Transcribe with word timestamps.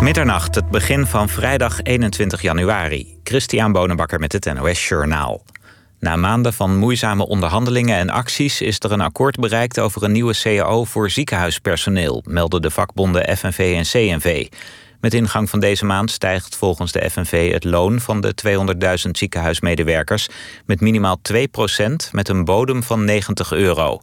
Middernacht, 0.00 0.54
het 0.54 0.68
begin 0.68 1.06
van 1.06 1.28
vrijdag 1.28 1.82
21 1.82 2.42
januari. 2.42 3.18
Christian 3.22 3.72
Bonenbakker 3.72 4.18
met 4.18 4.32
het 4.32 4.54
NOS 4.54 4.88
Journaal. 4.88 5.42
Na 6.00 6.16
maanden 6.16 6.52
van 6.52 6.76
moeizame 6.76 7.26
onderhandelingen 7.26 7.96
en 7.96 8.10
acties 8.10 8.60
is 8.60 8.78
er 8.78 8.92
een 8.92 9.00
akkoord 9.00 9.36
bereikt 9.36 9.78
over 9.78 10.02
een 10.02 10.12
nieuwe 10.12 10.34
CAO 10.42 10.84
voor 10.84 11.10
ziekenhuispersoneel, 11.10 12.22
melden 12.26 12.62
de 12.62 12.70
vakbonden 12.70 13.36
FNV 13.36 13.74
en 13.76 13.82
CNV. 13.82 14.46
Met 15.00 15.14
ingang 15.14 15.50
van 15.50 15.60
deze 15.60 15.84
maand 15.84 16.10
stijgt 16.10 16.56
volgens 16.56 16.92
de 16.92 17.10
FNV 17.10 17.52
het 17.52 17.64
loon 17.64 18.00
van 18.00 18.20
de 18.20 18.34
200.000 19.04 19.10
ziekenhuismedewerkers 19.10 20.28
met 20.66 20.80
minimaal 20.80 21.20
2% 21.32 21.34
met 22.12 22.28
een 22.28 22.44
bodem 22.44 22.82
van 22.82 23.04
90 23.04 23.52
euro. 23.52 24.00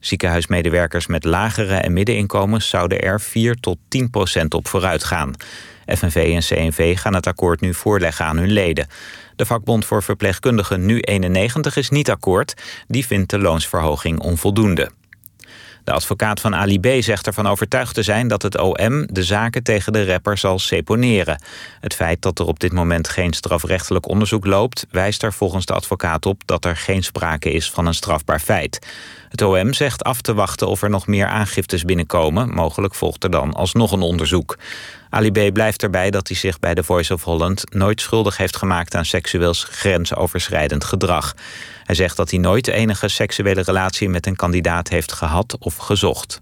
Ziekenhuismedewerkers 0.00 1.06
met 1.06 1.24
lagere 1.24 1.74
en 1.74 1.92
middeninkomens 1.92 2.68
zouden 2.68 3.00
er 3.00 3.20
4 3.20 3.54
tot 3.60 3.78
10 3.88 4.10
procent 4.10 4.54
op 4.54 4.68
vooruit 4.68 5.04
gaan. 5.04 5.34
FNV 5.86 6.32
en 6.34 6.56
CNV 6.56 6.98
gaan 6.98 7.14
het 7.14 7.26
akkoord 7.26 7.60
nu 7.60 7.74
voorleggen 7.74 8.24
aan 8.24 8.36
hun 8.36 8.52
leden. 8.52 8.86
De 9.36 9.46
vakbond 9.46 9.84
voor 9.84 10.02
verpleegkundigen 10.02 10.86
Nu 10.86 11.00
91 11.00 11.76
is 11.76 11.90
niet 11.90 12.10
akkoord. 12.10 12.54
Die 12.88 13.06
vindt 13.06 13.30
de 13.30 13.38
loonsverhoging 13.38 14.20
onvoldoende. 14.20 14.90
De 15.86 15.92
advocaat 15.92 16.40
van 16.40 16.54
Ali 16.54 16.80
B. 16.80 16.86
zegt 16.98 17.26
ervan 17.26 17.46
overtuigd 17.46 17.94
te 17.94 18.02
zijn 18.02 18.28
dat 18.28 18.42
het 18.42 18.58
OM 18.58 19.06
de 19.12 19.22
zaken 19.22 19.62
tegen 19.62 19.92
de 19.92 20.04
rapper 20.04 20.38
zal 20.38 20.58
seponeren. 20.58 21.42
Het 21.80 21.94
feit 21.94 22.22
dat 22.22 22.38
er 22.38 22.46
op 22.46 22.60
dit 22.60 22.72
moment 22.72 23.08
geen 23.08 23.32
strafrechtelijk 23.32 24.08
onderzoek 24.08 24.46
loopt, 24.46 24.86
wijst 24.90 25.22
er 25.22 25.32
volgens 25.32 25.66
de 25.66 25.72
advocaat 25.72 26.26
op 26.26 26.42
dat 26.44 26.64
er 26.64 26.76
geen 26.76 27.02
sprake 27.02 27.50
is 27.50 27.70
van 27.70 27.86
een 27.86 27.94
strafbaar 27.94 28.40
feit. 28.40 28.78
Het 29.36 29.44
OM 29.44 29.72
zegt 29.72 30.04
af 30.04 30.20
te 30.20 30.34
wachten 30.34 30.68
of 30.68 30.82
er 30.82 30.90
nog 30.90 31.06
meer 31.06 31.26
aangiftes 31.26 31.84
binnenkomen. 31.84 32.54
Mogelijk 32.54 32.94
volgt 32.94 33.24
er 33.24 33.30
dan 33.30 33.52
alsnog 33.52 33.92
een 33.92 34.00
onderzoek. 34.00 34.58
Ali 35.10 35.30
B. 35.32 35.52
blijft 35.52 35.82
erbij 35.82 36.10
dat 36.10 36.28
hij 36.28 36.36
zich 36.36 36.58
bij 36.58 36.74
The 36.74 36.82
Voice 36.82 37.12
of 37.12 37.22
Holland 37.24 37.74
nooit 37.74 38.00
schuldig 38.00 38.36
heeft 38.36 38.56
gemaakt 38.56 38.94
aan 38.94 39.04
seksueel 39.04 39.52
grensoverschrijdend 39.52 40.84
gedrag. 40.84 41.34
Hij 41.84 41.94
zegt 41.94 42.16
dat 42.16 42.30
hij 42.30 42.38
nooit 42.38 42.64
de 42.64 42.72
enige 42.72 43.08
seksuele 43.08 43.62
relatie 43.62 44.08
met 44.08 44.26
een 44.26 44.36
kandidaat 44.36 44.88
heeft 44.88 45.12
gehad 45.12 45.56
of 45.58 45.76
gezocht. 45.76 46.40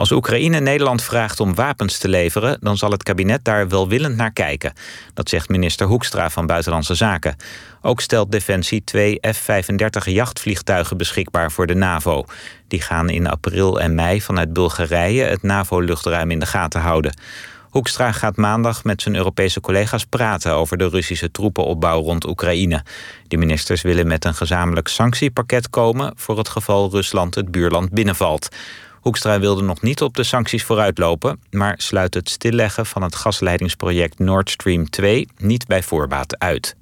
Als 0.00 0.10
Oekraïne 0.10 0.60
Nederland 0.60 1.02
vraagt 1.02 1.40
om 1.40 1.54
wapens 1.54 1.98
te 1.98 2.08
leveren, 2.08 2.58
dan 2.60 2.76
zal 2.76 2.90
het 2.90 3.02
kabinet 3.02 3.44
daar 3.44 3.68
welwillend 3.68 4.16
naar 4.16 4.32
kijken. 4.32 4.72
Dat 5.14 5.28
zegt 5.28 5.48
minister 5.48 5.86
Hoekstra 5.86 6.30
van 6.30 6.46
Buitenlandse 6.46 6.94
Zaken. 6.94 7.36
Ook 7.82 8.00
stelt 8.00 8.32
Defensie 8.32 8.84
twee 8.84 9.18
F-35 9.20 10.04
jachtvliegtuigen 10.04 10.96
beschikbaar 10.96 11.52
voor 11.52 11.66
de 11.66 11.74
NAVO. 11.74 12.24
Die 12.68 12.80
gaan 12.80 13.08
in 13.08 13.26
april 13.26 13.80
en 13.80 13.94
mei 13.94 14.22
vanuit 14.22 14.52
Bulgarije 14.52 15.24
het 15.24 15.42
NAVO-luchtruim 15.42 16.30
in 16.30 16.38
de 16.38 16.46
gaten 16.46 16.80
houden. 16.80 17.14
Hoekstra 17.70 18.12
gaat 18.12 18.36
maandag 18.36 18.84
met 18.84 19.02
zijn 19.02 19.16
Europese 19.16 19.60
collega's 19.60 20.04
praten 20.04 20.52
over 20.52 20.76
de 20.76 20.88
Russische 20.88 21.30
troepenopbouw 21.30 22.02
rond 22.02 22.26
Oekraïne. 22.26 22.84
De 23.28 23.36
ministers 23.36 23.82
willen 23.82 24.06
met 24.06 24.24
een 24.24 24.34
gezamenlijk 24.34 24.88
sanctiepakket 24.88 25.70
komen 25.70 26.12
voor 26.16 26.38
het 26.38 26.48
geval 26.48 26.90
Rusland 26.90 27.34
het 27.34 27.50
buurland 27.50 27.90
binnenvalt. 27.90 28.48
Hoekstra 29.00 29.40
wilde 29.40 29.62
nog 29.62 29.82
niet 29.82 30.02
op 30.02 30.14
de 30.14 30.24
sancties 30.24 30.64
vooruitlopen, 30.64 31.40
maar 31.50 31.74
sluit 31.76 32.14
het 32.14 32.28
stilleggen 32.28 32.86
van 32.86 33.02
het 33.02 33.14
gasleidingsproject 33.14 34.18
Nord 34.18 34.50
Stream 34.50 34.90
2 34.90 35.28
niet 35.36 35.66
bij 35.66 35.82
voorbaat 35.82 36.38
uit. 36.38 36.76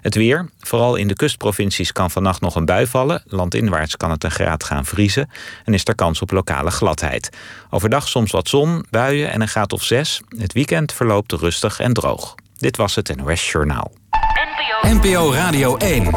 Het 0.00 0.14
weer, 0.14 0.48
vooral 0.60 0.96
in 0.96 1.08
de 1.08 1.14
kustprovincies 1.14 1.92
kan 1.92 2.10
vannacht 2.10 2.40
nog 2.40 2.54
een 2.54 2.64
bui 2.64 2.86
vallen. 2.86 3.22
Landinwaarts 3.26 3.96
kan 3.96 4.10
het 4.10 4.24
een 4.24 4.30
graad 4.30 4.64
gaan 4.64 4.84
vriezen 4.84 5.30
en 5.64 5.74
is 5.74 5.84
er 5.84 5.94
kans 5.94 6.22
op 6.22 6.30
lokale 6.30 6.70
gladheid. 6.70 7.30
Overdag 7.70 8.08
soms 8.08 8.30
wat 8.30 8.48
zon, 8.48 8.84
buien 8.90 9.30
en 9.30 9.40
een 9.40 9.48
graad 9.48 9.72
of 9.72 9.82
zes. 9.82 10.20
Het 10.38 10.52
weekend 10.52 10.92
verloopt 10.92 11.32
rustig 11.32 11.80
en 11.80 11.92
droog. 11.92 12.34
Dit 12.58 12.76
was 12.76 12.94
het 12.94 13.16
NOS 13.16 13.50
Journaal. 13.50 13.92
NPO 14.82 15.32
Radio 15.32 15.76
1. 15.76 16.10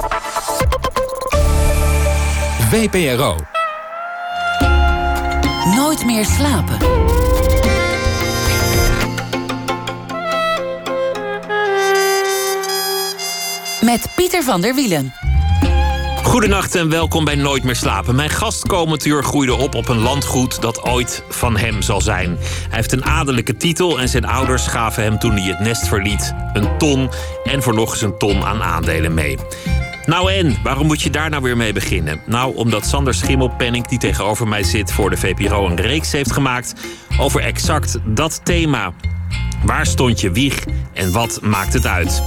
VPRO. 2.69 3.52
Nooit 5.93 6.05
meer 6.05 6.25
slapen. 6.25 6.77
Met 13.81 14.07
Pieter 14.15 14.43
van 14.43 14.61
der 14.61 14.75
Wielen. 14.75 15.13
Goedenacht 16.23 16.75
en 16.75 16.89
welkom 16.89 17.25
bij 17.25 17.35
Nooit 17.35 17.63
meer 17.63 17.75
slapen. 17.75 18.15
Mijn 18.15 18.29
gastcommatuur 18.29 19.23
groeide 19.23 19.53
op 19.53 19.75
op 19.75 19.89
een 19.89 19.99
landgoed 19.99 20.61
dat 20.61 20.83
ooit 20.83 21.23
van 21.29 21.57
hem 21.57 21.81
zal 21.81 22.01
zijn. 22.01 22.29
Hij 22.39 22.77
heeft 22.77 22.91
een 22.91 23.05
adellijke 23.05 23.57
titel 23.57 23.99
en 23.99 24.09
zijn 24.09 24.25
ouders 24.25 24.67
gaven 24.67 25.03
hem 25.03 25.19
toen 25.19 25.31
hij 25.31 25.47
het 25.47 25.59
nest 25.59 25.87
verliet 25.87 26.33
een 26.53 26.77
ton 26.77 27.09
en 27.43 27.63
voor 27.63 27.73
nog 27.73 27.91
eens 27.91 28.01
een 28.01 28.17
ton 28.17 28.43
aan 28.43 28.63
aandelen 28.63 29.13
mee. 29.13 29.37
Nou 30.05 30.31
en, 30.31 30.57
waarom 30.63 30.87
moet 30.87 31.01
je 31.01 31.09
daar 31.09 31.29
nou 31.29 31.43
weer 31.43 31.57
mee 31.57 31.73
beginnen? 31.73 32.21
Nou, 32.25 32.55
omdat 32.55 32.85
Sander 32.85 33.13
Schimmelpenning, 33.13 33.87
die 33.87 33.99
tegenover 33.99 34.47
mij 34.47 34.63
zit... 34.63 34.91
voor 34.91 35.09
de 35.09 35.17
VPRO 35.17 35.65
een 35.65 35.81
reeks 35.81 36.11
heeft 36.11 36.31
gemaakt 36.31 36.73
over 37.19 37.41
exact 37.41 37.97
dat 38.05 38.41
thema. 38.43 38.93
Waar 39.65 39.85
stond 39.85 40.21
je 40.21 40.31
wieg 40.31 40.63
en 40.93 41.11
wat 41.11 41.41
maakt 41.41 41.73
het 41.73 41.85
uit? 41.85 42.23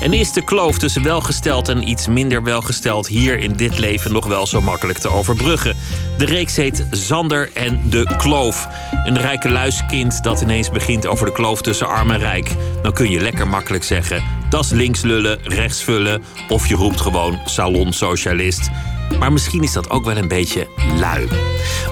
En 0.00 0.12
is 0.12 0.32
de 0.32 0.44
kloof 0.44 0.78
tussen 0.78 1.02
welgesteld 1.02 1.68
en 1.68 1.88
iets 1.88 2.06
minder 2.06 2.42
welgesteld 2.42 3.06
hier 3.06 3.38
in 3.38 3.52
dit 3.52 3.78
leven 3.78 4.12
nog 4.12 4.26
wel 4.26 4.46
zo 4.46 4.60
makkelijk 4.60 4.98
te 4.98 5.08
overbruggen? 5.08 5.76
De 6.18 6.24
reeks 6.24 6.56
heet 6.56 6.86
Zander 6.90 7.50
en 7.54 7.80
de 7.90 8.14
Kloof. 8.16 8.68
Een 9.04 9.18
rijke 9.18 9.48
luiskind 9.48 10.22
dat 10.22 10.40
ineens 10.40 10.70
begint 10.70 11.06
over 11.06 11.26
de 11.26 11.32
kloof 11.32 11.62
tussen 11.62 11.88
arm 11.88 12.10
en 12.10 12.18
rijk. 12.18 12.50
Dan 12.82 12.92
kun 12.92 13.10
je 13.10 13.20
lekker 13.20 13.48
makkelijk 13.48 13.84
zeggen: 13.84 14.22
dat 14.48 14.64
is 14.64 14.70
links 14.70 15.02
lullen, 15.02 15.38
rechts 15.42 15.82
vullen. 15.82 16.22
Of 16.48 16.66
je 16.66 16.74
roept 16.74 17.00
gewoon 17.00 17.38
salonsocialist. 17.44 18.70
Maar 19.18 19.32
misschien 19.32 19.62
is 19.62 19.72
dat 19.72 19.90
ook 19.90 20.04
wel 20.04 20.16
een 20.16 20.28
beetje 20.28 20.66
lui. 20.98 21.28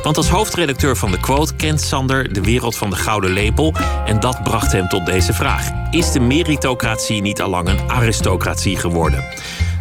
Want 0.02 0.16
als 0.16 0.28
hoofdredacteur 0.28 0.96
van 0.96 1.10
de 1.10 1.20
Quote 1.20 1.54
kent 1.54 1.80
Sander 1.80 2.32
de 2.32 2.40
wereld 2.40 2.76
van 2.76 2.90
de 2.90 2.96
gouden 2.96 3.30
lepel. 3.30 3.74
En 4.06 4.20
dat 4.20 4.42
bracht 4.42 4.72
hem 4.72 4.88
tot 4.88 5.06
deze 5.06 5.32
vraag: 5.32 5.70
Is 5.90 6.12
de 6.12 6.20
meritocratie 6.20 7.20
niet 7.22 7.40
allang 7.40 7.68
een 7.68 7.90
aristocratie 7.90 8.76
geworden? 8.76 9.24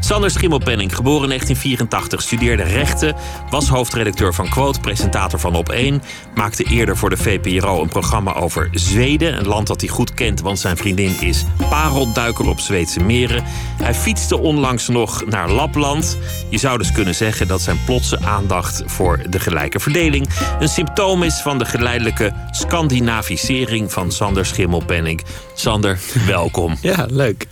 Sander 0.06 0.32
Schimmelpenning, 0.32 0.96
geboren 0.96 1.24
in 1.24 1.30
1984, 1.30 2.22
studeerde 2.22 2.64
rechten, 2.64 3.16
was 3.50 3.68
hoofdredacteur 3.68 4.34
van 4.34 4.50
Quote, 4.50 4.80
presentator 4.80 5.40
van 5.40 5.66
Op1, 5.66 6.06
maakte 6.36 6.64
eerder 6.64 6.98
voor 6.98 7.10
de 7.10 7.18
VPRO 7.18 7.82
een 7.82 7.90
programma 7.90 8.34
over 8.34 8.70
Zweden, 8.72 9.38
een 9.38 9.48
land 9.48 9.68
dat 9.68 9.82
hij 9.82 9.90
goed 9.90 10.14
kent, 10.14 10.42
want 10.42 10.60
zijn 10.60 10.78
vriendin 10.78 11.22
is 11.22 11.46
parelduiker 11.70 12.50
op 12.50 12.60
Zweedse 12.60 13.00
meren. 13.00 13.44
Hij 13.82 13.94
fietste 13.94 14.38
onlangs 14.38 14.88
nog 14.88 15.26
naar 15.26 15.52
Lapland. 15.52 16.18
Je 16.50 16.58
zou 16.58 16.78
dus 16.78 16.92
kunnen 16.92 17.16
zeggen 17.16 17.48
dat 17.48 17.62
zijn 17.62 17.80
plotse 17.86 18.20
aandacht 18.20 18.84
voor 18.86 19.22
de 19.30 19.40
gelijke 19.40 19.80
verdeling 19.80 20.28
een 20.60 20.70
symptoom 20.70 21.24
is 21.24 21.36
van 21.36 21.58
de 21.58 21.66
geleidelijke 21.66 22.34
Scandinavisering 22.52 23.92
van 23.92 24.12
Sander 24.12 24.46
Schimmelpenning. 24.46 25.22
Sander, 25.54 26.00
welkom. 26.28 26.78
Ja, 26.82 27.06
leuk. 27.10 27.48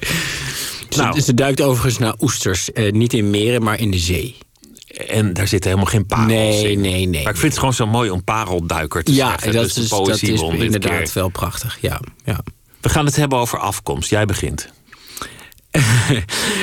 Nou. 0.95 1.21
Ze, 1.21 1.33
duikt 1.33 1.61
overigens 1.61 1.97
naar 1.97 2.15
oesters. 2.19 2.71
Eh, 2.71 2.91
niet 2.91 3.13
in 3.13 3.29
meren, 3.29 3.63
maar 3.63 3.79
in 3.79 3.91
de 3.91 3.97
zee. 3.97 4.37
En 5.07 5.33
daar 5.33 5.47
zitten 5.47 5.69
helemaal 5.69 5.91
geen 5.91 6.05
parels 6.05 6.27
nee, 6.27 6.71
in. 6.71 6.81
Nee, 6.81 7.05
nee, 7.05 7.23
Maar 7.23 7.33
ik 7.33 7.39
vind 7.39 7.51
het 7.51 7.57
gewoon 7.57 7.73
zo 7.73 7.87
mooi 7.87 8.09
om 8.09 8.23
parelduiker 8.23 9.03
te 9.03 9.13
ja, 9.13 9.29
zeggen. 9.29 9.53
Dat 9.53 9.63
dus 9.63 9.77
is, 9.77 9.89
de 9.89 9.95
poëzie 9.95 10.35
dat 10.37 10.53
is 10.53 10.59
inderdaad 10.59 11.01
keer. 11.03 11.11
wel 11.13 11.29
prachtig. 11.29 11.77
Ja, 11.81 11.99
ja. 12.25 12.39
We 12.81 12.89
gaan 12.89 13.05
het 13.05 13.15
hebben 13.15 13.37
over 13.37 13.59
afkomst. 13.59 14.09
Jij 14.09 14.25
begint. 14.25 14.71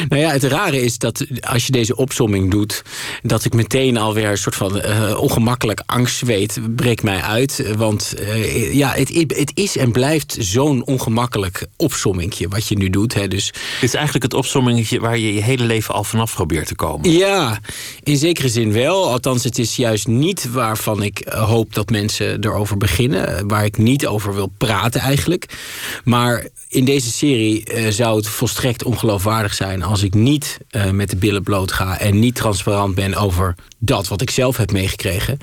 Nou 0.08 0.22
ja, 0.22 0.30
het 0.30 0.44
rare 0.44 0.82
is 0.82 0.98
dat 0.98 1.26
als 1.40 1.66
je 1.66 1.72
deze 1.72 1.96
opsomming 1.96 2.50
doet, 2.50 2.82
dat 3.22 3.44
ik 3.44 3.52
meteen 3.52 3.96
alweer 3.96 4.30
een 4.30 4.38
soort 4.38 4.54
van 4.54 4.76
uh, 4.76 5.20
ongemakkelijk 5.20 5.82
angstzweet 5.86 6.60
breekt 6.76 7.02
mij 7.02 7.20
uit. 7.20 7.74
Want 7.76 8.14
uh, 8.20 8.74
ja, 8.74 8.92
het, 8.92 9.08
het, 9.26 9.50
is 9.54 9.76
en 9.76 9.92
blijft 9.92 10.36
zo'n 10.38 10.84
ongemakkelijk 10.84 11.66
opsommingje 11.76 12.48
wat 12.48 12.66
je 12.66 12.76
nu 12.76 12.90
doet. 12.90 13.14
Hè. 13.14 13.28
Dus, 13.28 13.46
het 13.46 13.82
is 13.82 13.94
eigenlijk 13.94 14.24
het 14.24 14.34
opsommingetje 14.34 15.00
waar 15.00 15.18
je 15.18 15.34
je 15.34 15.42
hele 15.42 15.64
leven 15.64 15.94
al 15.94 16.04
vanaf 16.04 16.34
probeert 16.34 16.66
te 16.66 16.74
komen. 16.74 17.10
Ja, 17.10 17.60
in 18.02 18.16
zekere 18.16 18.48
zin 18.48 18.72
wel. 18.72 19.10
Althans, 19.10 19.44
het 19.44 19.58
is 19.58 19.76
juist 19.76 20.06
niet 20.06 20.50
waarvan 20.50 21.02
ik 21.02 21.26
hoop 21.28 21.74
dat 21.74 21.90
mensen 21.90 22.44
erover 22.44 22.76
beginnen. 22.76 23.48
Waar 23.48 23.64
ik 23.64 23.78
niet 23.78 24.06
over 24.06 24.34
wil 24.34 24.52
praten 24.58 25.00
eigenlijk. 25.00 25.58
Maar 26.04 26.46
in 26.68 26.84
deze 26.84 27.10
serie 27.10 27.74
uh, 27.74 27.88
zou 27.88 28.16
het 28.16 28.28
volstrekt 28.28 28.82
ongelooflijk 28.82 28.99
ongeloofwaardig 29.02 29.54
zijn 29.54 29.82
als 29.82 30.02
ik 30.02 30.14
niet 30.14 30.58
uh, 30.70 30.90
met 30.90 31.10
de 31.10 31.16
billen 31.16 31.42
bloot 31.42 31.72
ga 31.72 31.98
en 31.98 32.18
niet 32.18 32.34
transparant 32.34 32.94
ben 32.94 33.14
over 33.14 33.54
dat 33.78 34.08
wat 34.08 34.20
ik 34.20 34.30
zelf 34.30 34.56
heb 34.56 34.72
meegekregen. 34.72 35.38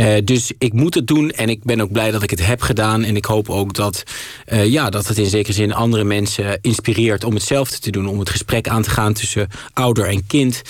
Uh, 0.00 0.14
dus 0.24 0.52
ik 0.58 0.72
moet 0.72 0.94
het 0.94 1.06
doen 1.06 1.30
en 1.30 1.48
ik 1.48 1.64
ben 1.64 1.80
ook 1.80 1.92
blij 1.92 2.10
dat 2.10 2.22
ik 2.22 2.30
het 2.30 2.46
heb 2.46 2.62
gedaan. 2.62 3.02
En 3.02 3.16
ik 3.16 3.24
hoop 3.24 3.50
ook 3.50 3.74
dat, 3.74 4.02
uh, 4.52 4.66
ja, 4.66 4.90
dat 4.90 5.06
het 5.06 5.18
in 5.18 5.26
zekere 5.26 5.52
zin 5.52 5.74
andere 5.74 6.04
mensen 6.04 6.58
inspireert 6.60 7.24
om 7.24 7.34
hetzelfde 7.34 7.78
te 7.78 7.90
doen. 7.90 8.08
Om 8.08 8.18
het 8.18 8.30
gesprek 8.30 8.68
aan 8.68 8.82
te 8.82 8.90
gaan 8.90 9.12
tussen 9.12 9.48
ouder 9.72 10.08
en 10.08 10.26
kind, 10.26 10.62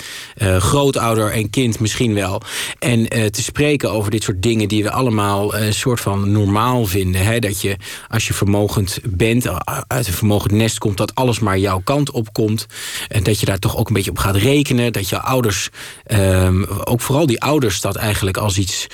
grootouder 0.57 1.31
en 1.31 1.49
kind 1.49 1.79
misschien 1.79 2.13
wel. 2.13 2.41
En 2.79 3.09
te 3.09 3.43
spreken 3.43 3.91
over 3.91 4.11
dit 4.11 4.23
soort 4.23 4.41
dingen 4.41 4.67
die 4.67 4.83
we 4.83 4.91
allemaal 4.91 5.55
een 5.55 5.73
soort 5.73 5.99
van 5.99 6.31
normaal 6.31 6.85
vinden. 6.85 7.25
Hè? 7.25 7.39
Dat 7.39 7.61
je 7.61 7.77
als 8.09 8.27
je 8.27 8.33
vermogend 8.33 8.99
bent, 9.03 9.47
uit 9.87 10.07
een 10.07 10.13
vermogend 10.13 10.51
nest 10.51 10.77
komt, 10.77 10.97
dat 10.97 11.15
alles 11.15 11.39
maar 11.39 11.57
jouw 11.57 11.81
kant 11.83 12.10
op 12.11 12.33
komt. 12.33 12.65
En 13.07 13.23
dat 13.23 13.39
je 13.39 13.45
daar 13.45 13.59
toch 13.59 13.77
ook 13.77 13.87
een 13.87 13.93
beetje 13.93 14.11
op 14.11 14.17
gaat 14.17 14.35
rekenen. 14.35 14.93
Dat 14.93 15.09
je 15.09 15.19
ouders, 15.19 15.69
um, 16.07 16.65
ook 16.65 17.01
vooral 17.01 17.25
die 17.25 17.41
ouders, 17.41 17.81
dat 17.81 17.95
eigenlijk 17.95 18.37
als 18.37 18.57
iets 18.57 18.87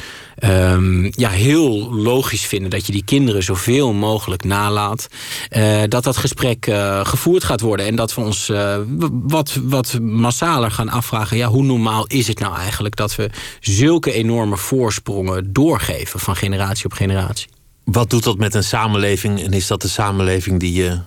um, 0.44 1.12
ja, 1.16 1.30
heel 1.30 1.94
logisch 1.94 2.46
vinden. 2.46 2.70
Dat 2.70 2.86
je 2.86 2.92
die 2.92 3.04
kinderen 3.04 3.44
zoveel 3.44 3.94
mogelijk 3.94 4.44
nalaat. 4.44 5.08
Uh, 5.52 5.82
dat 5.88 6.04
dat 6.04 6.18
gesprek 6.18 6.68
uh, 6.68 7.06
gevoerd 7.06 7.44
gaat 7.44 7.62
worden. 7.62 7.86
En 7.86 7.96
dat 7.96 8.16
we 8.16 8.22
ons 8.22 8.50
uh, 8.50 8.78
wat, 9.12 9.60
wat 9.64 10.00
massaler 10.02 10.72
gaan 10.72 10.90
afvragen. 10.90 11.38
Ja, 11.38 11.48
hoe 11.48 11.64
normaal 11.64 12.06
is 12.08 12.28
het 12.28 12.40
nou 12.40 12.56
eigenlijk 12.56 12.96
dat 12.96 13.16
we 13.16 13.30
zulke 13.60 14.12
enorme 14.12 14.58
voorsprongen 14.58 15.54
doorgeven 15.54 16.20
van 16.20 16.36
generatie 16.36 16.86
op 16.86 16.94
generatie? 16.94 17.48
Wat 17.84 18.10
doet 18.10 18.24
dat 18.24 18.38
met 18.38 18.54
een 18.54 18.64
samenleving 18.64 19.44
en 19.44 19.54
is 19.54 19.68
dat 19.68 19.82
de 19.82 19.88
samenleving 19.88 20.60
die 20.60 20.74
je 20.74 21.00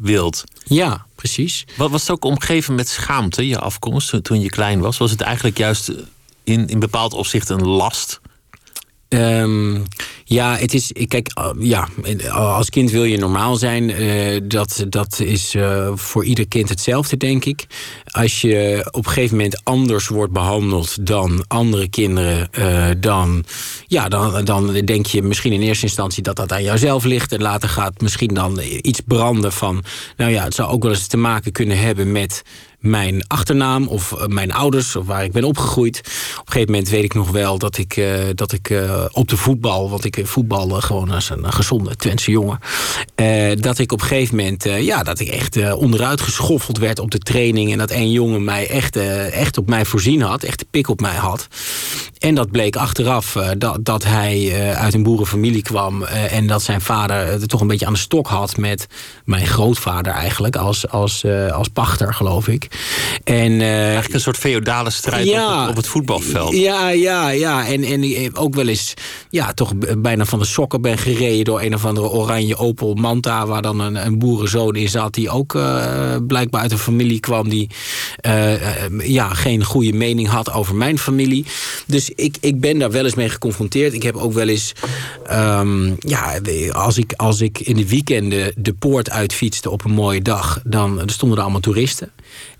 wilt? 0.00 0.44
Ja, 0.64 1.06
precies. 1.14 1.64
Wat 1.76 1.90
was 1.90 2.00
het 2.00 2.10
ook 2.10 2.24
omgeven 2.24 2.74
met 2.74 2.88
schaamte, 2.88 3.48
je 3.48 3.58
afkomst, 3.58 4.24
toen 4.24 4.40
je 4.40 4.48
klein 4.48 4.80
was? 4.80 4.98
Was 4.98 5.10
het 5.10 5.20
eigenlijk 5.20 5.58
juist 5.58 5.92
in, 6.44 6.68
in 6.68 6.78
bepaald 6.78 7.12
opzicht 7.12 7.48
een 7.48 7.66
last? 7.66 8.20
Um, 9.08 9.84
ja, 10.30 10.56
het 10.56 10.74
is. 10.74 10.92
Kijk, 11.08 11.30
uh, 11.38 11.50
ja, 11.58 11.88
als 12.30 12.70
kind 12.70 12.90
wil 12.90 13.04
je 13.04 13.18
normaal 13.18 13.56
zijn. 13.56 14.02
Uh, 14.02 14.40
dat, 14.44 14.84
dat 14.88 15.20
is 15.20 15.54
uh, 15.54 15.90
voor 15.94 16.24
ieder 16.24 16.48
kind 16.48 16.68
hetzelfde, 16.68 17.16
denk 17.16 17.44
ik. 17.44 17.66
Als 18.04 18.40
je 18.40 18.88
op 18.90 19.06
een 19.06 19.12
gegeven 19.12 19.36
moment 19.36 19.64
anders 19.64 20.08
wordt 20.08 20.32
behandeld 20.32 21.06
dan 21.06 21.44
andere 21.46 21.88
kinderen, 21.88 22.48
dan, 23.00 23.44
ja, 23.86 24.08
dan, 24.08 24.44
dan 24.44 24.72
denk 24.72 25.06
je 25.06 25.22
misschien 25.22 25.52
in 25.52 25.62
eerste 25.62 25.84
instantie 25.84 26.22
dat 26.22 26.36
dat 26.36 26.52
aan 26.52 26.62
jouzelf 26.62 27.04
ligt. 27.04 27.32
En 27.32 27.42
later 27.42 27.68
gaat 27.68 28.00
misschien 28.00 28.34
dan 28.34 28.60
iets 28.80 29.00
branden 29.06 29.52
van. 29.52 29.84
Nou 30.16 30.30
ja, 30.30 30.44
het 30.44 30.54
zou 30.54 30.70
ook 30.70 30.82
wel 30.82 30.92
eens 30.92 31.06
te 31.06 31.16
maken 31.16 31.52
kunnen 31.52 31.78
hebben 31.78 32.12
met 32.12 32.42
mijn 32.80 33.24
achternaam 33.26 33.86
of 33.86 34.12
eh, 34.12 34.26
mijn 34.26 34.52
ouders 34.52 34.96
of 34.96 35.06
waar 35.06 35.24
ik 35.24 35.32
ben 35.32 35.44
opgegroeid. 35.44 35.98
Op 35.98 36.46
een 36.46 36.52
gegeven 36.52 36.72
moment 36.72 36.88
weet 36.88 37.04
ik 37.04 37.14
nog 37.14 37.30
wel 37.30 37.58
dat 37.58 37.78
ik, 37.78 37.96
uh, 37.96 38.20
dat 38.34 38.52
ik 38.52 38.70
uh, 38.70 39.04
op 39.12 39.28
de 39.28 39.36
voetbal, 39.36 39.90
want 39.90 40.04
ik 40.04 40.20
voetbalde 40.22 40.82
gewoon 40.82 41.10
als 41.10 41.30
een, 41.30 41.52
gezonde 41.52 41.96
Twentse 41.96 42.30
jongen, 42.30 42.58
dat 43.60 43.78
ik 43.78 43.92
op 43.92 44.00
een 44.00 44.06
gegeven 44.06 44.36
moment, 44.36 44.64
ja, 44.64 45.02
dat 45.02 45.20
ik 45.20 45.28
echt 45.28 45.72
onderuit 45.74 46.20
geschoffeld 46.20 46.78
werd 46.78 46.98
op 46.98 47.10
de 47.10 47.18
training 47.18 47.72
en 47.72 47.78
dat 47.78 47.90
één 47.90 48.10
jongen 48.10 48.44
mij 48.44 48.68
echt, 48.68 48.96
echt 49.30 49.58
op 49.58 49.68
mij 49.68 49.84
voorzien 49.84 50.22
had, 50.22 50.42
echt 50.42 50.58
de 50.58 50.66
pik 50.70 50.88
op 50.88 51.00
mij 51.00 51.14
had. 51.14 51.48
En 52.18 52.34
dat 52.34 52.50
bleek 52.50 52.76
achteraf 52.76 53.36
dat, 53.58 53.84
dat 53.84 54.04
hij 54.04 54.52
uit 54.74 54.94
een 54.94 55.02
boerenfamilie 55.02 55.62
kwam 55.62 56.02
en 56.04 56.46
dat 56.46 56.62
zijn 56.62 56.80
vader 56.80 57.26
het 57.26 57.48
toch 57.48 57.60
een 57.60 57.66
beetje 57.66 57.86
aan 57.86 57.92
de 57.92 57.98
stok 57.98 58.26
had 58.26 58.56
met 58.56 58.86
mijn 59.24 59.46
grootvader 59.46 60.12
eigenlijk 60.12 60.56
als, 60.56 60.88
als, 60.88 61.24
als 61.52 61.68
pachter, 61.68 62.14
geloof 62.14 62.48
ik. 62.48 62.69
En, 63.24 63.52
uh, 63.52 63.84
Eigenlijk 63.84 64.14
een 64.14 64.20
soort 64.20 64.36
feodale 64.36 64.90
strijd 64.90 65.26
ja, 65.26 65.62
op, 65.62 65.68
op, 65.68 65.76
het 65.76 65.86
voetbalveld. 65.86 66.56
Ja, 66.56 66.88
ja, 66.88 67.28
ja. 67.28 67.66
En, 67.66 67.84
en 67.84 68.36
ook 68.36 68.54
wel 68.54 68.68
eens 68.68 68.94
ja, 69.30 69.52
toch 69.52 69.72
bijna 69.98 70.24
van 70.24 70.38
de 70.38 70.44
sokken 70.44 70.80
ben 70.80 70.98
gereden... 70.98 71.44
door 71.44 71.60
een 71.60 71.74
of 71.74 71.84
andere 71.84 72.08
oranje 72.08 72.56
Opel 72.56 72.94
Manta... 72.94 73.46
waar 73.46 73.62
dan 73.62 73.80
een, 73.80 74.06
een 74.06 74.18
boerenzoon 74.18 74.76
in 74.76 74.88
zat... 74.88 75.14
die 75.14 75.30
ook 75.30 75.54
uh, 75.54 76.16
blijkbaar 76.26 76.60
uit 76.60 76.72
een 76.72 76.78
familie 76.78 77.20
kwam... 77.20 77.48
die 77.48 77.70
uh, 78.26 79.08
ja, 79.08 79.34
geen 79.34 79.64
goede 79.64 79.92
mening 79.92 80.28
had 80.28 80.52
over 80.52 80.74
mijn 80.74 80.98
familie. 80.98 81.44
Dus 81.86 82.10
ik, 82.10 82.36
ik 82.40 82.60
ben 82.60 82.78
daar 82.78 82.90
wel 82.90 83.04
eens 83.04 83.14
mee 83.14 83.28
geconfronteerd. 83.28 83.92
Ik 83.92 84.02
heb 84.02 84.16
ook 84.16 84.32
wel 84.32 84.48
eens... 84.48 84.72
Um, 85.32 85.96
ja, 85.98 86.40
als 86.72 86.98
ik, 86.98 87.12
als 87.16 87.40
ik 87.40 87.60
in 87.60 87.76
de 87.76 87.88
weekenden 87.88 88.52
de 88.56 88.72
poort 88.72 89.10
uitfietste 89.10 89.70
op 89.70 89.84
een 89.84 89.90
mooie 89.90 90.22
dag... 90.22 90.60
dan 90.64 91.02
stonden 91.06 91.36
er 91.36 91.42
allemaal 91.42 91.60
toeristen. 91.60 92.10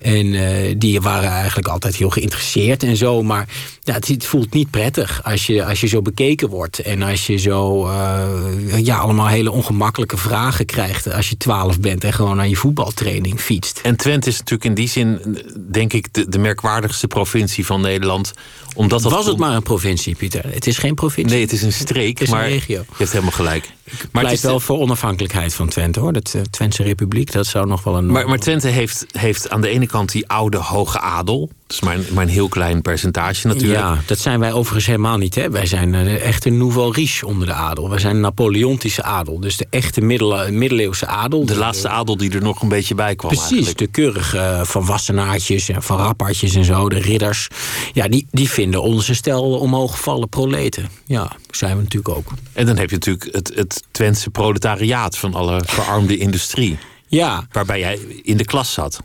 En 0.00 0.26
uh, 0.26 0.75
die 0.79 1.00
waren 1.00 1.31
eigenlijk 1.31 1.69
altijd 1.69 1.97
heel 1.97 2.11
geïnteresseerd 2.11 2.82
en 2.82 2.97
zo. 2.97 3.23
Maar 3.23 3.49
ja, 3.81 3.94
het, 3.94 4.08
het, 4.08 4.26
voelt 4.26 4.55
niet 4.55 4.70
prettig 4.70 5.25
als 5.25 5.47
je, 5.47 5.64
als 5.64 5.81
je 5.81 5.87
zo 5.87 6.02
bekeken 6.02 6.49
wordt. 6.49 6.79
En 6.79 7.02
als 7.02 7.26
je 7.26 7.37
zo 7.37 7.87
uh, 7.87 8.79
ja, 8.79 8.99
allemaal 8.99 9.26
hele 9.26 9.50
ongemakkelijke 9.50 10.17
vragen 10.17 10.67
krijgt... 10.67 11.12
als 11.12 11.29
je 11.29 11.37
twaalf 11.37 11.81
bent 11.81 12.05
en 12.05 12.12
gewoon 12.12 12.37
naar 12.37 12.49
je 12.49 12.56
voetbaltraining 12.56 13.41
fietst. 13.41 13.81
En 13.82 13.97
Twente 13.97 14.29
is 14.29 14.38
natuurlijk 14.38 14.64
in 14.64 14.75
die 14.75 14.88
zin, 14.88 15.38
denk 15.70 15.93
ik... 15.93 16.12
de, 16.12 16.29
de 16.29 16.38
merkwaardigste 16.38 17.06
provincie 17.06 17.67
van 17.67 17.81
Nederland. 17.81 18.32
Omdat 18.75 19.03
Was 19.03 19.26
het 19.26 19.37
maar 19.37 19.55
een 19.55 19.62
provincie, 19.62 20.14
Pieter? 20.14 20.53
Het 20.53 20.67
is 20.67 20.79
geen 20.79 20.94
provincie. 20.94 21.35
Nee, 21.35 21.43
het 21.43 21.53
is 21.53 21.62
een 21.62 21.73
streek, 21.73 22.19
het 22.19 22.29
is 22.29 22.35
maar 22.35 22.44
een 22.44 22.50
regio. 22.50 22.79
je 22.88 22.94
hebt 22.96 23.11
helemaal 23.11 23.32
gelijk. 23.32 23.73
Maar 24.12 24.23
het 24.23 24.32
is 24.32 24.41
wel 24.41 24.61
voor 24.61 24.79
onafhankelijkheid 24.79 25.55
van 25.55 25.69
Twente, 25.69 26.00
hoor. 26.00 26.12
De 26.12 26.23
Twentse 26.50 26.82
Republiek, 26.82 27.32
dat 27.32 27.46
zou 27.46 27.67
nog 27.67 27.82
wel 27.82 27.96
een... 27.96 28.06
Maar, 28.06 28.29
maar 28.29 28.38
Twente 28.38 28.69
heeft, 28.69 29.06
heeft 29.12 29.50
aan 29.50 29.61
de 29.61 29.69
ene 29.69 29.87
kant 29.90 30.12
die 30.12 30.28
oude 30.28 30.56
hoge 30.56 31.00
adel. 31.00 31.50
Dat 31.66 31.76
is 31.76 31.81
maar 31.81 31.94
een, 31.94 32.06
maar 32.12 32.25
een 32.25 32.31
heel 32.31 32.48
klein 32.48 32.82
percentage 32.82 33.46
natuurlijk. 33.46 33.81
Ja, 33.81 33.98
dat 34.06 34.19
zijn 34.19 34.40
wij 34.40 34.52
overigens 34.52 34.87
helemaal 34.87 35.16
niet. 35.16 35.34
Hè. 35.34 35.50
Wij 35.50 35.66
zijn 35.66 35.92
de 35.92 36.19
echte 36.19 36.50
nouveau 36.50 36.92
riche 36.92 37.26
onder 37.26 37.46
de 37.46 37.52
adel. 37.52 37.90
Wij 37.90 37.98
zijn 37.98 38.14
een 38.14 38.20
Napoleontische 38.20 39.02
adel. 39.02 39.40
Dus 39.40 39.56
de 39.56 39.66
echte 39.70 40.00
middeleeuwse 40.00 41.06
adel. 41.06 41.46
De 41.46 41.56
laatste 41.56 41.88
adel 41.88 42.16
die 42.16 42.31
er 42.31 42.42
nog 42.42 42.62
een 42.62 42.69
beetje 42.69 42.94
bij 42.94 43.14
kwam 43.14 43.31
Precies, 43.31 43.50
eigenlijk. 43.50 43.78
de 43.78 43.87
keurige 43.87 44.60
van 44.64 44.87
Wassenaartjes 44.87 45.69
en 45.69 45.82
van 45.82 45.96
Rappartjes 45.96 46.54
en 46.54 46.64
zo. 46.64 46.88
De 46.88 46.98
ridders. 46.98 47.48
Ja, 47.93 48.08
die, 48.08 48.26
die 48.31 48.50
vinden 48.50 48.82
onze 48.82 49.14
stel 49.14 49.58
omhooggevallen 49.58 50.28
proleten. 50.28 50.88
Ja, 51.06 51.32
zijn 51.50 51.76
we 51.76 51.82
natuurlijk 51.82 52.16
ook. 52.16 52.32
En 52.52 52.66
dan 52.66 52.76
heb 52.76 52.90
je 52.90 52.94
natuurlijk 52.94 53.28
het, 53.32 53.52
het 53.54 53.82
Twentse 53.90 54.31
proletariaat 54.31 55.19
van 55.19 55.34
alle 55.34 55.62
verarmde 55.64 56.16
industrie. 56.16 56.78
Ja. 57.06 57.46
Waarbij 57.52 57.78
jij 57.78 57.98
in 58.22 58.36
de 58.36 58.44
klas 58.44 58.72
zat. 58.72 59.00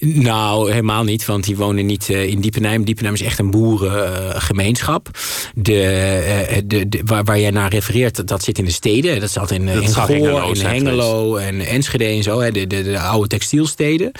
Nou, 0.00 0.70
helemaal 0.70 1.04
niet, 1.04 1.24
want 1.24 1.44
die 1.44 1.56
wonen 1.56 1.86
niet 1.86 2.08
uh, 2.08 2.26
in 2.26 2.40
Diepenheim. 2.40 2.84
Diepenheim 2.84 3.14
is 3.14 3.22
echt 3.22 3.38
een 3.38 3.50
boerengemeenschap. 3.50 5.10
De, 5.54 6.62
de, 6.66 6.88
de, 6.88 7.00
waar, 7.04 7.24
waar 7.24 7.40
jij 7.40 7.50
naar 7.50 7.70
refereert, 7.70 8.28
dat 8.28 8.42
zit 8.42 8.58
in 8.58 8.64
de 8.64 8.70
steden. 8.70 9.20
Dat 9.20 9.30
zat 9.30 9.50
in, 9.50 9.66
dat 9.66 9.82
in 9.82 9.88
Goor, 9.88 10.06
Hengelo, 10.06 10.52
in 10.52 10.66
Hengelo 10.66 11.36
en 11.36 11.60
Enschede 11.60 12.04
en 12.04 12.22
zo. 12.22 12.40
Hè, 12.40 12.50
de, 12.50 12.66
de, 12.66 12.82
de 12.82 13.00
oude 13.00 13.28
textielsteden. 13.28 14.12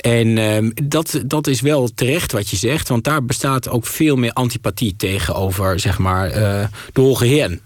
En 0.00 0.26
uh, 0.26 0.70
dat, 0.84 1.20
dat 1.26 1.46
is 1.46 1.60
wel 1.60 1.88
terecht 1.94 2.32
wat 2.32 2.48
je 2.48 2.56
zegt. 2.56 2.88
Want 2.88 3.04
daar 3.04 3.24
bestaat 3.24 3.68
ook 3.68 3.86
veel 3.86 4.16
meer 4.16 4.32
antipathie 4.32 4.94
tegenover, 4.96 5.80
zeg 5.80 5.98
maar, 5.98 6.28
de 6.92 7.00
hoge 7.00 7.26
heer. 7.26 7.58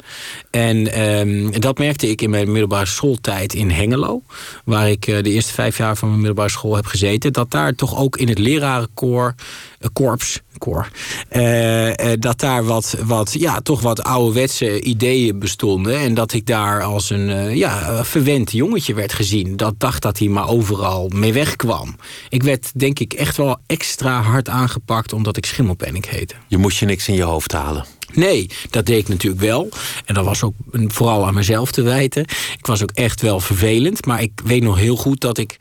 En 0.51 0.93
ehm, 0.93 1.61
dat 1.61 1.79
merkte 1.79 2.09
ik 2.09 2.23
in 2.23 2.31
mijn 2.31 2.51
middelbare 2.51 2.87
schooltijd 2.87 3.55
in 3.55 3.71
Hengelo. 3.71 4.23
Waar 4.65 4.91
ik 4.91 5.05
de 5.05 5.31
eerste 5.31 5.53
vijf 5.53 5.79
jaar 5.79 5.96
van 5.96 6.08
mijn 6.08 6.20
middelbare 6.20 6.51
school 6.51 6.75
heb 6.75 6.87
gezeten 6.87 7.32
dat 7.32 7.44
daar 7.51 7.74
toch 7.74 7.98
ook 7.98 8.17
in 8.17 8.29
het 8.29 8.39
lerarenkorps, 8.39 9.43
uh, 9.81 9.89
korps, 9.93 10.41
koor, 10.58 10.89
uh, 11.32 11.89
uh, 11.89 11.94
dat 12.19 12.41
daar 12.41 12.65
wat, 12.65 12.96
wat, 13.05 13.32
ja, 13.32 13.60
toch 13.60 13.81
wat 13.81 14.03
ouderwetse 14.03 14.81
ideeën 14.81 15.39
bestonden. 15.39 15.98
En 15.98 16.15
dat 16.15 16.32
ik 16.32 16.46
daar 16.46 16.82
als 16.82 17.10
een 17.10 17.29
uh, 17.29 17.55
ja, 17.55 18.05
verwend 18.05 18.53
jongetje 18.53 18.94
werd 18.94 19.13
gezien. 19.13 19.56
Dat 19.56 19.74
dacht 19.79 20.03
dat 20.03 20.19
hij 20.19 20.29
maar 20.29 20.48
overal 20.48 21.08
mee 21.15 21.32
wegkwam. 21.32 21.96
Ik 22.29 22.43
werd 22.43 22.70
denk 22.74 22.98
ik 22.98 23.13
echt 23.13 23.36
wel 23.36 23.56
extra 23.67 24.22
hard 24.22 24.48
aangepakt 24.48 25.13
omdat 25.13 25.36
ik 25.36 25.46
schimmelpenning 25.46 26.08
heette. 26.08 26.34
Je 26.48 26.58
moest 26.58 26.79
je 26.79 26.86
niks 26.86 27.08
in 27.08 27.15
je 27.15 27.22
hoofd 27.22 27.53
halen. 27.53 27.84
Nee, 28.15 28.51
dat 28.70 28.86
deed 28.86 28.98
ik 28.98 29.08
natuurlijk 29.08 29.43
wel. 29.43 29.69
En 30.05 30.15
dat 30.15 30.24
was 30.24 30.43
ook 30.43 30.55
vooral 30.70 31.27
aan 31.27 31.34
mezelf 31.34 31.72
te 31.72 31.82
wijten. 31.82 32.22
Ik 32.58 32.67
was 32.67 32.82
ook 32.82 32.91
echt 32.91 33.20
wel 33.20 33.41
vervelend. 33.41 34.06
Maar 34.06 34.22
ik 34.22 34.41
weet 34.44 34.63
nog 34.63 34.79
heel 34.79 34.96
goed 34.96 35.20
dat 35.20 35.39
ik 35.39 35.56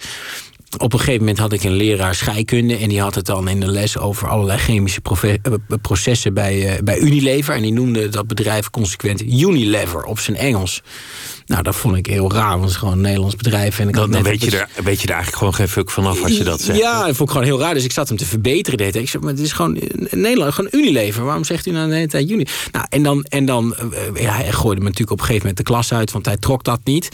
op 0.78 0.94
een 0.94 1.00
gegeven 1.00 1.20
moment 1.20 1.38
had 1.38 1.54
ik 1.54 1.64
een 1.64 1.74
leraar 1.74 2.16
scheikunde... 2.16 2.78
en 2.78 2.90
die 2.90 3.02
had 3.02 3.16
het 3.16 3.26
dan 3.26 3.48
in 3.48 3.60
de 3.60 3.68
les 3.68 3.98
over 3.98 4.28
allerlei 4.28 4.60
chemische 4.60 5.02
eh, 5.22 5.54
processen 5.82 6.34
bij, 6.34 6.74
uh, 6.74 6.82
bij 6.84 7.00
Unilever. 7.00 7.56
En 7.56 7.62
die 7.62 7.74
noemde 7.74 8.10
dat 8.10 8.28
bedrijf 8.28 8.70
consequent 8.70 9.22
Unilever 9.22 10.04
op 10.04 10.20
zijn 10.20 10.38
Engels. 10.38 10.82
Nou, 11.54 11.66
dat 11.66 11.76
vond 11.76 11.96
ik 11.96 12.06
heel 12.06 12.32
raar, 12.32 12.50
want 12.50 12.62
het 12.62 12.70
is 12.70 12.76
gewoon 12.76 12.94
een 12.94 13.02
Nederlands 13.02 13.36
bedrijf. 13.36 13.80
En 13.80 13.88
ik 13.88 13.96
dan, 13.96 14.12
dan 14.12 14.24
weet, 14.24 14.44
je 14.44 14.58
er, 14.58 14.70
weet 14.84 15.02
je 15.02 15.08
er 15.08 15.14
eigenlijk 15.14 15.38
gewoon 15.38 15.54
geen 15.54 15.68
fuck 15.68 15.92
vanaf 15.92 16.24
als 16.24 16.38
je 16.38 16.44
dat 16.44 16.62
zegt. 16.62 16.80
Ja, 16.80 17.06
dat 17.06 17.16
vond 17.16 17.30
ik 17.30 17.36
gewoon 17.36 17.44
heel 17.44 17.60
raar. 17.60 17.74
Dus 17.74 17.84
ik 17.84 17.92
zat 17.92 18.08
hem 18.08 18.18
te 18.18 18.26
verbeteren. 18.26 18.78
Deed. 18.78 18.96
Ik 18.96 19.10
zeg, 19.10 19.22
maar 19.22 19.32
het 19.32 19.40
is 19.40 19.52
gewoon 19.52 19.80
Nederland, 20.10 20.54
gewoon 20.54 20.70
Unilever. 20.74 21.24
Waarom 21.24 21.44
zegt 21.44 21.66
u 21.66 21.72
nou 21.72 21.90
de 21.90 21.96
hele 21.96 22.08
tijd 22.08 22.30
Uni? 22.30 22.46
Nou, 22.72 22.86
en 22.90 23.04
dan, 23.04 23.24
en 23.24 23.46
dan 23.46 23.76
ja, 24.14 24.34
hij 24.34 24.52
gooide 24.52 24.82
me 24.82 24.88
natuurlijk 24.88 25.12
op 25.12 25.20
een 25.20 25.26
gegeven 25.26 25.48
moment 25.48 25.58
de 25.58 25.64
klas 25.64 25.94
uit, 25.94 26.12
want 26.12 26.26
hij 26.26 26.38
trok 26.38 26.64
dat 26.64 26.80
niet. 26.84 27.10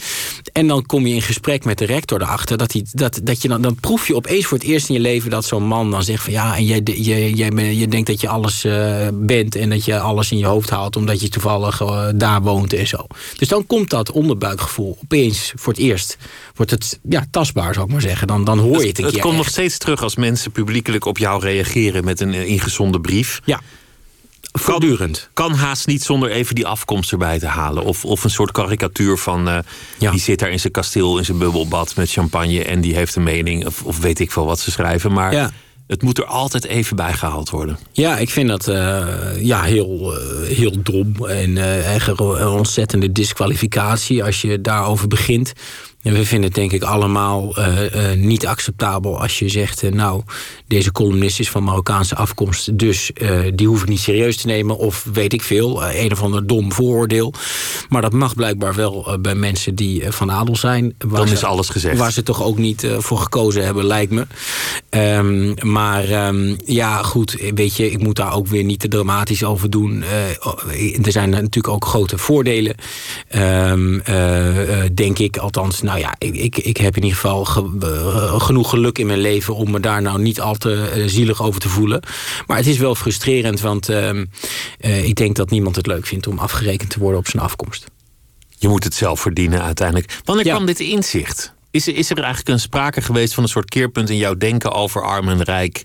En 0.52 0.66
dan 0.66 0.86
kom 0.86 1.06
je 1.06 1.14
in 1.14 1.22
gesprek 1.22 1.64
met 1.64 1.78
de 1.78 1.86
rector 1.86 2.22
erachter 2.22 2.58
dat, 2.58 2.72
hij, 2.72 2.84
dat, 2.92 3.20
dat 3.22 3.42
je 3.42 3.48
dan, 3.48 3.62
dan 3.62 3.74
proef 3.74 4.06
je 4.06 4.14
opeens 4.14 4.46
voor 4.46 4.58
het 4.58 4.66
eerst 4.66 4.88
in 4.88 4.94
je 4.94 5.00
leven 5.00 5.30
dat 5.30 5.44
zo'n 5.44 5.66
man 5.66 5.90
dan 5.90 6.02
zegt 6.02 6.22
van 6.22 6.32
ja, 6.32 6.56
en 6.56 6.64
jij, 6.64 6.80
jij, 6.82 7.30
jij, 7.30 7.74
je 7.74 7.88
denkt 7.88 8.06
dat 8.06 8.20
je 8.20 8.28
alles 8.28 8.64
eh, 8.64 9.08
bent 9.12 9.54
en 9.54 9.70
dat 9.70 9.84
je 9.84 9.98
alles 9.98 10.30
in 10.30 10.38
je 10.38 10.46
hoofd 10.46 10.70
haalt 10.70 10.96
omdat 10.96 11.20
je 11.20 11.28
toevallig 11.28 11.80
eh, 11.80 12.08
daar 12.14 12.42
woont 12.42 12.72
en 12.72 12.86
zo. 12.86 13.06
Dus 13.38 13.48
dan 13.48 13.66
komt 13.66 13.90
dat 13.90 14.10
onderbuikgevoel 14.34 14.98
opeens 15.02 15.52
voor 15.56 15.72
het 15.72 15.82
eerst. 15.82 16.16
Wordt 16.54 16.70
het 16.70 16.98
ja, 17.08 17.26
tastbaar, 17.30 17.74
zou 17.74 17.86
ik 17.86 17.92
maar 17.92 18.00
zeggen. 18.00 18.26
Dan, 18.26 18.44
dan 18.44 18.58
hoor 18.58 18.80
je 18.82 18.86
het 18.88 18.98
een 18.98 19.04
het 19.04 19.12
keer. 19.12 19.22
komt 19.22 19.36
nog 19.36 19.48
steeds 19.48 19.78
terug 19.78 20.02
als 20.02 20.16
mensen 20.16 20.50
publiekelijk 20.50 21.04
op 21.04 21.18
jou 21.18 21.42
reageren 21.42 22.04
met 22.04 22.20
een 22.20 22.34
eh, 22.34 22.48
ingezonden 22.48 23.00
brief. 23.00 23.40
Ja, 23.44 23.60
voortdurend. 24.52 25.28
Kan 25.32 25.54
haast 25.54 25.86
niet 25.86 26.02
zonder 26.02 26.30
even 26.30 26.54
die 26.54 26.66
afkomst 26.66 27.12
erbij 27.12 27.38
te 27.38 27.46
halen. 27.46 27.84
Of, 27.84 28.04
of 28.04 28.24
een 28.24 28.30
soort 28.30 28.50
karikatuur 28.52 29.16
van 29.18 29.48
eh, 29.48 29.58
Ja. 29.98 30.10
die 30.10 30.20
zit 30.20 30.38
daar 30.38 30.50
in 30.50 30.60
zijn 30.60 30.72
kasteel, 30.72 31.18
in 31.18 31.24
zijn 31.24 31.38
bubbelbad 31.38 31.96
met 31.96 32.10
champagne 32.10 32.64
en 32.64 32.80
die 32.80 32.94
heeft 32.94 33.16
een 33.16 33.22
mening. 33.22 33.66
Of, 33.66 33.82
of 33.82 33.98
weet 33.98 34.18
ik 34.20 34.32
veel 34.32 34.44
wat 34.46 34.60
ze 34.60 34.70
schrijven. 34.70 35.12
Maar 35.12 35.32
Ja. 35.32 35.50
Het 35.90 36.02
moet 36.02 36.18
er 36.18 36.24
altijd 36.24 36.64
even 36.64 36.96
bij 36.96 37.12
gehaald 37.12 37.50
worden. 37.50 37.78
Ja, 37.92 38.18
ik 38.18 38.30
vind 38.30 38.48
dat 38.48 38.68
eh, 38.68 39.06
ja, 39.38 39.62
heel, 39.62 40.14
eh, 40.16 40.56
heel 40.56 40.82
dom 40.82 41.26
en 41.26 41.82
echt 41.84 42.08
een 42.08 42.46
ontzettende 42.46 43.12
disqualificatie 43.12 44.24
als 44.24 44.40
je 44.40 44.60
daarover 44.60 45.08
begint. 45.08 45.52
En 46.02 46.12
we 46.12 46.24
vinden 46.26 46.46
het 46.46 46.54
denk 46.54 46.72
ik 46.72 46.82
allemaal 46.82 47.56
eh, 47.56 48.10
eh, 48.12 48.18
niet 48.18 48.46
acceptabel 48.46 49.20
als 49.20 49.38
je 49.38 49.48
zegt... 49.48 49.82
eh, 49.82 49.92
nou, 49.92 50.22
deze 50.66 50.92
columnist 50.92 51.40
is 51.40 51.50
van 51.50 51.64
Marokkaanse 51.64 52.14
afkomst... 52.14 52.78
dus 52.78 53.10
die 53.54 53.66
hoef 53.66 53.82
ik 53.82 53.88
niet 53.88 54.00
serieus 54.00 54.36
te 54.36 54.46
nemen 54.46 54.78
of 54.78 55.06
weet 55.12 55.32
ik 55.32 55.42
veel. 55.42 55.84
een 55.84 56.12
of 56.12 56.22
ander 56.22 56.46
dom 56.46 56.72
vooroordeel. 56.72 57.34
Maar 57.88 58.02
dat 58.02 58.12
mag 58.12 58.34
blijkbaar 58.34 58.74
wel 58.74 59.18
bij 59.20 59.34
mensen 59.34 59.74
die 59.74 60.02
van 60.12 60.30
adel 60.32 60.56
zijn. 60.56 60.94
waar 60.98 61.18
Dan 61.18 61.28
ze- 61.28 61.34
is 61.34 61.44
alles 61.44 61.68
gezegd. 61.68 61.98
Waar 61.98 62.12
ze 62.12 62.22
toch 62.22 62.42
ook 62.42 62.58
niet 62.58 62.86
voor 62.98 63.18
gekozen 63.18 63.64
hebben, 63.64 63.84
lijkt 63.84 64.12
me. 64.12 64.26
Ehm, 64.88 65.54
maar 65.72 66.04
ehm, 66.04 66.54
ja, 66.64 67.02
goed, 67.02 67.36
weet 67.54 67.76
je, 67.76 67.90
ik 67.90 67.98
moet 68.02 68.16
daar 68.16 68.34
ook 68.34 68.46
weer 68.46 68.64
niet 68.64 68.80
te 68.80 68.88
dramatisch 68.88 69.44
over 69.44 69.70
doen. 69.70 70.02
Eh, 70.02 71.06
er 71.06 71.12
zijn 71.12 71.30
natuurlijk 71.30 71.68
ook 71.68 71.84
grote 71.84 72.18
voordelen. 72.18 72.74
Ehm, 73.28 73.98
eh, 73.98 74.84
eh, 74.84 74.90
denk 74.94 75.18
ik, 75.18 75.36
althans, 75.36 75.82
nou 75.90 76.02
ja, 76.02 76.14
ik, 76.18 76.34
ik, 76.36 76.56
ik 76.58 76.76
heb 76.76 76.96
in 76.96 77.02
ieder 77.02 77.18
geval 77.18 77.44
ge- 77.44 77.76
eh, 77.82 78.40
genoeg 78.40 78.70
geluk 78.70 78.98
in 78.98 79.06
mijn 79.06 79.18
leven 79.18 79.54
om 79.54 79.70
me 79.70 79.80
daar 79.80 80.02
nou 80.02 80.20
niet 80.22 80.40
al 80.40 80.54
te 80.54 80.90
eh, 80.94 81.02
zielig 81.06 81.42
over 81.42 81.60
te 81.60 81.68
voelen. 81.68 82.02
Maar 82.46 82.56
het 82.56 82.66
is 82.66 82.78
wel 82.78 82.94
frustrerend, 82.94 83.60
want 83.60 83.88
ehm, 83.88 84.24
eh, 84.80 85.04
ik 85.04 85.14
denk 85.14 85.36
dat 85.36 85.50
niemand 85.50 85.76
het 85.76 85.86
leuk 85.86 86.06
vindt 86.06 86.26
om 86.26 86.38
afgerekend 86.38 86.90
te 86.90 86.98
worden 86.98 87.18
op 87.20 87.28
zijn 87.28 87.42
afkomst. 87.42 87.86
Je 88.58 88.68
moet 88.68 88.84
het 88.84 88.94
zelf 88.94 89.20
verdienen 89.20 89.62
uiteindelijk. 89.62 90.18
Wanneer 90.24 90.46
Ja. 90.46 90.54
kwam 90.54 90.66
dit 90.66 90.80
inzicht? 90.80 91.52
Is 91.70 91.86
er, 91.86 91.96
is 91.96 92.10
er 92.10 92.16
eigenlijk 92.18 92.48
een 92.48 92.60
sprake 92.60 93.00
geweest 93.02 93.34
van 93.34 93.42
een 93.42 93.48
soort 93.48 93.68
keerpunt 93.68 94.10
in 94.10 94.16
jouw 94.16 94.34
denken 94.34 94.72
over 94.72 95.02
arm 95.04 95.28
en 95.28 95.42
rijk? 95.42 95.82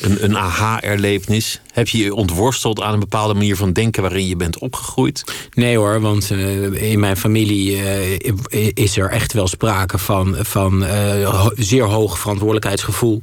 Een, 0.00 0.24
een 0.24 0.36
aha-erlevenis? 0.38 1.60
Heb 1.74 1.88
je 1.88 1.98
je 1.98 2.14
ontworsteld 2.14 2.80
aan 2.80 2.92
een 2.92 3.00
bepaalde 3.00 3.34
manier 3.34 3.56
van 3.56 3.72
denken 3.72 4.02
waarin 4.02 4.26
je 4.26 4.36
bent 4.36 4.58
opgegroeid? 4.58 5.24
Nee 5.54 5.76
hoor, 5.76 6.00
want 6.00 6.30
eh, 6.30 6.90
in 6.92 7.00
mijn 7.00 7.16
familie 7.16 7.76
eh, 7.82 8.70
is 8.74 8.96
er 8.96 9.10
echt 9.10 9.32
wel 9.32 9.46
sprake 9.48 9.98
van, 9.98 10.36
van 10.38 10.84
eh, 10.84 11.30
ho- 11.40 11.52
zeer 11.56 11.84
hoog 11.84 12.18
verantwoordelijkheidsgevoel. 12.18 13.20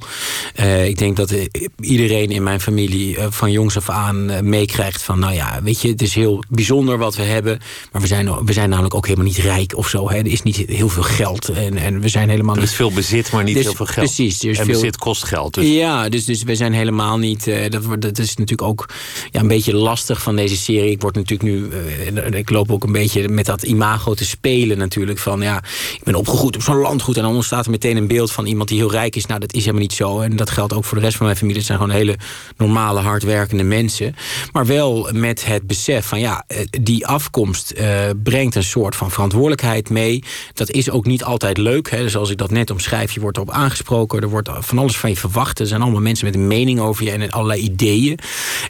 Ik 0.86 0.98
denk 0.98 1.15
dat 1.17 1.34
iedereen 1.79 2.29
in 2.29 2.43
mijn 2.43 2.62
familie 2.62 3.17
van 3.29 3.51
jongs 3.51 3.77
af 3.77 3.89
aan 3.89 4.50
meekrijgt 4.50 5.01
van... 5.01 5.20
nou 5.20 5.34
ja, 5.34 5.60
weet 5.63 5.81
je, 5.81 5.88
het 5.88 6.01
is 6.01 6.15
heel 6.15 6.43
bijzonder 6.50 6.98
wat 6.98 7.15
we 7.15 7.24
hebben... 7.24 7.60
maar 7.91 8.01
we 8.01 8.08
zijn, 8.08 8.46
we 8.46 8.53
zijn 8.53 8.70
namelijk 8.70 8.96
ook 8.96 9.05
helemaal 9.08 9.27
niet 9.27 9.38
rijk 9.38 9.77
of 9.77 9.88
zo. 9.89 10.10
Hè. 10.10 10.17
Er 10.17 10.27
is 10.27 10.41
niet 10.43 10.55
heel 10.58 10.89
veel 10.89 11.03
geld 11.03 11.50
en, 11.50 11.77
en 11.77 12.00
we 12.01 12.08
zijn 12.10 12.29
helemaal 12.29 12.55
Er 12.55 12.62
niet... 12.62 12.70
is 12.70 12.75
veel 12.75 12.91
bezit, 12.91 13.31
maar 13.31 13.43
niet 13.43 13.55
Dus- 13.55 13.63
heel 13.63 13.74
veel 13.74 13.86
geld. 13.86 14.05
precies, 14.05 14.43
er 14.43 14.50
is 14.50 14.58
en 14.58 14.65
veel- 14.65 14.74
bezit 14.74 14.98
kost 14.98 15.24
geld. 15.24 15.53
Dus 15.53 15.67
Ja, 15.67 16.10
dus, 16.10 16.25
dus 16.25 16.43
we 16.43 16.55
zijn 16.55 16.74
helemaal 16.74 17.17
niet. 17.17 17.46
dat, 17.70 18.01
dat 18.01 18.17
is 18.17 18.36
natuurlijk 18.41 18.69
ook 18.69 18.89
ja, 19.31 19.39
een 19.39 19.48
beetje 19.48 19.75
lastig 19.75 20.21
van 20.21 20.36
deze 20.36 20.57
serie. 20.57 20.91
Ik 20.91 21.01
word 21.01 21.15
natuurlijk 21.15 21.50
nu. 21.50 21.69
eh, 21.69 22.39
ik 22.39 22.50
loop 22.50 22.71
ook 22.71 22.83
een 22.83 22.91
beetje 22.91 23.29
met 23.29 23.45
dat 23.45 23.63
imago 23.63 24.13
te 24.13 24.25
spelen, 24.25 24.77
natuurlijk. 24.77 25.19
Van 25.19 25.41
ja, 25.41 25.57
ik 25.93 26.03
ben 26.03 26.15
opgegroeid 26.15 26.55
op 26.55 26.62
zo'n 26.62 26.75
landgoed. 26.75 27.17
En 27.17 27.24
dan 27.24 27.36
ontstaat 27.36 27.65
er 27.65 27.71
meteen 27.71 27.98
een 27.98 28.07
beeld 28.07 28.31
van 28.31 28.45
iemand 28.45 28.69
die 28.69 28.77
heel 28.77 28.91
rijk 28.91 29.15
is. 29.15 29.25
Nou, 29.25 29.39
dat 29.39 29.53
is 29.53 29.60
helemaal 29.60 29.81
niet 29.81 29.93
zo. 29.93 30.19
En 30.19 30.36
dat 30.36 30.50
geldt 30.50 30.74
ook 30.74 30.86
voor 30.86 30.98
de 30.98 31.03
rest 31.03 31.17
van 31.17 31.25
mijn 31.25 31.38
familie. 31.38 31.57
Het 31.57 31.67
zijn 31.67 31.79
gewoon 31.79 31.95
hele 31.95 32.17
normale, 32.57 33.00
hardwerkende 33.00 33.63
mensen. 33.63 34.15
Maar 34.51 34.65
wel 34.65 35.10
met 35.13 35.45
het 35.45 35.67
besef 35.67 36.05
van 36.05 36.19
ja, 36.19 36.43
eh, 36.48 36.57
die 36.69 37.07
afkomst 37.07 37.71
eh, 37.71 38.10
brengt 38.24 38.55
een 38.55 38.63
soort 38.63 38.95
van 38.95 39.12
verantwoordelijkheid 39.12 39.89
mee. 39.89 40.24
Dat 40.53 40.71
is 40.71 40.89
ook 40.89 41.05
niet 41.05 41.24
altijd 41.24 41.57
leuk. 41.57 41.89
Hè. 41.89 42.10
Zoals 42.10 42.29
ik 42.29 42.38
dat 42.38 42.51
net 42.51 42.69
omschrijf, 42.71 43.12
je 43.12 43.19
wordt 43.19 43.38
erop 43.38 43.51
aangesproken. 43.51 44.21
Er 44.21 44.29
wordt 44.29 44.50
van 44.60 44.77
alles 44.77 44.98
van 44.98 45.10
je 45.10 45.17
verwacht. 45.17 45.60
Er 45.60 45.67
zijn 45.67 45.81
allemaal 45.81 46.01
mensen 46.01 46.25
met 46.25 46.36
een 46.36 46.48
mening 46.48 46.79
over 46.79 47.03
je 47.03 47.12
en 47.12 47.31
allerlei 47.31 47.62
ideeën. 47.62 48.19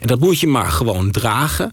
En 0.00 0.06
dat 0.06 0.20
moet 0.20 0.40
je 0.40 0.46
maar 0.46 0.70
gewoon 0.70 1.10
dragen. 1.10 1.70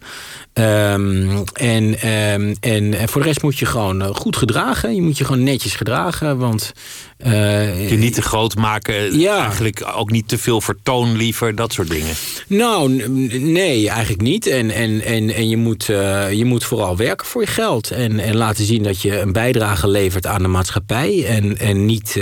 Ehm, 0.54 1.44
en, 1.54 2.00
ehm, 2.00 2.54
en, 2.60 2.94
en 2.94 3.10
voor 3.10 3.22
de 3.22 3.28
rest 3.28 3.42
moet 3.42 3.60
je 3.60 3.66
gewoon 3.66 4.02
eh, 4.02 4.16
goed 4.16 4.36
gedragen. 4.36 4.96
Je 4.96 5.02
moet 5.02 5.18
je 5.18 5.26
gewoon 5.26 5.44
netjes 5.44 5.76
gedragen. 5.76 6.38
Want 6.38 6.72
eh, 7.18 7.90
je 7.90 7.98
niet 7.98 8.14
te 8.14 8.22
groot 8.22 8.56
maken. 8.56 9.20
Ja. 9.20 9.44
Eigenlijk 9.44 9.92
ook 9.96 10.12
niet 10.12 10.28
te 10.28 10.38
veel 10.38 10.62
vertoon 10.62 11.16
liever. 11.16 11.56
Dat 11.56 11.74
soort 11.74 11.90
dingen. 11.90 12.14
Nou, 12.48 12.92
nee, 13.40 13.90
eigenlijk 13.90 14.22
niet. 14.22 14.48
En, 14.48 14.72
en, 14.72 15.02
en, 15.02 15.30
en 15.30 15.50
je, 15.50 15.58
moet, 15.58 15.90
eh, 15.90 16.32
je 16.32 16.46
moet 16.46 16.64
vooral 16.64 16.98
werken 16.98 17.28
voor 17.28 17.42
je 17.42 17.48
geld. 17.48 17.92
En, 17.92 18.20
en 18.20 18.36
laten 18.36 18.66
zien 18.66 18.84
dat 18.84 19.02
je 19.02 19.20
een 19.20 19.34
bijdrage 19.34 19.88
levert 19.88 20.26
aan 20.26 20.42
de 20.42 20.48
maatschappij. 20.48 21.26
En, 21.26 21.58
en 21.58 21.86
niet, 21.86 22.18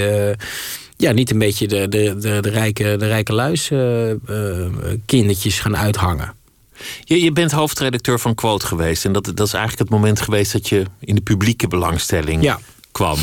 ja, 0.98 1.12
niet 1.12 1.32
een 1.32 1.39
beetje 1.39 1.68
de, 1.68 1.88
de, 1.88 2.16
de, 2.20 2.38
de 2.42 2.50
rijke, 2.50 2.96
de 3.00 3.08
rijke 3.08 3.34
luis 3.34 3.72
eh, 3.72 4.12
eh, 4.12 4.18
kindertjes 5.06 5.60
gaan 5.60 5.77
uithangen. 5.77 6.36
Je, 7.04 7.22
je 7.22 7.32
bent 7.32 7.51
hoofdredacteur 7.51 8.20
van 8.20 8.36
Quote 8.36 8.66
geweest. 8.66 9.06
En 9.06 9.12
dat, 9.12 9.25
dat 9.25 9.48
is 9.48 9.54
eigenlijk 9.54 9.89
het 9.89 10.00
moment 10.00 10.22
geweest 10.22 10.51
dat 10.51 10.70
je 10.70 10.86
in 11.00 11.16
de 11.16 11.22
publieke 11.22 11.68
belangstelling 11.68 12.44
Ja. 12.44 12.60
kwam. 12.92 13.18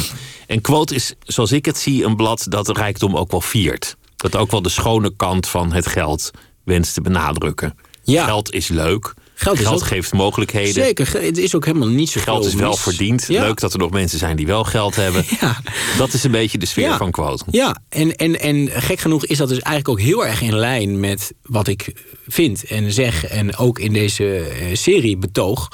En 0.47 0.61
Quote 0.61 0.95
is, 0.95 1.15
zoals 1.23 1.53
ik 1.53 1.65
het 1.65 1.79
zie, 1.79 2.05
een 2.05 2.17
blad 2.17 2.47
dat 2.49 2.77
rijkdom 2.77 3.17
ook 3.17 3.31
wel 3.31 3.41
viert. 3.41 3.97
Dat 4.17 4.37
ook 4.37 4.51
wel 4.51 4.63
de 4.63 4.69
schone 4.69 5.13
kant 5.17 5.49
van 5.49 5.73
het 5.73 5.87
geld 5.87 6.31
wenst 6.65 6.95
te 6.95 7.01
benadrukken. 7.01 7.79
Ja. 8.03 8.25
Geld 8.25 8.53
is 8.53 8.69
leuk. 8.69 9.15
Geld 9.35 9.67
ook- 9.67 9.83
geeft 9.87 10.13
mogelijkheden. 10.13 10.73
Zeker, 10.73 11.21
het 11.23 11.39
is 11.39 11.55
ook 11.55 11.65
helemaal 11.65 11.89
niet 11.89 12.11
zo 12.11 12.21
Geld 12.21 12.45
is 12.45 12.55
wel 12.55 12.77
verdiend. 12.77 13.25
Ja. 13.29 13.43
Leuk 13.43 13.61
dat 13.61 13.73
er 13.73 13.79
nog 13.79 13.91
mensen 13.91 14.19
zijn 14.19 14.37
die 14.37 14.47
wel 14.47 14.65
geld 14.65 14.97
hebben. 14.97 15.25
Ja. 15.41 15.61
Dat 15.99 16.13
is 16.13 16.25
een 16.25 16.31
beetje 16.31 16.59
de 16.59 16.67
sfeer 16.67 16.85
Ja. 16.89 16.97
van 16.97 17.11
Quote. 17.11 17.45
Ja, 17.51 17.79
en, 17.89 18.17
en, 18.17 18.41
en 18.41 18.71
gek 18.71 19.01
genoeg 19.01 19.27
is 19.27 19.39
dat 19.39 19.49
dus 19.49 19.59
eigenlijk 19.59 19.89
ook 19.89 20.07
heel 20.07 20.27
erg 20.27 20.41
in 20.43 20.57
lijn 20.57 21.01
met 21.01 21.33
wat 21.43 21.67
ik 21.69 21.93
vind 22.29 22.65
en 22.65 22.93
zeg. 22.93 23.25
En 23.25 23.57
ook 23.57 23.79
in 23.79 23.93
deze 23.93 24.37
eh, 24.39 24.75
serie 24.75 25.17
betoog. 25.17 25.69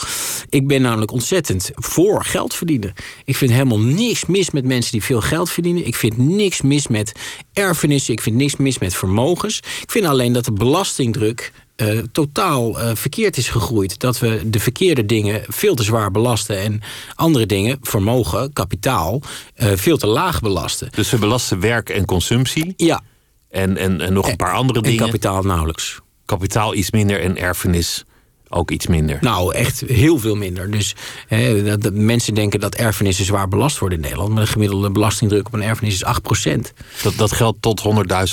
Ik 0.48 0.66
ben 0.66 0.82
namelijk 0.82 1.12
ontzettend 1.12 1.70
voor 1.74 2.24
geld 2.24 2.54
verdienen. 2.54 2.92
Ik 3.24 3.36
vind 3.36 3.50
helemaal 3.50 3.80
niks 3.80 4.26
mis 4.26 4.50
met 4.50 4.64
mensen 4.64 4.92
die 4.92 5.02
veel 5.02 5.20
geld 5.20 5.50
verdienen. 5.50 5.86
Ik 5.86 5.94
vind 5.96 6.18
niks 6.18 6.60
mis 6.62 6.86
met 6.86 7.12
erfenissen. 7.52 8.12
Ik 8.12 8.20
vind 8.20 8.36
niks 8.36 8.56
mis 8.56 8.78
met 8.78 8.94
vermogens. 8.94 9.56
Ik 9.82 9.90
vind 9.90 10.06
alleen 10.06 10.32
dat 10.32 10.44
de 10.44 10.52
belastingdruk 10.52 11.52
eh, 11.80 11.98
totaal 12.12 12.80
eh, 12.80 12.90
verkeerd 12.94 13.36
is 13.36 13.48
gegroeid. 13.48 13.98
Dat 14.00 14.18
we 14.18 14.40
de 14.50 14.60
verkeerde 14.60 15.06
dingen 15.06 15.42
veel 15.48 15.74
te 15.74 15.82
zwaar 15.82 16.10
belasten 16.10 16.58
en 16.58 16.80
andere 17.14 17.46
dingen, 17.46 17.78
vermogen, 17.82 18.52
kapitaal, 18.52 19.22
eh, 19.54 19.68
veel 19.74 19.96
te 19.96 20.06
laag 20.06 20.40
belasten. 20.40 20.88
Dus 20.94 21.10
we 21.10 21.18
belasten 21.18 21.60
werk 21.60 21.88
en 21.88 22.04
consumptie. 22.04 22.74
Ja, 22.76 23.00
En, 23.48 23.76
en, 23.76 24.00
en 24.00 24.12
nog 24.12 24.28
een 24.28 24.36
paar 24.36 24.52
andere 24.52 24.78
en 24.80 24.84
dingen. 24.90 25.04
kapitaal 25.04 25.42
nauwelijks. 25.42 26.00
Kapitaal 26.24 26.74
iets 26.74 26.90
minder 26.90 27.20
en 27.20 27.36
erfenis 27.36 28.04
ook 28.52 28.70
iets 28.70 28.86
minder. 28.86 29.18
Nou, 29.20 29.54
echt 29.54 29.82
heel 29.86 30.18
veel 30.18 30.34
minder. 30.34 30.70
Dus 30.70 30.94
hè, 31.26 31.64
dat, 31.64 31.82
dat 31.82 31.94
mensen 31.94 32.34
denken 32.34 32.60
dat 32.60 32.74
erfenissen 32.74 33.24
zwaar 33.24 33.48
belast 33.48 33.78
worden 33.78 33.98
in 33.98 34.04
Nederland. 34.04 34.34
Maar 34.34 34.44
de 34.44 34.50
gemiddelde 34.50 34.90
belastingdruk 34.90 35.46
op 35.46 35.52
een 35.52 35.62
erfenis 35.62 35.94
is 35.94 36.04
8%. 36.48 36.60
Dat, 37.02 37.14
dat 37.16 37.32
geldt 37.32 37.62
tot 37.62 37.82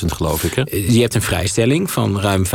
100.000 0.02 0.06
geloof 0.06 0.44
ik. 0.44 0.54
Hè? 0.54 0.62
Je 0.94 1.02
hebt 1.02 1.16
een 1.16 1.22
vrijstelling 1.22 1.92
van 1.92 2.20
ruim 2.20 2.46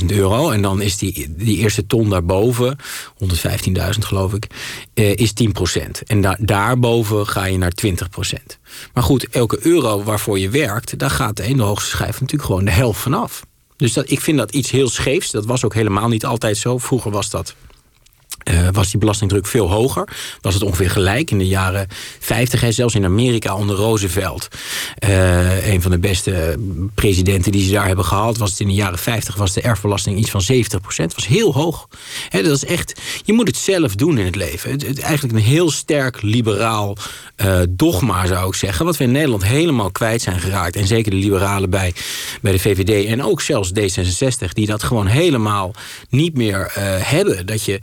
25.000 0.00 0.06
euro. 0.06 0.50
En 0.50 0.62
dan 0.62 0.80
is 0.80 0.96
die, 0.96 1.34
die 1.36 1.58
eerste 1.58 1.86
ton 1.86 2.10
daarboven, 2.10 2.78
115.000 3.24 3.98
geloof 3.98 4.34
ik, 4.34 4.46
eh, 4.94 5.16
is 5.16 5.32
10%. 5.32 6.02
En 6.06 6.20
da 6.20 6.36
daarboven 6.40 7.26
ga 7.26 7.44
je 7.44 7.58
naar 7.58 7.72
20%. 7.72 8.58
Maar 8.94 9.02
goed, 9.02 9.28
elke 9.28 9.58
euro 9.62 10.02
waarvoor 10.02 10.38
je 10.38 10.48
werkt, 10.48 10.98
daar 10.98 11.10
gaat 11.10 11.36
de 11.36 11.62
hoogste 11.62 11.90
schijf 11.90 12.20
natuurlijk 12.20 12.48
gewoon 12.48 12.64
de 12.64 12.70
helft 12.70 13.00
vanaf. 13.00 13.42
Dus 13.78 13.92
dat, 13.92 14.10
ik 14.10 14.20
vind 14.20 14.38
dat 14.38 14.50
iets 14.50 14.70
heel 14.70 14.88
scheefs. 14.88 15.30
Dat 15.30 15.46
was 15.46 15.64
ook 15.64 15.74
helemaal 15.74 16.08
niet 16.08 16.24
altijd 16.24 16.56
zo. 16.56 16.78
Vroeger 16.78 17.10
was 17.10 17.30
dat 17.30 17.54
uh, 18.50 18.68
was 18.72 18.90
die 18.90 19.00
belastingdruk 19.00 19.46
veel 19.46 19.70
hoger. 19.70 20.08
Was 20.40 20.54
het 20.54 20.62
ongeveer 20.62 20.90
gelijk 20.90 21.30
in 21.30 21.38
de 21.38 21.46
jaren 21.46 21.86
50. 22.18 22.62
En 22.62 22.72
zelfs 22.72 22.94
in 22.94 23.04
Amerika 23.04 23.56
onder 23.56 23.76
Roosevelt. 23.76 24.48
Uh, 25.08 25.68
een 25.68 25.82
van 25.82 25.90
de 25.90 25.98
beste 25.98 26.58
presidenten 26.94 27.52
die 27.52 27.64
ze 27.64 27.72
daar 27.72 27.86
hebben 27.86 28.04
gehad. 28.04 28.38
Was 28.38 28.50
het 28.50 28.60
in 28.60 28.66
de 28.66 28.74
jaren 28.74 28.98
50 28.98 29.36
was 29.36 29.52
de 29.52 29.60
erfbelasting 29.60 30.18
iets 30.18 30.30
van 30.30 30.42
70 30.42 30.80
procent. 30.80 31.14
was 31.14 31.26
heel 31.26 31.52
hoog. 31.52 31.88
Dat 32.30 32.44
is 32.44 32.64
echt, 32.64 33.00
je 33.24 33.32
moet 33.32 33.46
het 33.46 33.56
zelf 33.56 33.94
doen 33.94 34.18
in 34.18 34.24
het 34.24 34.36
leven. 34.36 34.70
Het, 34.70 35.00
eigenlijk 35.00 35.38
een 35.38 35.44
heel 35.44 35.70
sterk 35.70 36.22
liberaal 36.22 36.96
uh, 37.36 37.60
dogma 37.68 38.26
zou 38.26 38.48
ik 38.48 38.54
zeggen. 38.54 38.84
Wat 38.84 38.96
we 38.96 39.04
in 39.04 39.12
Nederland 39.12 39.44
helemaal 39.44 39.90
kwijt 39.90 40.22
zijn 40.22 40.40
geraakt. 40.40 40.76
En 40.76 40.86
zeker 40.86 41.10
de 41.10 41.16
liberalen 41.16 41.70
bij, 41.70 41.94
bij 42.40 42.52
de 42.52 42.58
VVD. 42.58 43.06
En 43.06 43.24
ook 43.24 43.40
zelfs 43.40 43.70
D66. 43.70 44.48
Die 44.52 44.66
dat 44.66 44.82
gewoon 44.82 45.06
helemaal 45.06 45.74
niet 46.08 46.34
meer 46.34 46.72
hebben. 47.02 47.46
Dat 47.46 47.64
je... 47.64 47.80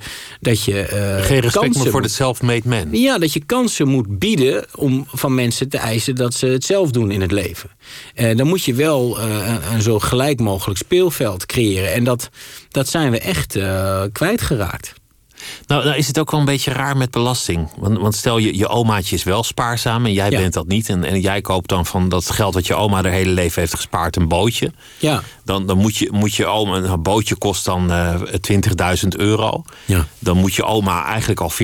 dat 0.56 0.64
je 0.64 1.18
uh, 1.20 1.26
Geen 1.26 1.40
respect 1.40 1.76
meer 1.76 1.92
voor 1.92 2.02
de 2.02 2.08
self-made 2.08 2.70
man. 2.70 2.88
Ja, 2.92 3.18
dat 3.18 3.34
je 3.34 3.46
kansen 3.46 3.88
moet 3.88 4.20
bieden 4.20 4.66
om 4.76 5.06
van 5.08 5.36
mensen 5.36 5.70
te 5.70 5.78
eisen 5.78 6.16
dat 6.16 6.34
ze 6.34 6.46
het 6.46 6.64
zelf 6.64 6.92
doen 6.92 7.12
in 7.12 7.22
het 7.22 7.32
leven. 7.32 7.70
Uh, 8.16 8.38
dan 8.38 8.48
moet 8.48 8.64
je 8.64 8.74
wel 8.74 9.20
uh, 9.20 9.56
een, 9.74 9.82
zo 9.82 10.00
gelijk 10.00 10.40
mogelijk 10.40 10.80
speelveld 10.80 11.46
creëren. 11.46 11.94
En 11.94 12.04
dat, 12.04 12.30
dat 12.70 12.88
zijn 12.88 13.12
we 13.12 13.20
echt 13.20 13.58
kwijtgeraakt. 14.12 14.94
Nou, 15.68 15.86
nou 15.86 15.98
is 15.98 16.08
het 16.08 16.20
ook 16.20 16.32
wel 16.32 16.40
een 16.40 16.46
beetje 16.46 16.72
raar 16.72 16.98
met 16.98 17.12
belasting. 17.12 17.70
Want, 17.78 17.98
want 17.98 18.16
stel 18.16 18.38
je, 18.38 18.58
je 18.58 18.68
omaatje 18.68 19.16
is 19.16 19.24
wel 19.24 19.44
spaarzaam 19.44 20.06
en 20.06 20.14
jij 20.14 20.30
bent 20.30 20.54
dat 20.54 20.68
niet. 20.68 20.90
En, 20.90 21.04
en 21.04 21.22
jij 21.22 21.42
koopt 21.42 21.70
dan 21.70 21.86
van 21.86 22.10
dat 22.10 22.32
geld 22.32 22.54
wat 22.54 22.68
je 22.68 22.76
oma 22.76 23.02
haar 23.02 23.12
hele 23.12 23.32
leven 23.32 23.62
heeft 23.62 23.76
gespaard 23.76 24.16
een 24.16 24.28
bootje. 24.28 24.72
Ja. 24.98 25.24
Dan, 25.44 25.66
dan 25.66 25.78
moet, 25.78 25.98
je, 25.98 26.10
moet 26.12 26.36
je 26.36 26.46
oma, 26.46 26.76
een 26.76 27.02
bootje 27.02 27.36
kost 27.36 27.66
dan 27.66 27.92
uh, 27.92 28.14
eh, 28.14 29.00
20.000 29.04 29.08
euro. 29.08 29.64
Ja. 29.86 30.06
Dan 30.20 30.38
moet 30.38 30.54
je 30.54 30.64
oma 30.64 31.06
eigenlijk 31.06 31.40
al 31.40 31.52
40.000 31.52 31.58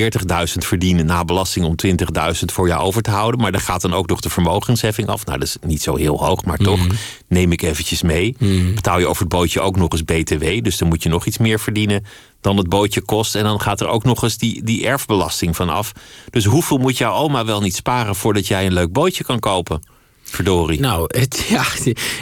verdienen 0.58 1.06
na 1.06 1.26
belasting 1.26 1.66
om 1.66 1.76
20.000 1.86 2.46
voor 2.46 2.68
jou 2.68 2.84
over 2.84 3.02
te 3.02 3.12
houden. 3.12 3.42
Maar 3.42 3.52
dan 3.52 3.62
gaat 3.62 3.82
dan 3.82 3.94
ook 3.94 4.08
nog 4.08 4.20
de 4.20 4.30
vermogensheffing 4.30 5.08
af. 5.08 5.26
Nou, 5.26 5.40
dat 5.40 5.48
is 5.48 5.58
niet 5.62 5.82
zo 5.82 5.96
heel 5.96 6.26
hoog, 6.26 6.46
maar 6.46 6.58
toch 6.58 6.80
Mhm. 6.80 6.96
neem 7.28 7.52
ik 7.52 7.62
eventjes 7.62 8.02
mee. 8.02 8.36
Betaal 8.76 9.00
je 9.00 9.08
over 9.08 9.22
het 9.22 9.32
bootje 9.32 9.62
ook 9.62 9.76
nog 9.76 9.90
eens 9.92 10.04
BTW. 10.04 10.64
Dus 10.64 10.78
dan 10.78 10.88
moet 10.88 11.04
je 11.04 11.10
nog 11.10 11.26
iets 11.26 11.38
meer 11.38 11.60
verdienen 11.60 12.06
dan 12.42 12.58
het 12.58 12.70
bootje 12.70 13.02
kost. 13.02 13.36
En 13.36 13.44
dan 13.44 13.62
gaat 13.62 13.82
er 13.82 13.88
ook 13.88 14.04
nog 14.04 14.24
eens 14.24 14.38
die, 14.38 14.64
die 14.64 14.88
erfbelasting 14.88 15.56
van 15.56 15.70
af. 15.70 15.92
Dus 16.30 16.46
hoeveel 16.46 16.78
moet 16.78 16.98
jouw 16.98 17.14
oma 17.14 17.46
wel 17.46 17.62
niet 17.62 17.76
sparen 17.76 18.16
voordat 18.16 18.48
jij 18.48 18.66
een 18.66 18.74
leuk 18.74 18.92
bootje 18.92 19.24
kan 19.24 19.40
kopen? 19.40 19.82
Verdorie. 20.32 20.80
Nou, 20.80 21.04
het, 21.08 21.46
ja, 21.50 21.66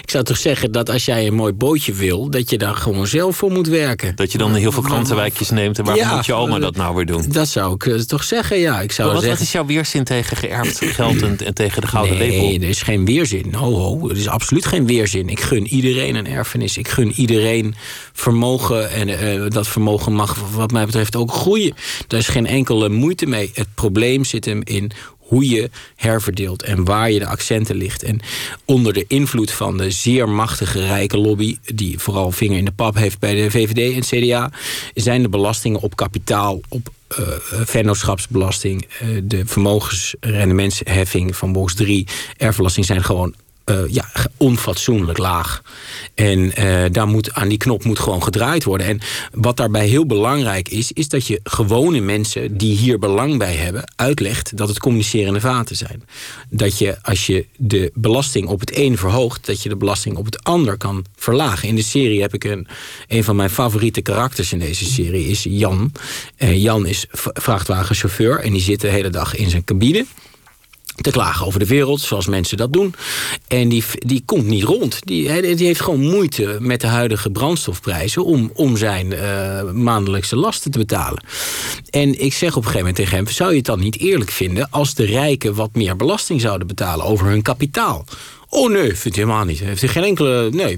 ik 0.01 0.09
zou 0.09 0.23
toch 0.23 0.37
zeggen 0.37 0.71
dat 0.71 0.89
als 0.89 1.05
jij 1.05 1.27
een 1.27 1.33
mooi 1.33 1.53
bootje 1.53 1.93
wil... 1.93 2.29
dat 2.29 2.49
je 2.49 2.57
daar 2.57 2.75
gewoon 2.75 3.07
zelf 3.07 3.35
voor 3.35 3.51
moet 3.51 3.67
werken. 3.67 4.15
Dat 4.15 4.31
je 4.31 4.37
dan 4.37 4.53
heel 4.53 4.71
veel 4.71 4.83
krantenwijkjes 4.83 5.49
neemt. 5.49 5.77
En 5.77 5.85
waarom 5.85 6.03
Ja, 6.03 6.15
moet 6.15 6.25
je 6.25 6.33
oma 6.33 6.59
dat 6.59 6.75
nou 6.75 6.95
weer 6.95 7.05
doen? 7.05 7.25
Dat 7.27 7.47
zou 7.47 7.73
ik 7.73 7.85
eh, 7.85 7.95
toch 7.95 8.23
zeggen, 8.23 8.59
ja. 8.59 8.81
Ik 8.81 8.91
zou 8.91 9.07
Wat, 9.07 9.17
wat 9.17 9.25
zeggen... 9.25 9.45
is 9.45 9.51
jouw 9.51 9.65
weerzin 9.65 10.03
tegen 10.03 10.37
geërfd 10.37 10.85
geld 10.85 11.21
en, 11.21 11.37
en 11.45 11.53
tegen 11.53 11.81
de 11.81 11.87
gouden 11.87 12.17
lepel? 12.17 12.37
Nee, 12.37 12.59
er 12.59 12.69
is 12.69 12.81
geen 12.81 13.05
weerzin. 13.05 13.53
Ho, 13.53 13.73
ho, 13.73 14.09
er 14.09 14.17
is 14.17 14.27
absoluut 14.27 14.65
geen 14.65 14.85
weerzin. 14.85 15.29
Ik 15.29 15.39
gun 15.39 15.67
iedereen 15.67 16.15
een 16.15 16.27
erfenis. 16.27 16.77
Ik 16.77 16.87
gun 16.87 17.11
iedereen 17.11 17.75
vermogen. 18.13 18.91
En 18.91 19.07
eh, 19.09 19.49
dat 19.49 19.67
vermogen 19.67 20.13
mag 20.13 20.37
wat 20.51 20.71
mij 20.71 20.85
betreft 20.85 21.15
ook 21.15 21.31
groeien. 21.31 21.73
Daar 22.07 22.19
is 22.19 22.27
geen 22.27 22.47
enkele 22.47 22.89
moeite 22.89 23.25
mee. 23.25 23.51
Het 23.53 23.67
probleem 23.75 24.23
zit 24.23 24.45
hem 24.45 24.61
in 24.63 24.91
hoe 25.29 25.49
je 25.49 25.69
herverdeelt 25.95 26.63
en 26.63 26.83
waar 26.83 27.11
je 27.11 27.19
de 27.19 27.25
accenten 27.25 27.75
ligt. 27.75 28.03
En 28.03 28.19
onder 28.65 28.93
de 28.93 29.05
invloed 29.07 29.51
van 29.51 29.77
de 29.77 29.91
zeer 29.91 30.29
machtige 30.29 30.85
rijke 30.85 31.17
lobby... 31.17 31.57
die 31.65 31.99
vooral 31.99 32.31
vinger 32.31 32.57
in 32.57 32.65
de 32.65 32.71
pap 32.71 32.95
heeft 32.95 33.19
bij 33.19 33.35
de 33.35 33.51
VVD 33.51 33.95
en 33.95 34.21
CDA... 34.21 34.51
zijn 34.93 35.21
de 35.21 35.29
belastingen 35.29 35.81
op 35.81 35.95
kapitaal, 35.95 36.61
op 36.69 36.89
uh, 37.19 37.27
vennootschapsbelasting... 37.65 38.87
Uh, 39.03 39.21
de 39.23 39.45
vermogensrendementsheffing 39.45 41.35
van 41.35 41.51
box 41.51 41.75
3... 41.75 42.07
erfbelasting 42.37 42.85
zijn 42.85 43.03
gewoon 43.03 43.35
uh, 43.69 43.79
ja, 43.87 44.09
onfatsoenlijk 44.37 45.17
laag. 45.17 45.61
En 46.15 46.39
uh, 46.39 46.85
daar 46.91 47.07
moet, 47.07 47.33
aan 47.33 47.47
die 47.47 47.57
knop 47.57 47.83
moet 47.83 47.99
gewoon 47.99 48.23
gedraaid 48.23 48.63
worden. 48.63 48.87
En 48.87 48.99
wat 49.33 49.57
daarbij 49.57 49.87
heel 49.87 50.05
belangrijk 50.05 50.69
is, 50.69 50.91
is 50.91 51.07
dat 51.07 51.27
je 51.27 51.39
gewone 51.43 51.99
mensen 51.99 52.57
die 52.57 52.77
hier 52.77 52.99
belang 52.99 53.37
bij 53.37 53.55
hebben, 53.55 53.91
uitlegt 53.95 54.57
dat 54.57 54.67
het 54.67 54.79
communicerende 54.79 55.39
vaten 55.39 55.75
zijn. 55.75 56.03
Dat 56.49 56.77
je 56.77 56.97
als 57.01 57.25
je 57.25 57.45
de 57.57 57.91
belasting 57.93 58.47
op 58.47 58.59
het 58.59 58.77
een 58.77 58.97
verhoogt, 58.97 59.45
dat 59.45 59.63
je 59.63 59.69
de 59.69 59.75
belasting 59.75 60.17
op 60.17 60.25
het 60.25 60.43
ander 60.43 60.77
kan 60.77 61.05
verlagen. 61.15 61.67
In 61.67 61.75
de 61.75 61.83
serie 61.83 62.21
heb 62.21 62.33
ik 62.33 62.43
een, 62.43 62.67
een 63.07 63.23
van 63.23 63.35
mijn 63.35 63.49
favoriete 63.49 64.01
karakters 64.01 64.53
in 64.53 64.59
deze 64.59 64.85
serie, 64.85 65.27
is 65.27 65.43
Jan. 65.43 65.91
Uh, 66.37 66.61
Jan 66.61 66.85
is 66.85 67.05
vrachtwagenchauffeur 67.33 68.39
en 68.39 68.51
die 68.51 68.61
zit 68.61 68.81
de 68.81 68.87
hele 68.87 69.09
dag 69.09 69.35
in 69.35 69.49
zijn 69.49 69.63
cabine 69.63 70.05
te 71.01 71.11
klagen 71.11 71.45
over 71.45 71.59
de 71.59 71.65
wereld, 71.65 72.01
zoals 72.01 72.27
mensen 72.27 72.57
dat 72.57 72.73
doen. 72.73 72.93
En 73.47 73.69
die, 73.69 73.83
die 73.93 74.23
komt 74.25 74.45
niet 74.45 74.63
rond. 74.63 74.99
Die, 75.03 75.55
die 75.55 75.65
heeft 75.65 75.81
gewoon 75.81 76.09
moeite 76.09 76.57
met 76.59 76.81
de 76.81 76.87
huidige 76.87 77.29
brandstofprijzen... 77.29 78.25
om, 78.25 78.51
om 78.53 78.77
zijn 78.77 79.11
uh, 79.11 79.71
maandelijkse 79.71 80.35
lasten 80.35 80.71
te 80.71 80.77
betalen. 80.77 81.23
En 81.89 82.21
ik 82.21 82.33
zeg 82.33 82.49
op 82.49 82.55
een 82.55 82.61
gegeven 82.63 82.79
moment 82.79 82.95
tegen 82.95 83.15
hem... 83.15 83.27
zou 83.27 83.49
je 83.49 83.57
het 83.57 83.65
dan 83.65 83.79
niet 83.79 83.99
eerlijk 83.99 84.31
vinden 84.31 84.67
als 84.71 84.93
de 84.93 85.05
rijken 85.05 85.55
wat 85.55 85.69
meer 85.73 85.95
belasting 85.95 86.41
zouden 86.41 86.67
betalen... 86.67 87.05
over 87.05 87.27
hun 87.27 87.41
kapitaal? 87.41 88.05
Oh 88.49 88.69
nee, 88.69 88.95
vindt 88.95 89.17
hij 89.17 89.25
helemaal 89.25 89.45
niet. 89.45 89.59
Heeft 89.59 89.81
hij 89.81 89.89
geen 89.89 90.03
enkele. 90.03 90.49
Nee, 90.51 90.77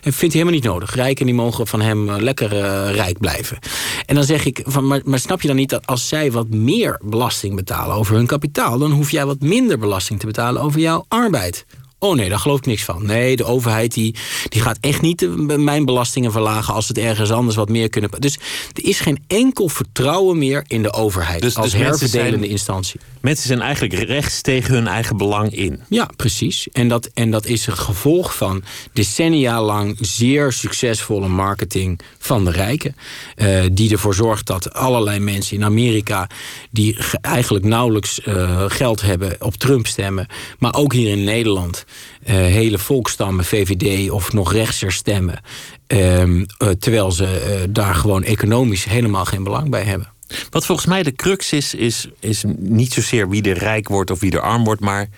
vindt 0.00 0.20
hij 0.20 0.28
helemaal 0.30 0.52
niet 0.52 0.64
nodig. 0.64 0.94
Rijken 0.94 1.26
die 1.26 1.34
mogen 1.34 1.66
van 1.66 1.80
hem 1.80 2.10
lekker 2.10 2.52
uh, 2.52 2.94
rijk 2.94 3.18
blijven. 3.18 3.58
En 4.06 4.14
dan 4.14 4.24
zeg 4.24 4.44
ik, 4.44 4.62
van, 4.64 4.86
maar, 4.86 5.00
maar 5.04 5.18
snap 5.18 5.40
je 5.40 5.46
dan 5.46 5.56
niet 5.56 5.70
dat 5.70 5.86
als 5.86 6.08
zij 6.08 6.32
wat 6.32 6.48
meer 6.48 7.00
belasting 7.04 7.54
betalen 7.54 7.96
over 7.96 8.14
hun 8.14 8.26
kapitaal, 8.26 8.78
dan 8.78 8.90
hoef 8.90 9.10
jij 9.10 9.26
wat 9.26 9.40
minder 9.40 9.78
belasting 9.78 10.20
te 10.20 10.26
betalen 10.26 10.62
over 10.62 10.80
jouw 10.80 11.04
arbeid? 11.08 11.66
Oh 12.02 12.14
nee, 12.14 12.28
daar 12.28 12.38
geloof 12.38 12.58
ik 12.58 12.66
niks 12.66 12.84
van. 12.84 13.06
Nee, 13.06 13.36
de 13.36 13.44
overheid 13.44 13.94
die, 13.94 14.14
die 14.48 14.60
gaat 14.60 14.78
echt 14.80 15.00
niet 15.00 15.28
mijn 15.56 15.84
belastingen 15.84 16.32
verlagen... 16.32 16.74
als 16.74 16.88
het 16.88 16.98
ergens 16.98 17.30
anders 17.30 17.56
wat 17.56 17.68
meer 17.68 17.88
kunnen... 17.88 18.10
Dus 18.18 18.34
er 18.72 18.84
is 18.84 19.00
geen 19.00 19.24
enkel 19.26 19.68
vertrouwen 19.68 20.38
meer 20.38 20.64
in 20.66 20.82
de 20.82 20.92
overheid... 20.92 21.40
Dus, 21.40 21.56
als 21.56 21.70
dus 21.70 21.80
herverdelende 21.80 22.38
zijn, 22.38 22.50
instantie. 22.50 23.00
Mensen 23.20 23.46
zijn 23.46 23.60
eigenlijk 23.60 23.94
rechts 23.94 24.40
tegen 24.40 24.74
hun 24.74 24.86
eigen 24.86 25.16
belang 25.16 25.54
in. 25.54 25.80
Ja, 25.88 26.10
precies. 26.16 26.68
En 26.72 26.88
dat, 26.88 27.10
en 27.14 27.30
dat 27.30 27.46
is 27.46 27.66
een 27.66 27.76
gevolg 27.76 28.36
van 28.36 28.62
decennia 28.92 29.62
lang... 29.62 29.96
zeer 30.00 30.52
succesvolle 30.52 31.28
marketing 31.28 32.00
van 32.18 32.44
de 32.44 32.50
rijken. 32.50 32.96
Uh, 33.36 33.64
die 33.72 33.92
ervoor 33.92 34.14
zorgt 34.14 34.46
dat 34.46 34.72
allerlei 34.72 35.18
mensen 35.18 35.56
in 35.56 35.64
Amerika... 35.64 36.28
die 36.70 36.96
eigenlijk 37.20 37.64
nauwelijks 37.64 38.20
uh, 38.24 38.64
geld 38.68 39.00
hebben 39.00 39.36
op 39.38 39.54
Trump 39.54 39.86
stemmen... 39.86 40.26
maar 40.58 40.74
ook 40.74 40.92
hier 40.92 41.10
in 41.10 41.24
Nederland... 41.24 41.84
Uh, 42.26 42.34
hele 42.34 42.78
volkstammen, 42.78 43.44
VVD 43.44 44.10
of 44.10 44.32
nog 44.32 44.52
rechtser 44.52 44.92
stemmen. 44.92 45.40
Uh, 45.88 46.24
uh, 46.24 46.44
terwijl 46.78 47.12
ze 47.12 47.66
daar 47.70 47.94
gewoon 47.94 48.22
economisch 48.22 48.84
helemaal 48.84 49.24
geen 49.24 49.42
belang 49.42 49.70
bij 49.70 49.82
hebben. 49.82 50.12
Wat 50.50 50.66
volgens 50.66 50.86
mij 50.86 51.02
de 51.02 51.12
crux 51.12 51.52
is, 51.52 51.74
is, 51.74 52.08
is 52.20 52.44
niet 52.56 52.92
zozeer 52.92 53.28
wie 53.28 53.42
er 53.42 53.58
rijk 53.58 53.88
wordt 53.88 54.10
of 54.10 54.20
wie 54.20 54.32
er 54.32 54.40
arm 54.40 54.64
wordt, 54.64 54.80
maar 54.80 55.08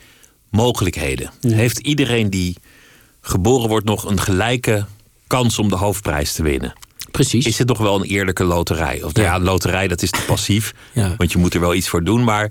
mogelijkheden. 0.50 1.30
Ja. 1.40 1.54
Heeft 1.56 1.78
iedereen 1.78 2.30
die 2.30 2.56
geboren 3.20 3.68
wordt 3.68 3.87
nog 3.87 4.04
een 4.04 4.20
gelijke 4.20 4.87
kans 5.26 5.58
om 5.58 5.68
de 5.68 5.76
hoofdprijs 5.76 6.32
te 6.32 6.42
winnen? 6.42 6.72
Precies. 7.11 7.46
Is 7.46 7.58
het 7.58 7.68
nog 7.68 7.78
wel 7.78 7.94
een 7.94 8.06
eerlijke 8.06 8.44
loterij? 8.44 9.02
Of 9.02 9.16
ja, 9.16 9.22
ja 9.22 9.40
loterij 9.40 9.88
dat 9.88 10.02
is 10.02 10.11
te 10.11 10.22
passief, 10.26 10.74
ja. 10.92 11.14
want 11.16 11.32
je 11.32 11.38
moet 11.38 11.54
er 11.54 11.61
wel 11.61 11.74
iets 11.74 11.88
voor 11.88 12.04
doen. 12.04 12.24
Maar 12.24 12.50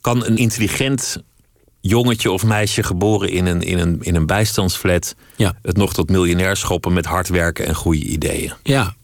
kan 0.00 0.24
een 0.24 0.36
intelligent 0.36 1.22
jongetje 1.82 2.30
of 2.30 2.44
meisje 2.44 2.82
geboren 2.82 3.28
in 3.28 3.46
een, 3.46 3.62
in 3.62 3.78
een, 3.78 3.98
in 4.00 4.14
een 4.14 4.26
bijstandsflat... 4.26 5.14
Ja. 5.36 5.54
het 5.62 5.76
nog 5.76 5.92
tot 5.92 6.10
miljonair 6.10 6.56
schoppen 6.56 6.92
met 6.92 7.04
hard 7.04 7.28
werken 7.28 7.66
en 7.66 7.74
goede 7.74 8.04
ideeën? 8.04 8.52
Ja. 8.62 8.94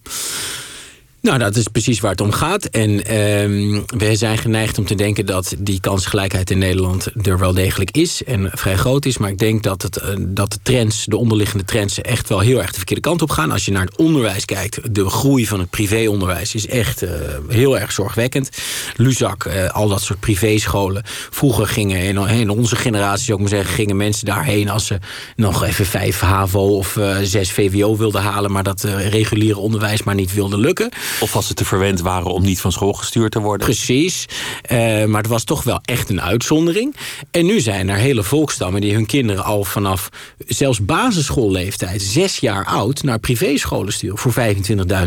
Nou, 1.21 1.39
dat 1.39 1.57
is 1.57 1.69
precies 1.69 2.01
waar 2.01 2.11
het 2.11 2.21
om 2.21 2.33
gaat. 2.33 2.65
En 2.65 3.17
um, 3.19 3.85
we 3.87 4.17
zijn 4.17 4.39
geneigd 4.39 4.79
om 4.79 4.85
te 4.85 4.95
denken 4.95 5.27
dat 5.27 5.55
die 5.59 5.81
kansgelijkheid 5.81 6.51
in 6.51 6.59
Nederland 6.59 7.27
er 7.27 7.39
wel 7.39 7.55
degelijk 7.55 7.91
is 7.91 8.25
en 8.25 8.51
vrij 8.53 8.77
groot 8.77 9.05
is. 9.05 9.19
Maar 9.19 9.31
ik 9.31 9.39
denk 9.39 9.63
dat, 9.63 9.83
het, 9.83 10.03
uh, 10.03 10.15
dat 10.19 10.53
de 10.53 10.59
trends, 10.63 11.05
de 11.05 11.17
onderliggende 11.17 11.65
trends, 11.65 12.01
echt 12.01 12.29
wel 12.29 12.41
heel 12.41 12.61
erg 12.61 12.71
de 12.71 12.77
verkeerde 12.77 13.03
kant 13.03 13.23
op 13.23 13.31
gaan. 13.31 13.51
Als 13.51 13.65
je 13.65 13.73
naar 13.73 13.85
het 13.85 13.97
onderwijs 13.97 14.45
kijkt, 14.45 14.95
de 14.95 15.09
groei 15.11 15.47
van 15.47 15.61
het 15.61 15.71
privéonderwijs 15.71 16.55
is 16.55 16.67
echt 16.67 17.03
uh, 17.03 17.11
heel 17.49 17.79
erg 17.79 17.93
zorgwekkend. 17.93 18.51
Luzak, 18.97 19.45
uh, 19.45 19.71
al 19.71 19.89
dat 19.89 20.03
soort 20.03 20.21
privéscholen. 20.21 21.03
Vroeger 21.31 21.67
gingen, 21.67 22.03
in, 22.03 22.29
in 22.29 22.51
onze 22.51 22.77
generatie 22.77 23.37
maar 23.37 23.49
zeggen, 23.49 23.75
gingen 23.75 23.97
mensen 23.97 24.27
daarheen 24.27 24.69
als 24.69 24.87
ze 24.87 24.99
nog 25.37 25.65
even 25.65 25.87
vijf 25.87 26.21
HAVO 26.21 26.77
of 26.77 26.99
zes 27.23 27.53
VWO 27.53 27.97
wilden 27.97 28.23
halen, 28.23 28.53
maar 28.53 28.63
dat 28.63 28.83
reguliere 29.11 29.59
onderwijs 29.59 30.03
maar 30.03 30.15
niet 30.15 30.35
wilde 30.35 30.59
lukken. 30.59 30.91
Of 31.21 31.37
als 31.37 31.47
ze 31.47 31.55
te 31.55 31.65
verwend 31.65 32.01
waren 32.01 32.33
om 32.33 32.43
niet 32.43 32.61
van 32.61 32.73
school 32.73 32.93
gestuurd 32.93 33.33
te 33.33 33.41
worden. 33.41 33.67
Precies. 33.67 34.27
Uh, 34.73 35.05
maar 35.05 35.23
het 35.23 35.31
was 35.31 35.45
toch 35.45 35.63
wel 35.63 35.81
echt 35.85 36.09
een 36.09 36.21
uitzondering. 36.21 36.97
En 37.31 37.47
nu 37.47 37.61
zijn 37.61 37.89
er 37.89 37.97
hele 37.97 38.23
volkstammen 38.23 38.81
die 38.81 38.95
hun 38.95 39.07
kinderen 39.07 39.45
al 39.45 39.65
vanaf 39.65 40.09
zelfs 40.47 40.85
basisschoolleeftijd, 40.85 42.03
zes 42.03 42.39
jaar 42.39 42.65
oud, 42.65 43.03
naar 43.03 43.19
privéscholen 43.19 43.93
sturen 43.93 44.19
voor 44.19 44.35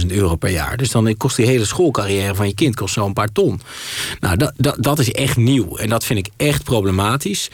25.000 0.02 0.08
euro 0.08 0.36
per 0.36 0.50
jaar. 0.50 0.78
Dus 0.78 0.92
dan 0.92 1.18
kost 1.18 1.36
die 1.36 1.46
hele 1.46 1.66
schoolcarrière 1.66 2.36
van 2.36 2.48
je 2.48 2.54
kind 2.54 2.76
kost 2.76 2.94
zo'n 2.94 3.14
paar 3.14 3.32
ton. 3.32 3.62
Nou, 4.20 4.38
dat, 4.38 4.54
dat, 4.58 4.76
dat 4.80 5.00
is 5.00 5.12
echt 5.12 5.38
nieuw. 5.38 5.78
En 5.78 5.90
dat 5.90 6.06
vind 6.06 6.20
ik 6.20 6.34
echt 6.38 6.64
problematisch. 6.64 7.50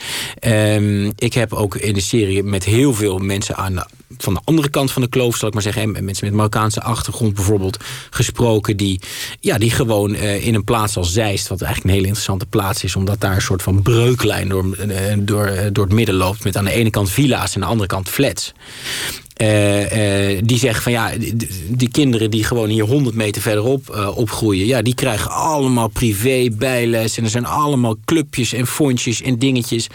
Um, 0.47 1.13
ik 1.15 1.33
heb 1.33 1.53
ook 1.53 1.75
in 1.75 1.93
de 1.93 2.01
serie 2.01 2.43
met 2.43 2.63
heel 2.63 2.93
veel 2.93 3.17
mensen 3.17 3.55
aan 3.55 3.75
de, 3.75 3.85
van 4.17 4.33
de 4.33 4.41
andere 4.43 4.69
kant 4.69 4.91
van 4.91 5.01
de 5.01 5.07
kloof, 5.07 5.35
zal 5.35 5.47
ik 5.47 5.53
maar 5.53 5.63
zeggen, 5.63 5.91
mensen 5.91 6.25
met 6.25 6.33
Marokkaanse 6.33 6.81
achtergrond 6.81 7.33
bijvoorbeeld, 7.33 7.77
gesproken, 8.09 8.36
die, 8.75 8.99
ja, 9.39 9.57
die 9.57 9.71
gewoon 9.71 10.13
uh, 10.13 10.45
in 10.45 10.55
een 10.55 10.63
plaats 10.63 10.97
als 10.97 11.13
Zeist, 11.13 11.47
wat 11.47 11.61
eigenlijk 11.61 11.83
een 11.83 11.95
hele 11.95 12.07
interessante 12.07 12.45
plaats 12.45 12.83
is, 12.83 12.95
omdat 12.95 13.21
daar 13.21 13.35
een 13.35 13.41
soort 13.41 13.61
van 13.61 13.81
breuklijn 13.81 14.49
door, 14.49 14.77
uh, 14.87 15.13
door, 15.19 15.49
uh, 15.49 15.61
door 15.71 15.85
het 15.85 15.93
midden 15.93 16.15
loopt, 16.15 16.43
met 16.43 16.57
aan 16.57 16.65
de 16.65 16.71
ene 16.71 16.89
kant 16.89 17.09
villa's 17.09 17.49
en 17.49 17.55
aan 17.55 17.61
de 17.61 17.67
andere 17.67 17.87
kant 17.87 18.09
flats. 18.09 18.53
Uh, 19.41 20.33
uh, 20.33 20.41
die 20.43 20.57
zeggen 20.57 20.83
van 20.83 20.91
ja, 20.91 21.11
die, 21.67 21.89
kinderen 21.89 22.31
die 22.31 22.43
gewoon 22.43 22.69
hier 22.69 22.83
100 22.83 23.15
meter 23.15 23.41
verderop 23.41 23.95
uh, 23.95 24.17
opgroeien, 24.17 24.65
ja, 24.65 24.81
die 24.81 24.95
krijgen 24.95 25.31
allemaal 25.31 25.87
privé 25.87 26.47
bijles 26.51 27.17
en 27.17 27.23
er 27.23 27.29
zijn 27.29 27.45
allemaal 27.45 27.95
clubjes 28.05 28.53
en 28.53 28.67
fondjes 28.67 29.21
en 29.21 29.39
dingetjes. 29.39 29.87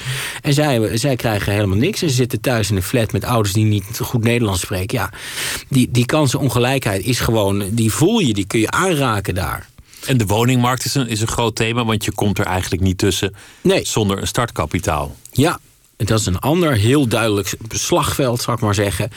En 0.43 0.55
zij, 0.55 0.97
zij 0.97 1.17
krijgen 1.17 1.53
helemaal 1.53 1.77
niks. 1.77 2.03
En 2.03 2.09
ze 2.09 2.15
zitten 2.15 2.41
thuis 2.41 2.71
in 2.71 2.77
een 2.77 2.83
flat 2.83 3.13
met 3.13 3.25
ouders 3.25 3.55
die 3.55 3.65
niet 3.65 3.99
goed 4.03 4.25
Nederlands 4.25 4.61
spreken. 4.61 4.99
Ja, 4.99 5.11
die, 5.69 5.89
die 5.91 6.07
kansenongelijkheid 6.07 7.05
is 7.05 7.21
gewoon, 7.21 7.65
die 7.71 7.93
voel 7.93 8.19
je, 8.19 8.33
die 8.33 8.47
kun 8.47 8.61
je 8.61 8.71
aanraken 8.71 9.35
daar. 9.35 9.69
En 10.07 10.17
de 10.17 10.27
woningmarkt 10.27 10.85
is 10.85 10.95
een, 10.95 11.09
is 11.09 11.21
een 11.21 11.29
groot 11.29 11.57
thema, 11.57 11.85
want 11.85 12.05
je 12.05 12.13
komt 12.13 12.39
er 12.39 12.47
eigenlijk 12.47 12.83
niet 12.83 12.99
tussen 12.99 13.35
nee. 13.61 13.87
zonder 13.87 14.19
een 14.19 14.27
startkapitaal. 14.27 15.17
Ja, 15.33 15.59
dat 16.09 16.21
is 16.21 16.27
een 16.27 16.39
ander 16.39 16.73
heel 16.73 17.07
duidelijk 17.07 17.55
slagveld, 17.69 18.43
zou 18.43 18.57
ik 18.57 18.63
maar 18.63 18.75
zeggen. 18.75 19.11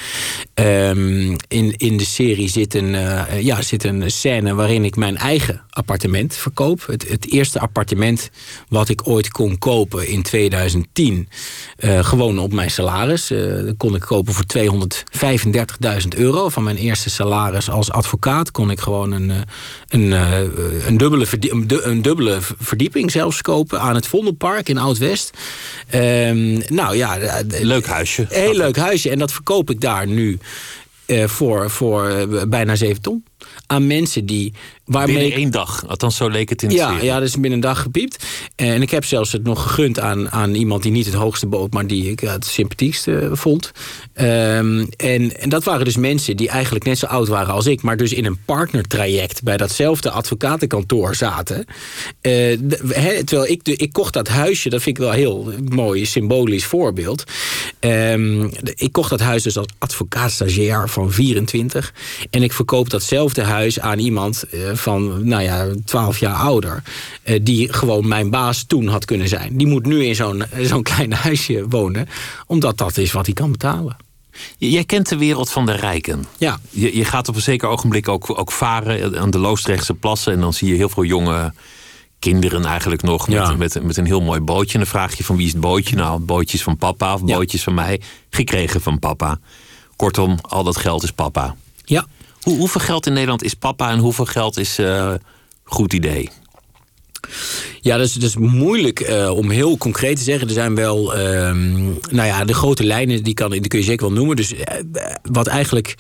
Um, 0.53 1.35
in, 1.47 1.73
in 1.77 1.97
de 1.97 2.05
serie 2.05 2.49
zit 2.49 2.73
een, 2.73 2.93
uh, 2.93 3.41
ja, 3.41 3.61
zit 3.61 3.83
een 3.83 4.11
scène 4.11 4.53
waarin 4.53 4.83
ik 4.83 4.95
mijn 4.95 5.17
eigen 5.17 5.61
appartement 5.69 6.35
verkoop. 6.35 6.85
Het, 6.85 7.09
het 7.09 7.31
eerste 7.31 7.59
appartement 7.59 8.29
wat 8.69 8.89
ik 8.89 9.07
ooit 9.07 9.29
kon 9.31 9.57
kopen 9.57 10.07
in 10.07 10.23
2010. 10.23 11.29
Uh, 11.79 12.03
gewoon 12.03 12.39
op 12.39 12.53
mijn 12.53 12.71
salaris. 12.71 13.31
Uh, 13.31 13.71
kon 13.77 13.95
ik 13.95 14.01
kopen 14.01 14.33
voor 14.33 14.45
235.000 14.57 16.07
euro. 16.15 16.49
Van 16.49 16.63
mijn 16.63 16.77
eerste 16.77 17.09
salaris 17.09 17.69
als 17.69 17.91
advocaat 17.91 18.51
kon 18.51 18.71
ik 18.71 18.79
gewoon 18.79 19.11
een, 19.11 19.31
een, 19.87 20.11
een, 20.87 20.97
dubbele, 20.97 21.25
een 21.83 22.01
dubbele 22.01 22.37
verdieping 22.59 23.11
zelfs 23.11 23.41
kopen 23.41 23.81
aan 23.81 23.95
het 23.95 24.07
Vondelpark 24.07 24.69
in 24.69 24.77
Oud-West. 24.77 25.37
Um, 25.93 26.61
nou 26.75 26.95
ja, 26.95 27.17
leuk 27.47 27.85
huisje. 27.85 28.25
Heel 28.29 28.53
leuk 28.53 28.77
huisje. 28.77 29.09
En 29.09 29.19
dat 29.19 29.31
verkoop 29.31 29.69
ik 29.69 29.81
daar 29.81 30.07
nu 30.07 30.39
uh, 31.07 31.27
voor, 31.27 31.69
voor 31.69 32.11
uh, 32.11 32.41
bijna 32.47 32.75
7 32.75 33.01
ton. 33.01 33.23
Aan 33.67 33.87
mensen 33.87 34.25
die 34.25 34.53
Waarmee 34.85 35.15
binnen 35.15 35.37
één 35.37 35.51
dag, 35.51 35.87
althans 35.87 36.15
zo 36.17 36.29
leek 36.29 36.49
het 36.49 36.63
in 36.63 36.69
de 36.69 36.75
ja, 36.75 37.01
ja, 37.01 37.19
dat 37.19 37.27
is 37.27 37.33
binnen 37.33 37.51
een 37.51 37.59
dag 37.59 37.81
gepiept. 37.81 38.25
En 38.55 38.81
ik 38.81 38.89
heb 38.89 39.05
zelfs 39.05 39.31
het 39.31 39.43
nog 39.43 39.61
gegund 39.61 39.99
aan, 39.99 40.31
aan 40.31 40.53
iemand 40.53 40.83
die 40.83 40.91
niet 40.91 41.05
het 41.05 41.13
hoogste 41.13 41.47
bood... 41.47 41.73
maar 41.73 41.87
die 41.87 42.11
ik 42.11 42.19
het 42.19 42.45
sympathiekste 42.45 43.29
vond. 43.31 43.71
Um, 44.15 44.87
en, 44.97 45.39
en 45.39 45.49
dat 45.49 45.63
waren 45.63 45.85
dus 45.85 45.97
mensen 45.97 46.37
die 46.37 46.49
eigenlijk 46.49 46.85
net 46.85 46.97
zo 46.97 47.05
oud 47.05 47.27
waren 47.27 47.53
als 47.53 47.65
ik... 47.65 47.81
maar 47.81 47.97
dus 47.97 48.13
in 48.13 48.25
een 48.25 48.39
partnertraject 48.45 49.43
bij 49.43 49.57
datzelfde 49.57 50.11
advocatenkantoor 50.11 51.15
zaten. 51.15 51.65
Uh, 52.21 52.31
he, 52.87 53.23
terwijl 53.23 53.51
ik, 53.51 53.63
de, 53.63 53.75
ik 53.75 53.93
kocht 53.93 54.13
dat 54.13 54.27
huisje, 54.27 54.69
dat 54.69 54.81
vind 54.81 54.97
ik 54.97 55.03
wel 55.03 55.11
een 55.11 55.19
heel 55.19 55.53
mooi 55.69 56.05
symbolisch 56.05 56.65
voorbeeld. 56.65 57.23
Um, 57.79 58.49
de, 58.61 58.73
ik 58.75 58.91
kocht 58.91 59.09
dat 59.09 59.19
huis 59.19 59.43
dus 59.43 59.57
als 59.57 59.67
advocaat-stagiair 59.77 60.89
van 60.89 61.11
24. 61.11 61.93
En 62.29 62.43
ik 62.43 62.53
verkoop 62.53 62.89
datzelfde 62.89 63.34
huis 63.43 63.79
aan 63.79 63.99
iemand... 63.99 64.43
Uh, 64.51 64.73
van, 64.73 65.27
nou 65.27 65.43
ja, 65.43 65.67
12 65.85 66.19
jaar 66.19 66.35
ouder. 66.35 66.83
Uh, 67.25 67.39
die 67.41 67.73
gewoon 67.73 68.07
mijn 68.07 68.29
baas 68.29 68.63
toen 68.63 68.87
had 68.87 69.05
kunnen 69.05 69.27
zijn. 69.27 69.57
Die 69.57 69.67
moet 69.67 69.85
nu 69.85 70.05
in 70.05 70.15
zo'n 70.15 70.43
zo'n 70.61 70.83
klein 70.83 71.13
huisje 71.25 71.65
wonen. 71.69 72.07
Omdat 72.47 72.77
dat 72.77 72.97
is 72.97 73.11
wat 73.11 73.25
hij 73.25 73.35
kan 73.35 73.51
betalen. 73.51 73.97
Jij 74.57 74.83
kent 74.83 75.09
de 75.09 75.17
wereld 75.17 75.51
van 75.51 75.65
de 75.65 75.71
rijken. 75.71 76.25
Ja. 76.37 76.59
Je, 76.69 76.97
je 76.97 77.05
gaat 77.05 77.27
op 77.27 77.35
een 77.35 77.41
zeker 77.41 77.67
ogenblik 77.67 78.07
ook, 78.07 78.39
ook 78.39 78.51
varen 78.51 79.19
aan 79.19 79.29
de 79.29 79.39
Loosdrechtse 79.39 79.93
plassen. 79.93 80.33
En 80.33 80.39
dan 80.39 80.53
zie 80.53 80.69
je 80.69 80.75
heel 80.75 80.89
veel 80.89 81.03
jonge 81.03 81.53
kinderen 82.19 82.65
eigenlijk 82.65 83.01
nog 83.01 83.27
met, 83.27 83.37
ja. 83.37 83.55
met, 83.55 83.83
met, 83.83 83.97
een 83.97 84.05
heel 84.05 84.21
mooi 84.21 84.39
bootje. 84.39 84.73
En 84.73 84.79
dan 84.79 84.89
vraag 84.89 85.17
je 85.17 85.23
van 85.23 85.35
wie 85.35 85.45
is 85.45 85.51
het 85.51 85.61
bootje? 85.61 85.95
Nou, 85.95 86.19
bootjes 86.19 86.63
van 86.63 86.77
papa 86.77 87.13
of 87.13 87.23
bootjes 87.23 87.63
van 87.63 87.73
mij. 87.73 88.01
Gekregen 88.29 88.81
van 88.81 88.99
papa. 88.99 89.39
Kortom, 89.95 90.37
al 90.41 90.63
dat 90.63 90.77
geld 90.77 91.03
is 91.03 91.11
papa. 91.11 91.55
Ja. 91.83 92.05
Hoe, 92.45 92.57
hoeveel 92.57 92.81
geld 92.81 93.05
in 93.05 93.13
Nederland 93.13 93.43
is 93.43 93.53
papa 93.53 93.91
en 93.91 93.99
hoeveel 93.99 94.25
geld 94.25 94.57
is 94.57 94.79
uh, 94.79 95.13
goed 95.63 95.93
idee? 95.93 96.29
Ja, 97.81 97.97
dat 97.97 98.05
is, 98.05 98.17
is 98.17 98.35
moeilijk 98.35 99.09
uh, 99.09 99.29
om 99.29 99.49
heel 99.49 99.77
concreet 99.77 100.17
te 100.17 100.23
zeggen. 100.23 100.47
Er 100.47 100.53
zijn 100.53 100.75
wel, 100.75 101.17
uh, 101.17 101.21
nou 102.09 102.27
ja, 102.27 102.45
de 102.45 102.53
grote 102.53 102.83
lijnen, 102.83 103.23
die, 103.23 103.33
kan, 103.33 103.49
die 103.49 103.67
kun 103.67 103.79
je 103.79 103.85
zeker 103.85 104.05
wel 104.05 104.15
noemen. 104.15 104.35
Dus 104.35 104.53
uh, 104.53 104.59
wat 105.21 105.47
eigenlijk 105.47 105.95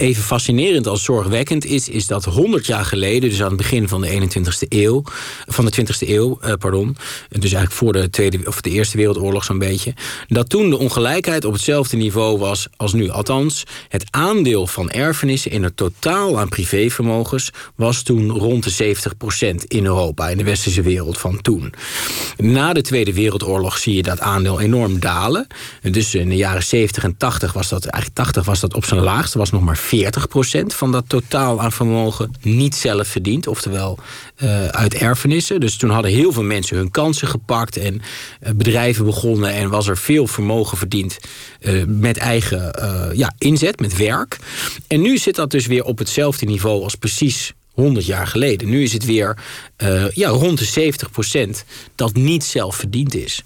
even 0.00 0.22
fascinerend 0.22 0.86
als 0.86 1.04
zorgwekkend 1.04 1.64
is, 1.64 1.88
is 1.88 2.06
dat 2.06 2.24
100 2.24 2.66
jaar 2.66 2.84
geleden, 2.84 3.30
dus 3.30 3.42
aan 3.42 3.48
het 3.48 3.56
begin 3.56 3.88
van 3.88 4.00
de 4.00 4.08
21ste 4.08 4.68
eeuw, 4.68 5.02
van 5.46 5.64
de 5.64 5.72
20ste 5.80 6.08
eeuw, 6.08 6.38
uh, 6.44 6.52
pardon, 6.58 6.96
dus 7.28 7.40
eigenlijk 7.40 7.72
voor 7.72 7.92
de 7.92 8.10
Tweede 8.10 8.40
of 8.44 8.60
de 8.60 8.70
Eerste 8.70 8.96
Wereldoorlog 8.96 9.44
zo'n 9.44 9.58
beetje, 9.58 9.94
dat 10.28 10.48
toen 10.48 10.70
de 10.70 10.78
ongelijkheid 10.78 11.44
op 11.44 11.52
hetzelfde 11.52 11.96
niveau 11.96 12.38
was 12.38 12.66
als 12.76 12.92
nu. 12.92 13.08
Althans, 13.08 13.64
het 13.88 14.04
aandeel 14.10 14.66
van 14.66 14.90
erfenissen 14.90 15.50
in 15.50 15.62
het 15.62 15.76
totaal 15.76 16.38
aan 16.38 16.48
privévermogens 16.48 17.50
was 17.74 18.02
toen 18.02 18.30
rond 18.30 18.78
de 18.78 18.94
70% 19.54 19.66
in 19.66 19.84
Europa, 19.84 20.28
in 20.28 20.36
de 20.36 20.44
westerse 20.44 20.82
wereld 20.82 21.18
van 21.18 21.40
toen. 21.40 21.74
Na 22.36 22.72
de 22.72 22.82
Tweede 22.82 23.14
Wereldoorlog 23.14 23.78
zie 23.78 23.94
je 23.94 24.02
dat 24.02 24.20
aandeel 24.20 24.60
enorm 24.60 25.00
dalen. 25.00 25.46
Dus 25.82 26.14
in 26.14 26.28
de 26.28 26.36
jaren 26.36 26.62
70 26.62 27.04
en 27.04 27.16
80 27.16 27.52
was 27.52 27.68
dat, 27.68 27.84
eigenlijk 27.84 28.14
80 28.14 28.44
was 28.44 28.60
dat 28.60 28.74
op 28.74 28.84
zijn 28.84 29.00
laagste, 29.00 29.38
was 29.38 29.50
nog 29.50 29.62
maar 29.62 29.76
40% 29.96 30.66
van 30.66 30.92
dat 30.92 31.04
totaal 31.08 31.60
aan 31.60 31.72
vermogen 31.72 32.30
niet 32.40 32.74
zelf 32.74 33.08
verdiend. 33.08 33.46
Oftewel 33.46 33.98
uh, 34.42 34.66
uit 34.66 34.94
erfenissen. 34.94 35.60
Dus 35.60 35.76
toen 35.76 35.90
hadden 35.90 36.10
heel 36.10 36.32
veel 36.32 36.42
mensen 36.42 36.76
hun 36.76 36.90
kansen 36.90 37.28
gepakt 37.28 37.76
en 37.76 37.94
uh, 37.94 38.50
bedrijven 38.54 39.04
begonnen. 39.04 39.52
En 39.52 39.70
was 39.70 39.88
er 39.88 39.96
veel 39.96 40.26
vermogen 40.26 40.78
verdiend 40.78 41.18
uh, 41.60 41.84
met 41.86 42.16
eigen 42.16 42.58
ja, 43.14 43.32
inzet, 43.38 43.80
met 43.80 43.96
werk. 43.96 44.38
En 44.86 45.00
nu 45.00 45.18
zit 45.18 45.34
dat 45.34 45.50
dus 45.50 45.66
weer 45.66 45.84
op 45.84 45.98
hetzelfde 45.98 46.46
niveau 46.46 46.82
als 46.82 46.94
precies 46.94 47.52
100 47.72 48.06
jaar 48.06 48.26
geleden. 48.26 48.68
Nu 48.68 48.82
is 48.82 48.92
het 48.92 49.04
weer 49.04 49.36
uh, 49.82 50.10
ja, 50.10 50.28
rond 50.28 50.58
de 50.58 50.64
70 50.64 51.10
procent 51.10 51.64
dat 51.94 52.14
niet 52.14 52.44
zelf 52.44 52.76
verdiend 52.76 53.14
is. 53.14 53.42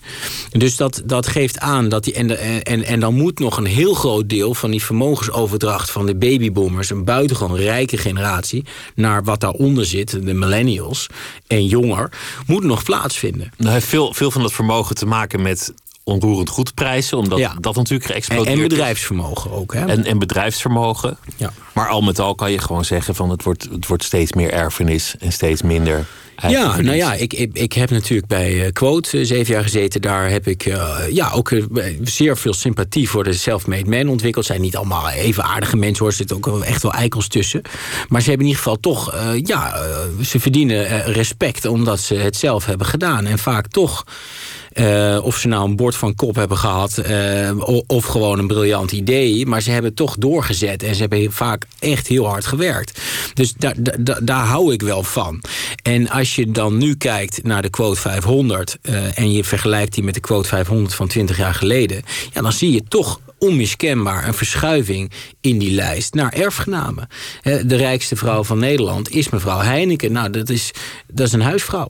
Dus 0.50 0.76
dat, 0.76 1.02
dat 1.04 1.26
geeft 1.26 1.58
aan 1.58 1.88
dat 1.88 2.04
die. 2.04 2.14
En, 2.14 2.38
en, 2.64 2.84
en 2.84 3.00
dan 3.00 3.14
moet 3.14 3.38
nog 3.38 3.56
een 3.56 3.64
heel 3.64 3.94
groot 3.94 4.28
deel 4.28 4.54
van 4.54 4.70
die 4.70 4.82
vermogensoverdracht 4.82 5.90
van 5.90 6.06
de 6.06 6.16
babyboomers, 6.16 6.90
een 6.90 7.04
buitengewoon 7.04 7.56
rijke 7.56 7.96
generatie, 7.96 8.64
naar 8.94 9.24
wat 9.24 9.40
daaronder 9.40 9.86
zit, 9.86 10.10
de 10.10 10.34
millennials 10.34 11.06
en 11.46 11.66
jonger, 11.66 12.10
moet 12.46 12.64
nog 12.64 12.82
plaatsvinden. 12.82 13.52
Nou, 13.56 13.72
heeft 13.72 13.86
veel, 13.86 14.14
veel 14.14 14.30
van 14.30 14.42
dat 14.42 14.52
vermogen 14.52 14.94
te 14.94 15.06
maken 15.06 15.42
met 15.42 15.72
onroerend 16.04 16.48
goedprijzen, 16.48 17.18
omdat 17.18 17.38
ja. 17.38 17.54
dat 17.60 17.74
natuurlijk 17.74 18.10
geëxplodeerd. 18.10 18.58
En 18.58 18.68
bedrijfsvermogen 18.68 19.50
ook. 19.50 19.74
Hè? 19.74 19.86
En, 19.86 20.04
en 20.04 20.18
bedrijfsvermogen. 20.18 21.18
Ja. 21.36 21.52
Maar 21.72 21.88
al 21.88 22.00
met 22.00 22.18
al 22.18 22.34
kan 22.34 22.50
je 22.50 22.58
gewoon 22.58 22.84
zeggen 22.84 23.14
van 23.14 23.30
het 23.30 23.42
wordt, 23.42 23.68
het 23.70 23.86
wordt 23.86 24.04
steeds 24.04 24.32
meer 24.32 24.52
erfenis 24.52 25.14
en 25.18 25.32
steeds 25.32 25.62
minder. 25.62 26.06
Ja, 26.48 26.80
nou 26.80 26.96
ja, 26.96 27.14
ik, 27.14 27.32
ik, 27.32 27.50
ik 27.52 27.72
heb 27.72 27.90
natuurlijk 27.90 28.28
bij 28.28 28.70
Quote 28.72 29.24
zeven 29.24 29.54
jaar 29.54 29.62
gezeten. 29.62 30.02
Daar 30.02 30.30
heb 30.30 30.46
ik 30.46 30.66
uh, 30.66 30.98
ja, 31.10 31.30
ook 31.30 31.50
uh, 31.50 31.64
zeer 32.02 32.36
veel 32.36 32.52
sympathie 32.52 33.08
voor 33.08 33.24
de 33.24 33.32
self-made 33.32 33.90
man 33.90 34.08
ontwikkeld. 34.08 34.44
Zijn 34.44 34.60
niet 34.60 34.76
allemaal 34.76 35.10
even 35.10 35.44
aardige 35.44 35.76
mensen 35.76 35.98
hoor. 35.98 36.08
Er 36.08 36.16
zitten 36.16 36.36
ook 36.36 36.60
echt 36.60 36.82
wel 36.82 36.92
eikels 36.92 37.28
tussen. 37.28 37.62
Maar 38.08 38.20
ze 38.20 38.28
hebben 38.28 38.46
in 38.46 38.52
ieder 38.52 38.62
geval 38.64 38.80
toch, 38.80 39.14
uh, 39.14 39.40
ja, 39.42 39.82
ze 40.22 40.40
verdienen 40.40 41.04
respect 41.04 41.64
omdat 41.64 42.00
ze 42.00 42.14
het 42.14 42.36
zelf 42.36 42.66
hebben 42.66 42.86
gedaan. 42.86 43.26
En 43.26 43.38
vaak 43.38 43.66
toch. 43.66 44.04
Uh, 44.74 45.18
of 45.22 45.36
ze 45.36 45.48
nou 45.48 45.68
een 45.68 45.76
bord 45.76 45.96
van 45.96 46.14
kop 46.14 46.34
hebben 46.34 46.56
gehad 46.56 47.02
uh, 47.08 47.50
of 47.86 48.04
gewoon 48.04 48.38
een 48.38 48.46
briljant 48.46 48.92
idee. 48.92 49.46
Maar 49.46 49.62
ze 49.62 49.70
hebben 49.70 49.94
toch 49.94 50.16
doorgezet 50.18 50.82
en 50.82 50.94
ze 50.94 51.00
hebben 51.00 51.32
vaak 51.32 51.64
echt 51.78 52.06
heel 52.06 52.26
hard 52.26 52.46
gewerkt. 52.46 53.00
Dus 53.34 53.52
daar, 53.52 53.74
daar, 54.00 54.24
daar 54.24 54.44
hou 54.44 54.72
ik 54.72 54.82
wel 54.82 55.02
van. 55.02 55.40
En 55.82 56.08
als 56.08 56.34
je 56.34 56.50
dan 56.50 56.76
nu 56.76 56.94
kijkt 56.96 57.42
naar 57.42 57.62
de 57.62 57.70
quote 57.70 58.00
500 58.00 58.78
uh, 58.82 59.18
en 59.18 59.32
je 59.32 59.44
vergelijkt 59.44 59.94
die 59.94 60.04
met 60.04 60.14
de 60.14 60.20
quote 60.20 60.48
500 60.48 60.94
van 60.94 61.08
20 61.08 61.36
jaar 61.36 61.54
geleden, 61.54 62.02
ja, 62.32 62.42
dan 62.42 62.52
zie 62.52 62.72
je 62.72 62.82
toch 62.88 63.20
onmiskenbaar 63.44 64.26
een 64.28 64.34
verschuiving 64.34 65.10
in 65.40 65.58
die 65.58 65.70
lijst 65.70 66.14
naar 66.14 66.32
erfgenamen. 66.32 67.08
De 67.42 67.76
rijkste 67.76 68.16
vrouw 68.16 68.44
van 68.44 68.58
Nederland 68.58 69.10
is 69.10 69.28
mevrouw 69.28 69.58
Heineken. 69.60 70.12
Nou, 70.12 70.30
dat 70.30 70.48
is, 70.48 70.70
dat 71.06 71.26
is 71.26 71.32
een 71.32 71.40
huisvrouw. 71.40 71.88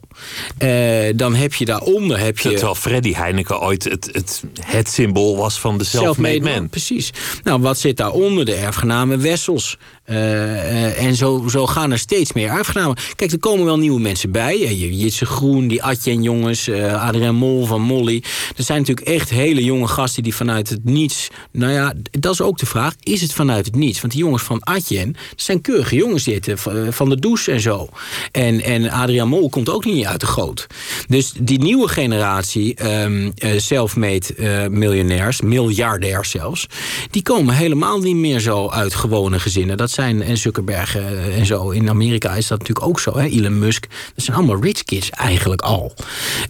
Eh, 0.57 0.69
dan 1.15 1.35
heb 1.35 1.53
je 1.53 1.65
daaronder... 1.65 2.19
Heb 2.19 2.39
je, 2.39 2.49
Terwijl 2.49 2.75
Freddy 2.75 3.13
Heineken 3.13 3.61
ooit 3.61 3.83
het, 3.83 4.09
het, 4.11 4.43
het 4.59 4.89
symbool 4.89 5.37
was 5.37 5.59
van 5.59 5.77
de 5.77 5.83
self-made 5.83 6.41
man. 6.41 6.69
Precies. 6.69 7.11
Nou, 7.43 7.61
wat 7.61 7.79
zit 7.79 7.97
daaronder? 7.97 8.45
De 8.45 8.55
erfgenamen 8.55 9.21
Wessels. 9.21 9.77
Eh, 10.05 10.85
eh, 10.85 11.05
en 11.05 11.15
zo, 11.15 11.45
zo 11.49 11.65
gaan 11.67 11.91
er 11.91 11.99
steeds 11.99 12.33
meer 12.33 12.49
erfgenamen. 12.49 12.97
Kijk, 13.15 13.31
er 13.31 13.39
komen 13.39 13.65
wel 13.65 13.77
nieuwe 13.77 13.99
mensen 13.99 14.31
bij. 14.31 14.61
Eh, 14.61 15.01
Jitse 15.01 15.25
Groen, 15.25 15.67
die 15.67 15.83
Atjen 15.83 16.23
jongens, 16.23 16.69
Adrien 16.69 17.35
Mol 17.35 17.65
van 17.65 17.81
Molly. 17.81 18.23
Er 18.57 18.63
zijn 18.63 18.79
natuurlijk 18.79 19.07
echt 19.07 19.29
hele 19.29 19.63
jonge 19.63 19.87
gasten 19.87 20.23
die 20.23 20.35
vanuit 20.35 20.69
het 20.69 20.83
niets... 20.83 21.27
Nou 21.51 21.71
ja, 21.71 21.93
dat 22.11 22.33
is 22.33 22.41
ook 22.41 22.57
de 22.57 22.65
vraag. 22.65 22.93
Is 23.03 23.21
het 23.21 23.33
vanuit 23.33 23.65
het 23.65 23.75
niets? 23.75 24.01
Want 24.01 24.13
die 24.13 24.21
jongens 24.21 24.43
van 24.43 24.59
Atjen, 24.59 25.11
dat 25.11 25.41
zijn 25.41 25.61
keurige 25.61 25.95
jongens 25.95 26.23
zitten. 26.23 26.57
Van 26.93 27.09
de 27.09 27.19
douche 27.19 27.51
en 27.51 27.59
zo. 27.59 27.89
En, 28.31 28.61
en 28.61 28.89
Adriaan 28.89 29.27
Mol 29.27 29.49
komt 29.49 29.69
ook 29.69 29.85
niet 29.85 30.05
uit 30.05 30.19
de 30.19 30.25
goot. 30.25 30.67
Dus 31.07 31.33
die 31.39 31.59
nieuwe 31.59 31.87
generatie 31.87 32.75
eh, 32.75 33.09
self-made 33.57 34.67
miljonairs, 34.71 35.41
miljardairs 35.41 36.29
zelfs... 36.29 36.67
die 37.09 37.21
komen 37.21 37.55
helemaal 37.55 37.99
niet 37.99 38.15
meer 38.15 38.39
zo 38.39 38.69
uit 38.69 38.95
gewone 38.95 39.39
gezinnen. 39.39 39.77
Dat 39.77 39.94
zijn, 39.95 40.21
en 40.21 40.37
Zuckerberg 40.37 40.95
eh, 40.95 41.37
en 41.37 41.45
zo, 41.45 41.69
in 41.69 41.89
Amerika 41.89 42.35
is 42.35 42.47
dat 42.47 42.59
natuurlijk 42.59 42.87
ook 42.87 42.99
zo. 42.99 43.17
Hè? 43.17 43.25
Elon 43.25 43.59
Musk, 43.59 43.87
dat 44.15 44.25
zijn 44.25 44.37
allemaal 44.37 44.61
rich 44.61 44.83
kids 44.83 45.09
eigenlijk 45.09 45.61
al. 45.61 45.93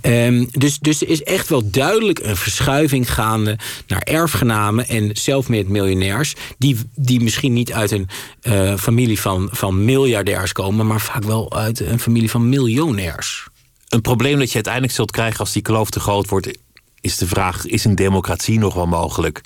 Ehm, 0.02 0.46
dus, 0.52 0.80
dus 0.80 1.02
er 1.02 1.10
is 1.10 1.24
echt 1.24 1.48
wel 1.48 1.70
duidelijk 1.70 2.20
een 2.20 2.38
verschuiving 2.38 3.14
gaande... 3.14 3.58
naar 3.88 4.02
erfgenamen 4.02 4.88
en 4.88 5.10
self-made 5.14 5.70
miljonairs... 5.70 6.34
die, 6.58 6.78
die 6.96 7.22
misschien 7.22 7.54
niet 7.54 7.74
uit 7.74 7.92
een 7.92 8.08
eh, 8.42 8.78
familie 8.78 9.20
van, 9.20 9.50
van 9.52 9.86
miljardairs 9.86 10.52
komen... 10.52 10.88
maar 10.88 11.02
vaak 11.02 11.24
wel 11.24 11.54
uit 11.54 11.80
een 11.80 12.00
familie 12.00 12.30
van 12.30 12.50
miljonairs. 12.50 13.48
Een 13.90 14.02
probleem 14.02 14.40
dat 14.40 14.48
je 14.48 14.56
uiteindelijk 14.56 14.94
zult 14.94 15.12
krijgen 15.12 15.40
als 15.40 15.52
die 15.52 15.62
kloof 15.62 15.90
te 15.90 16.00
groot 16.00 16.30
wordt, 16.30 16.58
is 17.02 17.18
de 17.18 17.28
vraag: 17.28 17.66
is 17.66 17.86
een 17.86 17.96
democratie 17.96 18.60
nog 18.60 18.74
wel 18.74 18.88
mogelijk? 18.88 19.42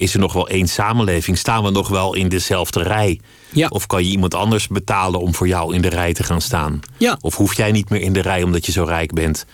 Is 0.00 0.14
er 0.14 0.20
nog 0.20 0.32
wel 0.32 0.48
één 0.48 0.68
samenleving? 0.68 1.38
Staan 1.38 1.64
we 1.64 1.70
nog 1.70 1.88
wel 1.88 2.14
in 2.14 2.28
dezelfde 2.28 2.82
rij? 2.82 3.20
Ja. 3.52 3.68
Of 3.68 3.86
kan 3.86 4.04
je 4.04 4.10
iemand 4.10 4.34
anders 4.34 4.68
betalen 4.68 5.20
om 5.20 5.34
voor 5.34 5.48
jou 5.48 5.74
in 5.74 5.82
de 5.82 5.88
rij 5.88 6.12
te 6.12 6.22
gaan 6.22 6.40
staan? 6.40 6.80
Ja. 6.96 7.18
Of 7.20 7.36
hoef 7.36 7.54
jij 7.56 7.72
niet 7.72 7.88
meer 7.88 8.00
in 8.00 8.12
de 8.12 8.20
rij 8.20 8.42
omdat 8.42 8.66
je 8.66 8.72
zo 8.72 8.84
rijk 8.84 9.12
bent? 9.12 9.46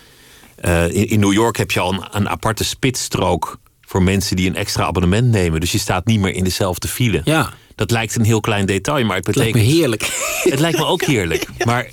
Eh, 0.56 0.84
in, 0.84 1.08
in 1.08 1.20
New 1.20 1.32
York 1.32 1.56
heb 1.56 1.70
je 1.70 1.80
al 1.80 1.92
een, 1.92 2.04
een 2.10 2.28
aparte 2.28 2.64
spitsstrook 2.64 3.58
voor 3.80 4.02
mensen 4.02 4.36
die 4.36 4.48
een 4.48 4.56
extra 4.56 4.84
abonnement 4.84 5.30
nemen. 5.30 5.60
Dus 5.60 5.72
je 5.72 5.78
staat 5.78 6.06
niet 6.06 6.20
meer 6.20 6.34
in 6.34 6.44
dezelfde 6.44 6.88
file. 6.88 7.20
Ja, 7.24 7.52
Dat 7.76 7.90
lijkt 7.90 8.14
een 8.16 8.24
heel 8.24 8.40
klein 8.40 8.66
detail, 8.66 9.04
maar 9.04 9.16
het 9.16 9.26
het 9.26 9.36
lijkt 9.36 9.52
betekent. 9.52 9.74
me 9.74 9.78
heerlijk. 9.80 10.02
Het 10.50 10.60
lijkt 10.60 10.78
me 10.78 10.84
ook 10.84 11.02
heerlijk. 11.02 11.46
Maar 11.66 11.84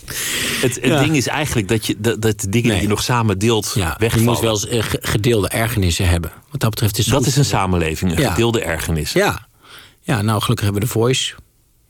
het, 0.61 0.75
het 0.75 0.83
Ja. 0.85 0.99
ding 1.03 1.15
is 1.15 1.27
eigenlijk 1.27 1.67
dat, 1.67 1.85
je, 1.85 1.95
dat, 1.97 2.21
dat 2.21 2.39
de 2.39 2.49
dingen 2.49 2.71
die 2.73 2.81
je 2.81 2.87
nog 2.87 3.03
samen 3.03 3.37
deelt 3.39 3.71
Ja, 3.75 3.87
je 3.89 3.95
wegvallen. 3.97 4.27
moet 4.27 4.39
wel 4.39 4.51
eens 4.51 4.67
eh, 4.67 4.83
ge- 4.83 4.99
gedeelde 5.01 5.47
ergenissen 5.47 6.07
hebben. 6.09 6.31
Wat 6.51 6.61
dat 6.61 6.69
betreft 6.69 6.97
is 6.97 7.05
het 7.05 7.13
dat 7.13 7.23
goed. 7.23 7.31
is 7.31 7.37
een 7.37 7.45
samenleving, 7.45 8.11
een 8.11 8.19
Ja. 8.21 8.29
gedeelde 8.29 8.61
ergernis. 8.61 9.11
Ja. 9.13 9.47
ja, 10.01 10.21
nou 10.21 10.41
gelukkig 10.41 10.65
hebben 10.65 10.81
we 10.81 10.87
de 10.87 10.93
Voice. 10.93 11.33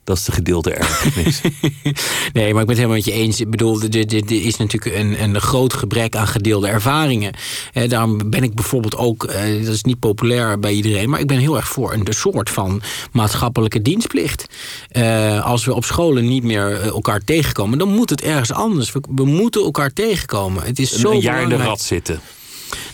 Dat 0.04 0.16
is 0.16 0.24
de 0.24 0.32
gedeelde 0.32 0.74
ergernis. 0.74 1.40
Nee, 2.32 2.52
maar 2.52 2.62
ik 2.62 2.66
ben 2.66 2.76
het 2.76 2.76
helemaal 2.76 2.96
met 2.96 3.04
je 3.04 3.12
eens. 3.12 3.40
Ik 3.40 3.50
bedoel, 3.50 3.82
er, 3.82 4.32
is 4.32 4.56
natuurlijk 4.56 4.96
een, 4.96 5.22
een 5.22 5.40
groot 5.40 5.72
gebrek 5.72 6.16
aan 6.16 6.26
gedeelde 6.26 6.68
ervaringen. 6.68 7.32
Eh, 7.72 7.88
daarom 7.88 8.30
ben 8.30 8.42
ik 8.42 8.54
bijvoorbeeld 8.54 8.96
ook, 8.96 9.24
eh, 9.24 9.64
dat 9.64 9.74
is 9.74 9.82
niet 9.82 9.98
populair 9.98 10.58
bij 10.58 10.72
iedereen... 10.72 11.10
maar 11.10 11.20
ik 11.20 11.26
ben 11.26 11.38
heel 11.38 11.56
erg 11.56 11.68
voor 11.68 11.92
een 11.92 12.06
soort 12.10 12.50
van 12.50 12.82
maatschappelijke 13.12 13.82
dienstplicht. 13.82 14.46
Eh, 14.88 15.44
als 15.44 15.64
we 15.64 15.74
op 15.74 15.84
scholen 15.84 16.28
niet 16.28 16.42
meer 16.42 16.80
eh, 16.80 16.86
elkaar 16.86 17.24
tegenkomen... 17.24 17.78
dan 17.78 17.88
moet 17.88 18.10
het 18.10 18.22
ergens 18.22 18.52
anders. 18.52 18.92
We, 18.92 19.00
we 19.14 19.24
moeten 19.24 19.62
elkaar 19.62 19.92
tegenkomen. 19.92 20.62
Het 20.62 20.78
is 20.78 20.90
zo 20.92 21.10
een 21.10 21.20
jaar 21.20 21.42
in 21.42 21.48
de 21.48 21.56
rat 21.56 21.80
zitten. 21.80 22.20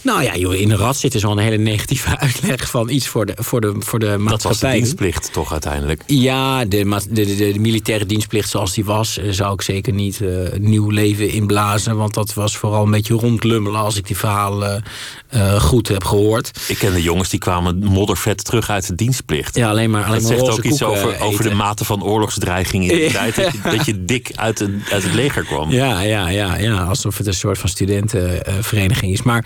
Nou 0.02 0.22
ja, 0.22 0.36
joh, 0.36 0.54
in 0.54 0.68
de 0.68 0.76
rat 0.76 0.96
zit 0.96 1.14
is 1.14 1.22
wel 1.22 1.32
een 1.32 1.38
hele 1.38 1.56
negatieve 1.56 2.18
uitleg... 2.26 2.70
van 2.70 2.88
iets 2.88 3.08
voor 3.08 3.26
de, 3.26 3.32
voor 3.36 3.60
de, 3.60 3.74
voor 3.78 3.98
de 3.98 4.06
Dat 4.06 4.18
was 4.18 4.26
de 4.26 4.46
maatschappij. 4.46 4.72
dienstplicht 4.72 5.32
toch 5.32 5.52
uiteindelijk. 5.52 6.02
Ja, 6.06 6.64
de, 6.64 7.00
de, 7.10 7.36
de, 7.36 7.52
de 7.52 7.58
militaire 7.58 8.06
dienstplicht 8.06 8.50
zoals 8.50 8.74
die 8.74 8.84
was... 8.84 9.18
eh, 9.18 9.30
zou 9.30 9.52
ik 9.52 9.62
zeker 9.62 9.92
niet 9.92 10.20
eh, 10.20 10.28
nieuw 10.58 10.90
leven 10.90 11.30
inblazen. 11.30 11.96
Want 11.96 12.14
dat 12.14 12.34
was 12.34 12.56
vooral 12.56 12.84
een 12.84 12.90
beetje 12.90 13.14
rondlummelen... 13.14 13.80
als 13.80 13.96
ik 13.96 14.06
die 14.06 14.16
verhalen 14.16 14.82
eh, 15.28 15.60
goed 15.60 15.88
heb 15.88 16.04
gehoord. 16.04 16.60
Ik 16.68 16.78
ken 16.78 16.92
de 16.92 17.02
jongens 17.02 17.28
die 17.28 17.38
kwamen 17.38 17.78
moddervet 17.78 18.44
terug 18.44 18.70
uit 18.70 18.86
de 18.86 18.94
dienstplicht. 18.94 19.56
Ja, 19.56 19.68
alleen 19.68 19.90
maar, 19.90 20.04
alleen 20.04 20.20
dat 20.22 20.28
maar 20.30 20.38
zegt 20.38 20.50
ook 20.58 20.64
iets 20.64 20.82
over, 20.82 21.20
over 21.20 21.44
de 21.44 21.54
mate 21.54 21.84
van 21.84 22.04
oorlogsdreiging 22.04 22.90
in 22.90 22.98
de 22.98 23.12
tijd. 23.18 23.34
Dat 23.36 23.52
je, 23.52 23.60
dat 23.76 23.86
je 23.86 24.04
dik 24.04 24.30
uit, 24.34 24.56
de, 24.58 24.78
uit 24.90 25.02
het 25.02 25.14
leger 25.14 25.44
kwam. 25.44 25.70
Ja, 25.70 26.00
ja, 26.00 26.28
ja, 26.28 26.56
ja, 26.56 26.82
alsof 26.82 27.18
het 27.18 27.26
een 27.26 27.34
soort 27.34 27.58
van 27.58 27.68
studentenvereniging 27.68 29.12
is. 29.12 29.22
Maar 29.22 29.44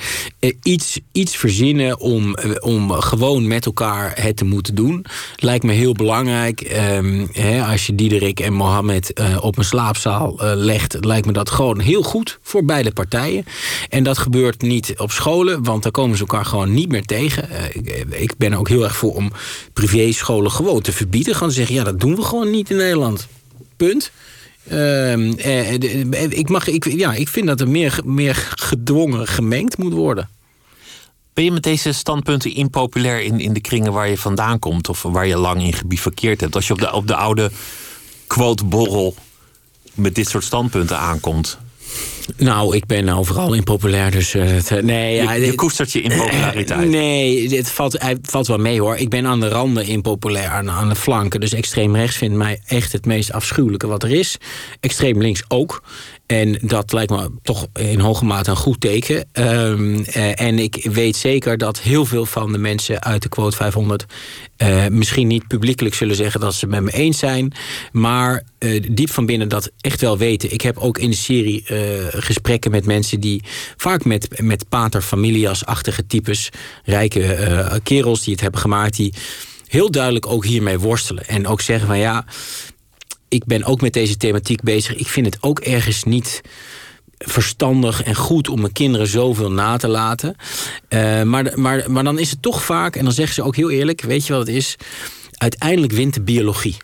iets, 0.63 1.01
iets 1.13 1.37
verzinnen 1.37 2.01
om, 2.01 2.35
eh, 2.35 2.51
om 2.61 2.91
gewoon 2.91 3.47
met 3.47 3.67
elkaar 3.67 4.13
het 4.21 4.37
te 4.37 4.45
moeten 4.45 4.75
doen... 4.75 5.05
lijkt 5.37 5.65
me 5.65 5.73
heel 5.73 5.93
belangrijk. 5.93 6.61
Ehm, 6.61 7.27
hè, 7.33 7.65
als 7.65 7.87
je 7.87 7.95
Diederik 7.95 8.41
en 8.41 8.53
Mohammed 8.53 9.13
eh, 9.13 9.39
op 9.41 9.59
een 9.59 9.65
slaapzaal 9.65 10.41
eh, 10.41 10.53
legt... 10.55 11.05
lijkt 11.05 11.27
me 11.27 11.33
dat 11.33 11.51
gewoon 11.51 11.81
heel 11.81 12.03
goed 12.03 12.39
voor 12.43 12.65
beide 12.65 12.93
partijen. 12.93 13.45
En 13.89 14.05
dat 14.05 14.19
gebeurt 14.19 14.63
niet 14.63 14.95
op 14.97 15.11
scholen, 15.11 15.63
want 15.63 15.83
daar 15.83 15.93
komen 15.93 16.17
ze 16.17 16.23
elkaar 16.23 16.45
gewoon 16.45 16.75
niet 16.75 16.89
meer 16.89 17.05
tegen. 17.05 17.51
Eh, 17.51 18.23
ik, 18.23 18.35
ben 18.37 18.53
er 18.53 18.59
ook 18.59 18.69
heel 18.69 18.85
erg 18.85 18.97
voor 18.97 19.15
om 19.15 19.33
privéscholen 19.73 20.51
gewoon 20.51 20.81
te 20.81 20.93
verbieden. 20.93 21.37
Te 21.39 21.51
zeggen, 21.51 21.75
ja, 21.75 21.85
dat 21.85 22.01
doen 22.01 22.17
we 22.17 22.23
gewoon 22.23 22.51
niet 22.51 22.71
in 22.71 22.77
Nederland. 22.77 23.27
Punt. 23.77 24.13
Ehm, 24.69 25.33
eh, 25.33 25.73
ik, 26.31 26.49
mag, 26.49 26.67
ik, 26.67 26.85
ja, 26.85 27.15
ik 27.15 27.29
vind 27.29 27.47
dat 27.47 27.61
er 27.61 27.69
meer, 27.69 28.01
meer 28.05 28.53
gedwongen 28.55 29.27
gemengd 29.27 29.79
moet 29.79 29.93
worden. 29.93 30.29
Ben 31.35 31.45
je 31.45 31.51
met 31.51 31.63
deze 31.63 31.93
standpunten 31.93 32.55
impopulair 32.55 33.23
in, 33.23 33.41
in 33.41 33.53
de 33.53 33.61
kringen 33.61 33.93
waar 33.93 34.09
je 34.09 34.19
vandaan 34.19 34.59
komt? 34.59 34.89
Of 34.89 35.03
waar 35.03 35.27
je 35.27 35.37
lang 35.37 35.63
in 35.63 35.73
gebivakkeerd 35.73 36.41
hebt? 36.41 36.55
Als 36.55 36.67
je 36.67 36.73
op 36.73 36.81
de, 36.81 36.93
op 36.93 37.07
de 37.07 37.17
oude 37.17 37.51
quote-borrel 38.27 39.15
met 39.95 40.15
dit 40.15 40.29
soort 40.29 40.45
standpunten 40.45 40.99
aankomt. 40.99 41.59
Nou, 42.37 42.77
ik 42.77 42.87
ben 42.87 43.09
overal 43.09 43.55
impopulair, 43.55 44.11
dus... 44.11 44.35
eh, 44.35 44.71
eh, 44.71 44.85
nee, 44.85 45.23
Je, 45.23 45.47
je 45.47 45.55
koestert 45.55 45.93
je 45.93 46.03
impopulariteit. 46.03 46.89
Nee, 46.95 47.57
het 47.57 47.71
valt, 47.71 48.03
hij 48.03 48.17
valt 48.23 48.47
wel 48.47 48.59
mee 48.59 48.81
hoor. 48.81 48.97
Ik 48.97 49.09
ben 49.09 49.27
aan 49.27 49.41
de 49.41 49.49
randen 49.49 49.87
impopulair, 49.87 50.49
aan, 50.49 50.71
aan 50.71 50.89
de 50.89 50.95
flanken. 50.95 51.41
Dus 51.41 51.53
extreem 51.53 51.97
rechts 51.97 52.17
vindt 52.17 52.37
mij 52.37 52.61
echt 52.67 52.93
het 52.93 53.07
meest 53.07 53.33
afschuwelijke 53.33 53.87
wat 53.87 54.03
er 54.03 54.11
is. 54.11 54.37
Extreem 54.81 55.21
links 55.21 55.43
ook. 55.49 55.83
En 56.27 56.59
dat 56.63 56.93
lijkt 56.93 57.11
me 57.11 57.31
toch 57.43 57.67
in 57.73 58.01
hoge 58.01 58.25
mate 58.25 58.51
een 58.51 58.57
goed 58.57 58.81
teken. 58.81 59.25
Ehm, 59.33 60.03
eh, 60.03 60.41
en 60.41 60.59
ik 60.59 60.89
weet 60.93 61.17
zeker 61.17 61.59
dat 61.59 61.81
heel 61.81 62.07
veel 62.07 62.27
van 62.27 62.53
de 62.53 62.59
mensen 62.59 63.03
uit 63.03 63.23
de 63.23 63.29
quote 63.29 63.57
500... 63.57 64.05
eh, 64.57 64.87
misschien 64.87 65.27
niet 65.27 65.47
publiekelijk 65.47 65.95
zullen 65.95 66.17
zeggen 66.17 66.41
dat 66.41 66.55
ze 66.55 66.61
het 66.61 66.75
met 66.75 66.83
me 66.83 66.93
eens 66.93 67.19
zijn... 67.19 67.53
maar 67.93 68.43
eh, 68.59 68.83
diep 68.91 69.11
van 69.11 69.27
binnen 69.27 69.49
dat 69.49 69.71
echt 69.81 70.01
wel 70.01 70.19
weten. 70.19 70.53
Ik 70.53 70.61
heb 70.61 70.79
ook 70.79 70.99
in 70.99 71.11
de 71.11 71.17
serie 71.17 71.65
gesprekken 72.11 72.71
met 72.71 72.87
mensen 72.87 73.21
die... 73.21 73.43
vaak 73.77 74.05
met, 74.05 74.41
met 74.41 74.69
pater 74.69 75.03
familias-achtige 75.03 76.07
types... 76.07 76.51
rijke 76.85 77.81
kerels 77.83 78.23
die 78.23 78.33
het 78.33 78.43
hebben 78.43 78.61
gemaakt... 78.61 78.97
die 78.97 79.13
heel 79.67 79.91
duidelijk 79.91 80.27
ook 80.27 80.45
hiermee 80.45 80.79
worstelen. 80.79 81.27
En 81.27 81.47
ook 81.47 81.61
zeggen 81.61 81.87
van 81.87 81.99
ja, 81.99 82.25
ik 83.35 83.45
ben 83.45 83.65
ook 83.65 83.81
met 83.81 83.93
deze 83.93 84.17
thematiek 84.17 84.63
bezig. 84.63 84.95
Ik 84.95 85.07
vind 85.07 85.27
het 85.27 85.39
ook 85.41 85.61
ergens 85.61 86.05
niet 86.05 86.41
verstandig 87.19 88.03
en 88.03 88.15
goed 88.15 88.49
om 88.49 88.61
mijn 88.61 88.73
kinderen 88.73 89.07
zoveel 89.07 89.51
na 89.51 89.77
te 89.77 89.89
laten. 89.89 90.37
Eh, 90.89 91.23
maar, 91.23 91.53
maar, 91.55 91.91
maar 91.91 92.05
dan 92.05 92.19
is 92.19 92.31
het 92.31 92.43
toch 92.43 92.65
vaak, 92.65 92.97
en 92.97 93.05
dan 93.05 93.13
zeggen 93.13 93.35
ze 93.35 93.43
ook 93.43 93.57
heel 93.57 93.71
eerlijk... 93.71 94.03
weet 94.03 94.27
je 94.27 94.33
wat 94.33 94.47
het 94.47 94.57
is? 94.57 94.77
Uiteindelijk 95.37 95.93
wint 95.93 96.15
de 96.15 96.23
biologie. 96.23 96.77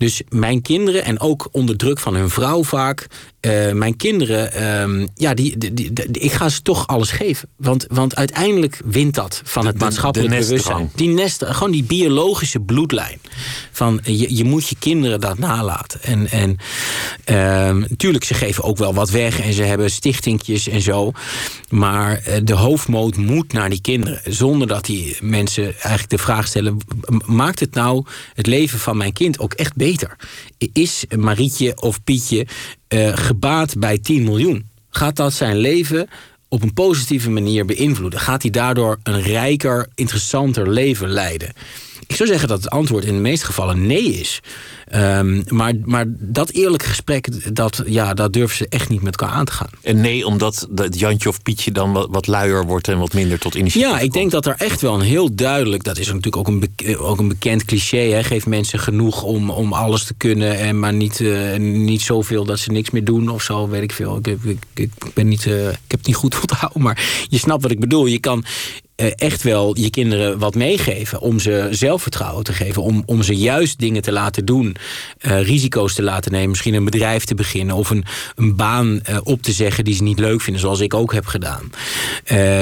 Dus 0.00 0.22
mijn 0.28 0.62
kinderen, 0.62 1.04
en 1.04 1.20
ook 1.20 1.48
onder 1.52 1.76
druk 1.76 1.98
van 1.98 2.14
hun 2.14 2.30
vrouw 2.30 2.64
vaak... 2.64 3.06
eh, 3.40 3.72
mijn 3.72 3.96
kinderen, 3.96 4.52
ehm, 4.52 5.06
ja, 5.14 5.34
die, 5.34 5.58
die, 5.58 5.74
die- 5.74 5.92
die- 5.92 6.08
ik 6.22 6.32
ga 6.32 6.48
ze 6.48 6.62
toch 6.62 6.86
alles 6.86 7.10
geven. 7.10 7.48
Want, 7.56 7.86
want 7.88 8.16
uiteindelijk 8.16 8.80
wint 8.84 9.14
dat 9.14 9.42
van 9.44 9.66
het 9.66 9.78
de- 9.78 9.84
maatschappelijk 9.84 10.30
de 10.30 10.36
bewustzijn. 10.46 10.90
Die 10.94 11.08
nest, 11.08 11.44
gewoon 11.46 11.70
die 11.72 11.82
biologische 11.84 12.60
bloedlijn. 12.60 13.20
Van 13.72 14.00
je, 14.02 14.36
je 14.36 14.44
moet 14.44 14.68
je 14.68 14.76
kinderen 14.78 15.20
dat 15.20 15.38
nalaten. 15.38 16.02
En, 16.02 16.28
en 16.30 16.56
ehm, 17.24 17.78
natuurlijk, 17.78 18.24
ze 18.24 18.34
geven 18.34 18.64
ook 18.64 18.78
wel 18.78 18.94
wat 18.94 19.10
weg 19.10 19.40
en 19.40 19.52
ze 19.52 19.62
hebben 19.62 19.90
stichtingjes 19.90 20.68
en 20.68 20.82
zo. 20.82 21.12
Maar 21.68 22.18
eh, 22.18 22.40
de 22.44 22.54
hoofdmoot 22.54 23.16
moet 23.16 23.52
naar 23.52 23.70
die 23.70 23.80
kinderen. 23.80 24.20
Zonder 24.24 24.66
dat 24.68 24.84
die 24.84 25.16
mensen 25.22 25.64
eigenlijk 25.64 26.10
de 26.10 26.18
vraag 26.18 26.46
stellen: 26.46 26.78
maakt 27.26 27.60
het 27.60 27.74
nou 27.74 28.04
het 28.34 28.46
leven 28.46 28.78
van 28.78 28.96
mijn 28.96 29.12
kind 29.12 29.38
ook 29.38 29.52
echt 29.54 29.74
beter? 29.76 29.88
Is 30.72 31.04
Marietje 31.16 31.80
of 31.80 32.04
Pietje 32.04 32.46
eh, 32.88 33.16
gebaat 33.16 33.78
bij 33.78 33.98
10 33.98 34.22
miljoen? 34.22 34.68
Gaat 34.90 35.16
dat 35.16 35.32
zijn 35.32 35.56
leven 35.56 36.08
op 36.48 36.62
een 36.62 36.74
positieve 36.74 37.30
manier 37.30 37.64
beïnvloeden? 37.64 38.20
Gaat 38.20 38.42
hij 38.42 38.50
daardoor 38.50 38.98
een 39.02 39.22
rijker, 39.22 39.88
interessanter 39.94 40.70
leven 40.70 41.08
leiden? 41.08 41.52
Ik 42.10 42.16
zou 42.16 42.28
zeggen 42.28 42.48
dat 42.48 42.62
het 42.62 42.70
antwoord 42.70 43.04
in 43.04 43.14
de 43.14 43.20
meeste 43.20 43.46
gevallen 43.46 43.86
nee 43.86 44.04
is. 44.04 44.40
Um, 44.94 45.42
maar, 45.48 45.74
maar 45.84 46.04
dat 46.08 46.50
eerlijke 46.50 46.86
gesprek, 46.86 47.54
dat, 47.54 47.82
ja, 47.86 48.14
dat 48.14 48.32
durven 48.32 48.56
ze 48.56 48.66
echt 48.68 48.88
niet 48.88 49.02
met 49.02 49.16
elkaar 49.16 49.34
aan 49.34 49.44
te 49.44 49.52
gaan. 49.52 49.70
En 49.82 50.00
nee, 50.00 50.26
omdat 50.26 50.66
dat 50.70 50.98
Jantje 50.98 51.28
of 51.28 51.42
Pietje 51.42 51.72
dan 51.72 51.92
wat, 51.92 52.08
wat 52.10 52.26
luier 52.26 52.66
wordt 52.66 52.88
en 52.88 52.98
wat 52.98 53.12
minder 53.12 53.38
tot 53.38 53.54
initiatief 53.54 53.90
Ja, 53.90 54.00
ik 54.00 54.12
denk 54.12 54.30
dat 54.30 54.46
er 54.46 54.54
echt 54.58 54.80
wel 54.80 54.94
een 54.94 55.00
heel 55.00 55.34
duidelijk... 55.34 55.84
dat 55.84 55.98
is 55.98 56.06
natuurlijk 56.06 56.36
ook 56.36 56.48
een, 56.48 56.98
ook 56.98 57.18
een 57.18 57.28
bekend 57.28 57.64
cliché... 57.64 57.98
Hè, 57.98 58.24
geef 58.24 58.46
mensen 58.46 58.78
genoeg 58.78 59.22
om, 59.22 59.50
om 59.50 59.72
alles 59.72 60.04
te 60.04 60.14
kunnen... 60.14 60.58
En 60.58 60.78
maar 60.78 60.92
niet, 60.92 61.20
uh, 61.20 61.56
niet 61.56 62.02
zoveel 62.02 62.44
dat 62.44 62.58
ze 62.58 62.72
niks 62.72 62.90
meer 62.90 63.04
doen 63.04 63.28
of 63.28 63.42
zo, 63.42 63.68
weet 63.68 63.82
ik 63.82 63.92
veel. 63.92 64.16
Ik, 64.16 64.26
ik, 64.26 64.58
ik, 64.74 64.90
ben 65.14 65.28
niet, 65.28 65.44
uh, 65.44 65.68
ik 65.68 65.78
heb 65.86 65.98
het 65.98 66.06
niet 66.06 66.16
goed 66.16 66.40
onthouden, 66.40 66.82
maar 66.82 67.24
je 67.28 67.38
snapt 67.38 67.62
wat 67.62 67.70
ik 67.70 67.80
bedoel. 67.80 68.06
Je 68.06 68.20
kan 68.20 68.44
eh, 68.44 68.89
echt 69.08 69.42
wel 69.42 69.78
je 69.78 69.90
kinderen 69.90 70.38
wat 70.38 70.54
meegeven. 70.54 71.20
Om 71.20 71.38
ze 71.38 71.68
zelfvertrouwen 71.70 72.44
te 72.44 72.52
geven. 72.52 72.82
Om, 72.82 73.02
om 73.06 73.22
ze 73.22 73.36
juist 73.36 73.78
dingen 73.78 74.02
te 74.02 74.12
laten 74.12 74.44
doen. 74.44 74.76
Uh, 75.20 75.42
risico's 75.42 75.94
te 75.94 76.02
laten 76.02 76.32
nemen. 76.32 76.48
Misschien 76.48 76.74
een 76.74 76.84
bedrijf 76.84 77.24
te 77.24 77.34
beginnen. 77.34 77.76
Of 77.76 77.90
een, 77.90 78.04
een 78.34 78.56
baan 78.56 79.00
uh, 79.10 79.18
op 79.22 79.42
te 79.42 79.52
zeggen 79.52 79.84
die 79.84 79.94
ze 79.94 80.02
niet 80.02 80.18
leuk 80.18 80.40
vinden. 80.40 80.62
Zoals 80.62 80.80
ik 80.80 80.94
ook 80.94 81.12
heb 81.12 81.26
gedaan. 81.26 81.70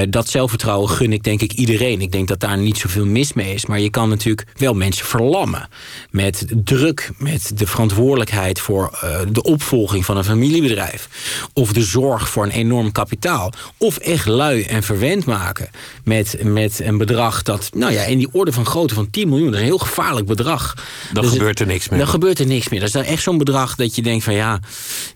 Dat 0.09 0.29
zelfvertrouwen 0.29 0.89
gun 0.89 1.13
ik 1.13 1.23
denk 1.23 1.41
ik 1.41 1.53
iedereen. 1.53 2.01
Ik 2.01 2.11
denk 2.11 2.27
dat 2.27 2.39
daar 2.39 2.57
niet 2.57 2.77
zoveel 2.77 3.05
mis 3.05 3.33
mee 3.33 3.53
is. 3.53 3.65
Maar 3.65 3.79
je 3.79 3.89
kan 3.89 4.09
natuurlijk 4.09 4.45
wel 4.57 4.73
mensen 4.73 5.05
verlammen. 5.05 5.69
Met 6.09 6.45
druk. 6.63 7.09
Met 7.17 7.51
de 7.55 7.67
verantwoordelijkheid 7.67 8.59
voor 8.59 8.99
de 9.31 9.43
opvolging 9.43 10.05
van 10.05 10.17
een 10.17 10.23
familiebedrijf. 10.23 11.09
Of 11.53 11.73
de 11.73 11.83
zorg 11.83 12.29
voor 12.29 12.43
een 12.43 12.51
enorm 12.51 12.91
kapitaal. 12.91 13.53
Of 13.77 13.97
echt 13.97 14.25
lui 14.25 14.63
en 14.63 14.83
verwend 14.83 15.25
maken. 15.25 15.69
Met 16.03 16.28
met, 16.41 16.79
een 16.79 16.97
bedrag 16.97 17.43
dat, 17.43 17.69
nou 17.73 17.93
ja, 17.93 18.03
in 18.03 18.17
die 18.17 18.29
orde 18.31 18.51
van 18.51 18.65
grootte 18.65 18.93
van 18.93 19.09
10 19.09 19.29
miljoen, 19.29 19.45
dat 19.45 19.55
is 19.55 19.61
een 19.61 19.65
heel 19.65 19.77
gevaarlijk 19.77 20.25
bedrag. 20.25 20.73
Dan 21.13 21.23
dus 21.23 21.31
gebeurt 21.31 21.59
er 21.59 21.65
niks 21.65 21.89
meer. 21.89 21.99
Dan 21.99 22.07
gebeurt 22.07 22.39
er 22.39 22.45
niks 22.45 22.69
meer. 22.69 22.79
Dat 22.79 22.87
is 22.87 22.93
dan 22.93 23.03
echt 23.03 23.23
zo'n 23.23 23.37
bedrag 23.37 23.75
dat 23.75 23.95
je 23.95 24.01
denkt 24.01 24.23
van 24.23 24.33
ja, 24.33 24.59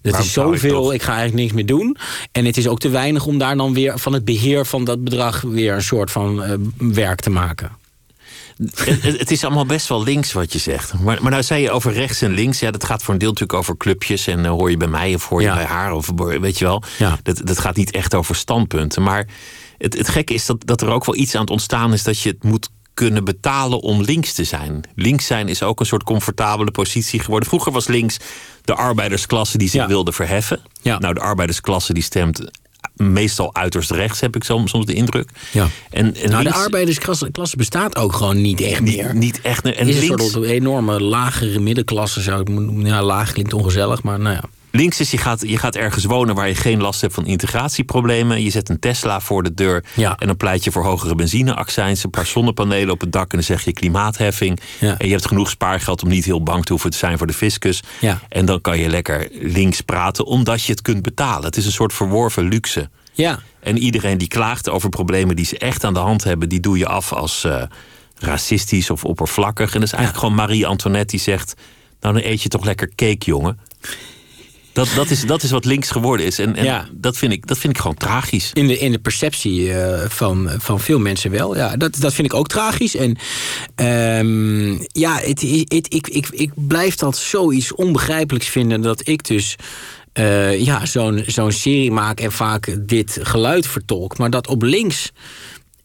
dat 0.01 0.19
is 0.19 0.33
zoveel, 0.33 0.87
ik, 0.87 0.93
ik, 0.93 1.01
ga 1.01 1.11
eigenlijk 1.11 1.41
niks 1.41 1.53
meer 1.53 1.65
doen. 1.65 1.97
En 2.31 2.45
het 2.45 2.57
is 2.57 2.67
ook 2.67 2.79
te 2.79 2.89
weinig 2.89 3.25
om 3.25 3.37
daar 3.37 3.57
dan 3.57 3.73
weer 3.73 3.99
van 3.99 4.13
het 4.13 4.25
beheer 4.25 4.65
van 4.65 4.83
dat 4.83 5.03
bedrag 5.03 5.41
weer 5.41 5.73
een 5.73 5.83
soort 5.83 6.11
van 6.11 6.43
uh, 6.43 6.53
werk 6.77 7.19
te 7.19 7.29
maken. 7.29 7.71
het, 9.03 9.31
is 9.31 9.43
allemaal 9.43 9.65
best 9.65 9.87
wel 9.87 10.03
links 10.03 10.33
wat 10.33 10.53
je 10.53 10.59
zegt. 10.59 10.93
Maar, 10.99 11.21
maar 11.21 11.31
nou 11.31 11.43
zei 11.43 11.61
je 11.61 11.71
over 11.71 11.93
rechts 11.93 12.21
en 12.21 12.33
links. 12.33 12.59
Ja, 12.59 12.71
dat 12.71 12.83
gaat 12.83 13.03
voor 13.03 13.13
een 13.13 13.19
deel 13.19 13.29
natuurlijk 13.29 13.59
over 13.59 13.77
clubjes. 13.77 14.27
En 14.27 14.39
uh, 14.39 14.49
hoor 14.49 14.69
je 14.69 14.77
bij 14.77 14.87
mij 14.87 15.13
of 15.15 15.27
hoor 15.27 15.41
je 15.41 15.53
bij 15.53 15.65
haar. 15.65 15.93
Of 15.93 16.09
weet 16.15 16.57
je 16.57 16.65
wel. 16.65 16.83
Ja. 16.97 17.19
Dat, 17.23 17.41
dat 17.43 17.59
gaat 17.59 17.75
niet 17.75 17.91
echt 17.91 18.15
over 18.15 18.35
standpunten. 18.35 19.03
Maar 19.03 19.27
het, 19.77 19.97
het 19.97 20.09
gekke 20.09 20.33
is 20.33 20.45
dat, 20.45 20.57
dat 20.65 20.81
er 20.81 20.89
ook 20.89 21.05
wel 21.05 21.15
iets 21.15 21.35
aan 21.35 21.41
het 21.41 21.49
ontstaan 21.49 21.93
is 21.93 22.03
dat 22.03 22.19
je 22.19 22.29
het 22.29 22.43
moet 22.43 22.69
kunnen 22.93 23.23
betalen 23.23 23.79
om 23.79 24.01
links 24.01 24.33
te 24.33 24.43
zijn. 24.43 24.83
Links 24.95 25.25
zijn 25.25 25.47
is 25.47 25.63
ook 25.63 25.79
een 25.79 25.85
soort 25.85 26.03
comfortabele 26.03 26.71
positie 26.71 27.19
geworden. 27.19 27.49
Vroeger 27.49 27.71
was 27.71 27.87
links 27.87 28.17
de 28.61 28.75
arbeidersklasse 28.75 29.57
die 29.57 29.69
zich 29.69 29.85
wilde 29.85 30.11
verheffen. 30.11 30.61
Ja. 30.81 30.99
Nou, 30.99 31.13
de 31.13 31.19
arbeidersklasse 31.19 31.93
die 31.93 32.03
stemt 32.03 32.51
meestal 32.95 33.55
uiterst 33.55 33.91
rechts, 33.91 34.19
heb 34.19 34.35
ik 34.35 34.43
soms 34.43 34.71
de 34.71 34.93
indruk. 34.93 35.29
Ja. 35.51 35.67
En, 35.89 36.15
en 36.15 36.29
nou, 36.29 36.43
de 36.43 36.53
arbeidersklasse 36.53 37.57
bestaat 37.57 37.95
ook 37.95 38.13
gewoon 38.13 38.41
niet 38.41 38.61
echt 38.61 38.81
meer. 38.81 39.05
Niet, 39.05 39.13
niet 39.13 39.41
echt. 39.41 39.65
En 39.65 39.87
is 39.87 39.99
links... 39.99 40.23
een 40.23 40.29
soort 40.29 40.45
enorme 40.45 41.01
lagere 41.01 41.59
middenklasse, 41.59 42.21
zou 42.21 42.41
ik 42.41 42.49
noemen. 42.49 42.85
Ja, 42.85 43.03
laag 43.03 43.31
klinkt 43.31 43.53
ongezellig, 43.53 44.03
maar 44.03 44.19
nou 44.19 44.35
ja. 44.35 44.43
Links 44.75 44.99
is, 44.99 45.11
je 45.11 45.17
gaat, 45.17 45.41
je 45.41 45.57
gaat 45.57 45.75
ergens 45.75 46.05
wonen 46.05 46.35
waar 46.35 46.47
je 46.47 46.55
geen 46.55 46.81
last 46.81 47.01
hebt 47.01 47.13
van 47.13 47.25
integratieproblemen. 47.25 48.43
Je 48.43 48.49
zet 48.49 48.69
een 48.69 48.79
Tesla 48.79 49.19
voor 49.19 49.43
de 49.43 49.53
deur. 49.53 49.83
Ja. 49.95 50.15
En 50.17 50.27
dan 50.27 50.37
pleit 50.37 50.63
je 50.63 50.71
voor 50.71 50.83
hogere 50.83 51.15
benzineaccijns, 51.15 52.03
een 52.03 52.09
paar 52.09 52.25
zonnepanelen 52.25 52.93
op 52.93 53.01
het 53.01 53.11
dak. 53.11 53.31
En 53.31 53.37
dan 53.37 53.43
zeg 53.43 53.63
je 53.65 53.73
klimaatheffing. 53.73 54.59
Ja. 54.79 54.97
En 54.97 55.05
je 55.05 55.11
hebt 55.11 55.27
genoeg 55.27 55.49
spaargeld 55.49 56.03
om 56.03 56.09
niet 56.09 56.25
heel 56.25 56.43
bang 56.43 56.65
te 56.65 56.71
hoeven 56.71 56.89
te 56.89 56.97
zijn 56.97 57.17
voor 57.17 57.27
de 57.27 57.33
fiscus. 57.33 57.83
Ja. 57.99 58.19
En 58.29 58.45
dan 58.45 58.61
kan 58.61 58.79
je 58.79 58.89
lekker 58.89 59.27
links 59.31 59.81
praten, 59.81 60.25
omdat 60.25 60.63
je 60.63 60.71
het 60.71 60.81
kunt 60.81 61.01
betalen. 61.01 61.45
Het 61.45 61.57
is 61.57 61.65
een 61.65 61.71
soort 61.71 61.93
verworven 61.93 62.43
luxe. 62.43 62.89
Ja. 63.11 63.39
En 63.59 63.77
iedereen 63.77 64.17
die 64.17 64.27
klaagt 64.27 64.69
over 64.69 64.89
problemen 64.89 65.35
die 65.35 65.45
ze 65.45 65.57
echt 65.57 65.83
aan 65.83 65.93
de 65.93 65.99
hand 65.99 66.23
hebben, 66.23 66.49
die 66.49 66.59
doe 66.59 66.77
je 66.77 66.87
af 66.87 67.13
als 67.13 67.43
uh, 67.45 67.63
racistisch 68.17 68.89
of 68.89 69.05
oppervlakkig. 69.05 69.73
En 69.73 69.79
dat 69.79 69.87
is 69.87 69.93
eigenlijk 69.93 70.25
gewoon 70.25 70.35
Marie 70.35 70.67
Antoinette 70.67 71.11
die 71.11 71.19
zegt: 71.19 71.53
Nou, 71.99 72.13
dan 72.13 72.23
eet 72.23 72.41
je 72.41 72.49
toch 72.49 72.65
lekker 72.65 72.89
cake, 72.95 73.25
jongen. 73.25 73.59
Dat, 74.73 74.87
dat, 74.95 75.09
is, 75.09 75.25
dat 75.25 75.43
is 75.43 75.51
wat 75.51 75.65
links 75.65 75.89
geworden 75.91 76.25
is. 76.25 76.39
En, 76.39 76.55
en 76.55 76.63
Ja. 76.63 76.87
dat, 76.93 77.17
vind 77.17 77.33
ik, 77.33 77.47
dat 77.47 77.57
vind 77.57 77.73
ik 77.75 77.81
gewoon 77.81 77.97
tragisch. 77.97 78.51
In 78.53 78.67
de, 78.67 78.77
in 78.79 78.91
de 78.91 78.99
perceptie 78.99 79.73
eh, 79.73 80.09
van, 80.09 80.49
van 80.57 80.79
veel 80.79 80.99
mensen 80.99 81.31
wel. 81.31 81.55
Ja, 81.55 81.77
dat, 81.77 81.95
dat 81.99 82.13
vind 82.13 82.27
ik 82.27 82.33
ook 82.33 82.47
tragisch. 82.47 82.95
En 82.95 83.17
ehm, 83.75 84.71
ja, 84.91 85.15
het, 85.19 85.41
het, 85.67 85.93
ik, 85.93 86.07
ik, 86.07 86.27
ik 86.31 86.51
blijf 86.55 86.95
dat 86.95 87.17
zoiets 87.17 87.73
onbegrijpelijks 87.75 88.47
vinden 88.47 88.81
dat 88.81 89.07
ik 89.07 89.23
dus. 89.27 89.55
eh, 90.13 90.59
ja, 90.65 90.85
zo'n 90.85 91.23
zo'n 91.27 91.51
serie 91.51 91.91
maak 91.91 92.19
en 92.19 92.31
vaak 92.31 92.75
dit 92.79 93.19
geluid 93.21 93.67
vertolk. 93.67 94.17
Maar 94.17 94.29
dat 94.29 94.47
op 94.47 94.61
links. 94.61 95.11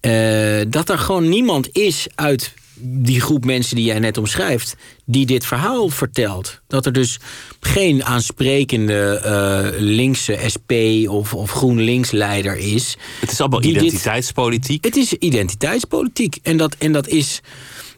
eh, 0.00 0.60
dat 0.68 0.88
er 0.88 0.98
gewoon 0.98 1.28
niemand 1.28 1.68
is 1.72 2.06
uit 2.14 2.54
die 2.80 3.20
groep 3.20 3.44
mensen 3.44 3.76
die 3.76 3.84
jij 3.84 3.98
net 3.98 4.18
omschrijft, 4.18 4.76
die 5.04 5.26
dit 5.26 5.46
verhaal 5.46 5.88
vertelt. 5.88 6.60
Dat 6.66 6.86
er 6.86 6.92
dus 6.92 7.18
geen 7.60 8.04
aansprekende 8.04 9.20
eh, 9.24 9.80
linkse 9.80 10.38
SP 10.54 10.72
of, 11.08 11.34
of 11.34 11.50
GroenLinks-leider 11.50 12.56
is. 12.56 12.96
Het 13.20 13.30
is 13.30 13.40
allemaal 13.40 13.60
dit- 13.60 13.70
identiteitspolitiek. 13.76 14.84
Het 14.84 14.96
is 14.96 15.12
identiteitspolitiek. 15.12 16.38
En 16.42 16.56
dat, 16.56 16.74
en 16.78 16.92
dat, 16.92 17.08
is, 17.08 17.40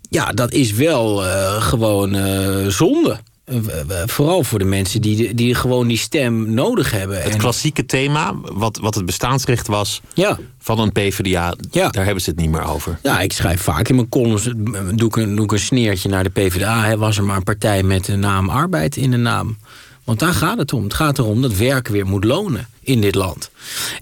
ja, 0.09 0.33
dat 0.33 0.53
is 0.53 0.73
wel 0.73 1.25
eh, 1.27 1.63
gewoon 1.63 2.15
eh, 2.15 2.67
zonde. 2.67 3.21
Eh, 3.51 3.57
eh, 4.03 4.09
Vooral 4.09 4.45
voor 4.45 4.59
de 4.59 4.65
mensen 4.65 5.01
die, 5.01 5.35
die 5.35 5.55
gewoon 5.55 5.89
die 5.89 5.97
stem 5.99 6.55
nodig 6.55 6.91
hebben. 6.91 7.23
Het 7.23 7.33
En- 7.33 7.39
klassieke 7.39 7.87
thema, 7.87 8.35
wat, 8.53 8.79
wat 8.79 8.95
het 8.95 9.07
bestaansrecht 9.07 9.67
was 9.67 10.01
ja. 10.15 10.39
van 10.59 10.79
een 10.79 10.93
PvdA, 10.93 11.55
Ja. 11.71 11.89
daar 11.89 12.05
hebben 12.05 12.23
ze 12.23 12.31
het 12.31 12.39
niet 12.39 12.51
meer 12.51 12.65
over. 12.65 12.99
Ja, 13.03 13.21
ik 13.21 13.33
schrijf 13.33 13.61
vaak 13.61 13.89
in 13.89 13.95
mijn 13.95 14.09
columns, 14.09 14.47
eh, 14.47 14.53
doe 14.95 15.09
ik 15.09 15.17
een, 15.17 15.35
doe 15.37 15.45
ik 15.45 15.53
een 15.53 15.59
sneertje 15.59 16.09
naar 16.09 16.23
de 16.25 16.31
PvdA. 16.31 16.85
Hè, 16.85 16.97
was 16.97 17.17
er 17.17 17.25
maar 17.25 17.37
een 17.37 17.43
partij 17.43 17.83
met 17.83 18.05
de 18.05 18.17
naam 18.17 18.49
arbeid 18.49 18.97
in 18.97 19.11
de 19.11 19.17
naam. 19.17 19.57
Want 20.11 20.23
daar 20.23 20.35
gaat 20.35 20.59
het 20.59 20.73
om. 20.73 20.83
Het 20.83 20.95
gaat 20.95 21.19
erom 21.19 21.43
dat 21.43 21.57
werk 21.57 21.89
weer 21.89 22.07
moet 22.07 22.25
lonen 22.25 22.69
in 22.81 23.01
dit 23.01 23.15
land. 23.15 23.51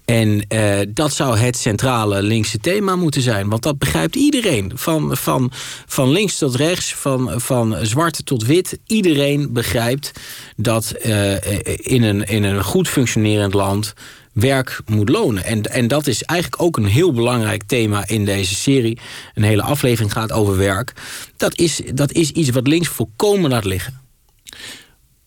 En 0.04 0.44
eh, 0.48 0.78
dat 0.88 1.12
zou 1.12 1.36
het 1.36 1.56
centrale 1.56 2.22
linkse 2.22 2.58
thema 2.58 2.96
moeten 2.96 3.22
zijn. 3.22 3.48
Want 3.48 3.62
dat 3.62 3.78
begrijpt 3.78 4.16
iedereen. 4.16 4.72
Van, 4.74 5.16
van, 5.16 5.52
van 5.86 6.10
links 6.10 6.38
tot 6.38 6.54
rechts, 6.54 6.94
van, 6.94 7.40
van 7.40 7.76
zwart 7.82 8.26
tot 8.26 8.44
wit. 8.44 8.78
Iedereen 8.86 9.52
begrijpt 9.52 10.12
dat 10.56 10.90
eh, 10.90 11.32
in, 11.76 12.02
een, 12.02 12.24
in 12.24 12.42
een 12.42 12.64
goed 12.64 12.88
functionerend 12.88 13.54
land 13.54 13.94
werk 14.32 14.80
moet 14.86 15.08
lonen. 15.08 15.44
En, 15.44 15.62
en 15.62 15.88
dat 15.88 16.06
is 16.06 16.22
eigenlijk 16.22 16.62
ook 16.62 16.76
een 16.76 16.86
heel 16.86 17.12
belangrijk 17.12 17.62
thema 17.66 18.06
in 18.06 18.24
deze 18.24 18.54
serie. 18.54 18.98
Een 19.34 19.42
hele 19.42 19.62
aflevering 19.62 20.12
gaat 20.12 20.32
over 20.32 20.56
werk. 20.56 20.92
Dat 21.36 21.58
is, 21.58 21.80
dat 21.94 22.12
is 22.12 22.30
iets 22.30 22.50
wat 22.50 22.66
links 22.66 22.88
volkomen 22.88 23.50
laat 23.50 23.64
liggen. 23.64 24.06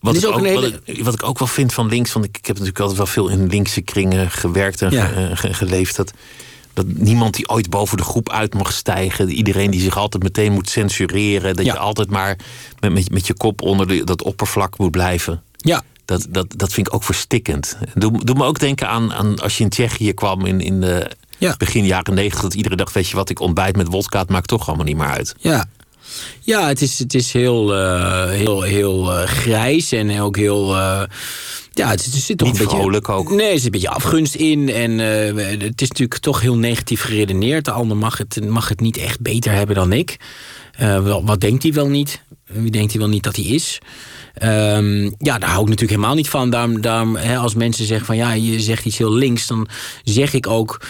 Wat, 0.02 0.16
is 0.16 0.26
ook, 0.26 0.34
ook 0.34 0.40
een 0.40 0.46
hele- 0.46 0.72
wat, 0.72 0.80
ik, 0.86 1.04
wat 1.04 1.14
ik 1.14 1.24
ook 1.24 1.40
wel 1.40 1.48
vind 1.48 1.74
van 1.74 1.88
links, 1.88 2.14
want 2.14 2.26
ik, 2.26 2.38
ik 2.38 2.46
heb 2.46 2.56
natuurlijk 2.56 2.80
altijd 2.80 2.98
wel 2.98 3.08
veel 3.08 3.28
in 3.28 3.48
linkse 3.48 3.82
kringen 3.82 4.32
gewerkt 4.32 4.82
en 4.82 4.92
Ja. 4.92 5.06
ge- 5.06 5.32
ge- 5.36 5.54
geleefd. 5.54 5.96
Dat, 5.96 6.14
dat 6.74 6.86
niemand 6.88 7.36
die 7.36 7.50
ooit 7.50 7.70
boven 7.70 7.98
de 7.98 8.04
groep 8.04 8.30
uit 8.30 8.54
mag 8.54 8.72
stijgen. 8.74 9.30
Iedereen 9.30 9.72
die 9.72 9.82
zich 9.82 9.98
altijd 9.98 10.24
meteen 10.24 10.52
moet 10.52 10.70
censureren. 10.70 11.56
Dat 11.56 11.66
Ja. 11.66 11.74
je 11.74 11.80
altijd 11.80 12.10
maar 12.10 12.38
met, 12.80 12.94
met, 12.94 13.10
met 13.12 13.28
je 13.28 13.34
kop 13.34 13.62
onder 13.62 13.88
de, 13.88 14.04
dat 14.04 14.24
oppervlak 14.24 14.78
moet 14.78 14.92
blijven. 14.92 15.42
Ja, 15.58 15.82
Dat, 16.06 16.28
dat, 16.30 16.54
dat 16.58 16.74
vind 16.74 16.88
ik 16.88 16.94
ook 16.94 17.04
verstikkend. 17.04 17.78
Doe, 17.94 18.26
doe 18.26 18.36
me 18.36 18.44
ook 18.44 18.60
denken 18.60 18.90
aan, 18.90 19.14
aan 19.14 19.40
als 19.40 19.58
je 19.58 19.64
in 19.64 19.70
Tsjechië 19.70 20.14
kwam 20.14 20.46
in, 20.46 20.62
in 20.62 20.82
de 20.82 21.12
Ja. 21.38 21.56
begin 21.58 21.86
jaren 21.86 22.14
negentig. 22.14 22.42
Dat 22.42 22.54
iedere 22.54 22.76
dag, 22.76 22.94
weet 22.94 23.10
je 23.10 23.16
wat, 23.16 23.30
ik 23.30 23.40
ontbijt 23.40 23.76
met 23.76 23.88
wodka. 23.88 24.20
Het 24.20 24.30
maakt 24.30 24.48
toch 24.48 24.68
allemaal 24.68 24.86
niet 24.86 24.98
meer 24.98 25.10
uit. 25.10 25.36
ja. 25.40 25.66
Ja, 26.39 26.67
het 26.67 26.82
is, 26.82 27.00
het 27.00 27.13
is 27.13 27.34
heel, 27.34 27.76
eh, 27.76 28.30
heel, 28.30 28.62
heel 28.62 29.13
eh, 29.13 29.28
grijs 29.28 29.91
en 29.91 30.21
ook 30.21 30.38
heel... 30.38 30.76
eh, 30.76 31.02
ja, 31.74 31.89
het, 31.89 32.06
er 32.06 32.19
zit 32.19 32.38
toch 32.38 32.47
Niet 32.47 32.60
een 32.60 32.63
beetje... 32.65 32.80
vrolijk 32.80 33.10
ook. 33.10 33.30
Nee, 33.32 33.52
er 33.52 33.56
zit 33.56 33.65
een 33.65 33.71
beetje 33.71 33.89
afgunst 33.89 34.36
in. 34.36 34.69
En 34.69 34.97
het 34.97 35.82
is 35.82 35.88
natuurlijk 35.89 36.19
toch 36.19 36.41
heel 36.41 36.56
negatief 36.56 37.02
geredeneerd. 37.02 37.65
De 37.65 37.71
ander 37.71 37.97
mag 37.97 38.17
het, 38.17 38.50
mag 38.50 38.69
het 38.69 38.80
niet 38.80 38.97
echt 38.97 39.21
beter 39.21 39.52
hebben 39.52 39.76
dan 39.76 39.93
ik. 39.93 40.17
Wel, 40.78 41.26
wat 41.26 41.39
denkt 41.39 41.63
hij 41.63 41.74
wel 41.74 41.88
niet? 41.88 42.21
Wie 42.45 42.71
denkt 42.71 42.91
hij 42.91 43.02
wel 43.02 43.10
niet 43.10 43.24
dat 43.24 43.36
hij 43.36 43.45
is? 43.45 43.80
Ehm, 44.34 45.04
ja, 45.04 45.38
daar 45.38 45.50
hou 45.50 45.62
ik 45.62 45.69
natuurlijk 45.69 45.89
helemaal 45.89 46.15
niet 46.15 46.30
van. 46.30 46.50
Daarom, 46.50 46.82
daarom, 46.82 47.15
hè, 47.15 47.38
als 47.38 47.56
mensen 47.56 47.86
zeggen 47.86 48.06
van 48.06 48.15
ja, 48.15 48.32
je 48.32 48.60
zegt 48.60 48.86
iets 48.86 48.97
heel 48.97 49.13
links, 49.13 49.47
dan 49.47 49.67
zeg 50.04 50.34
ik 50.34 50.47
ook. 50.47 50.82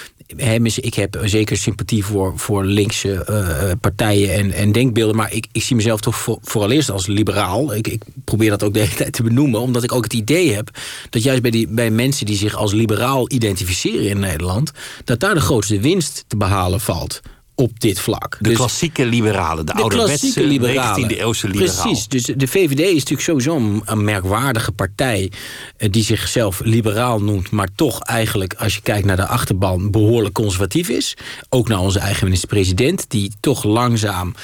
Ik 0.77 0.93
heb 0.93 1.19
zeker 1.23 1.57
sympathie 1.57 2.05
voor, 2.05 2.33
voor 2.39 2.65
linkse 2.65 3.25
uh, 3.29 3.71
partijen 3.81 4.33
en, 4.33 4.51
en 4.51 4.71
denkbeelden. 4.71 5.15
Maar 5.15 5.33
ik, 5.33 5.47
ik 5.51 5.63
zie 5.63 5.75
mezelf 5.75 5.99
toch 5.99 6.15
voor, 6.15 6.37
vooral 6.41 6.81
als 6.91 7.07
liberaal. 7.07 7.73
Ik, 7.73 7.87
ik 7.87 8.03
probeer 8.25 8.49
dat 8.49 8.63
ook 8.63 8.73
de 8.73 8.79
hele 8.79 8.95
tijd 9.03 9.13
te 9.13 9.23
benoemen. 9.23 9.59
Omdat 9.59 9.83
ik 9.83 9.91
ook 9.91 10.03
het 10.03 10.13
idee 10.13 10.53
heb 10.53 10.69
dat 11.09 11.23
juist 11.23 11.41
bij, 11.41 11.51
die, 11.51 11.67
bij 11.67 11.91
mensen 11.91 12.25
die 12.25 12.37
zich 12.37 12.55
als 12.55 12.73
liberaal 12.73 13.31
identificeren 13.31 14.09
in 14.09 14.19
Nederland. 14.19 14.71
dat 15.03 15.19
daar 15.19 15.33
de 15.33 15.39
grootste 15.39 15.79
winst 15.79 16.23
te 16.27 16.37
behalen 16.37 16.79
valt 16.79 17.21
op 17.61 17.79
dit 17.79 17.99
vlak. 17.99 18.37
De 18.39 18.49
dus 18.49 18.57
klassieke 18.57 19.05
liberalen, 19.05 19.65
de, 19.65 19.73
de 19.73 19.81
ouderwetse 19.81 20.43
liberalen. 20.43 21.09
19e 21.09 21.17
eeuwse 21.17 21.47
liberalen. 21.47 21.81
Precies, 21.81 22.07
dus 22.07 22.23
de 22.23 22.47
VVD 22.47 22.79
is 22.79 22.93
natuurlijk 22.93 23.21
sowieso 23.21 23.81
een, 23.85 24.03
merkwaardige 24.03 24.71
partij... 24.71 25.31
Eh, 25.77 25.91
die 25.91 26.03
zichzelf 26.03 26.59
liberaal 26.63 27.21
noemt... 27.21 27.51
maar 27.51 27.67
toch 27.75 28.01
eigenlijk, 28.01 28.53
als 28.53 28.75
je 28.75 28.81
kijkt 28.81 29.05
naar 29.05 29.15
de 29.15 29.27
achterban... 29.27 29.91
behoorlijk 29.91 30.33
conservatief 30.33 30.89
is. 30.89 31.17
Ook 31.49 31.67
naar 31.67 31.79
onze 31.79 31.99
eigen 31.99 32.23
minister-president... 32.23 33.05
die 33.07 33.31
toch 33.39 33.63
langzaam 33.63 34.35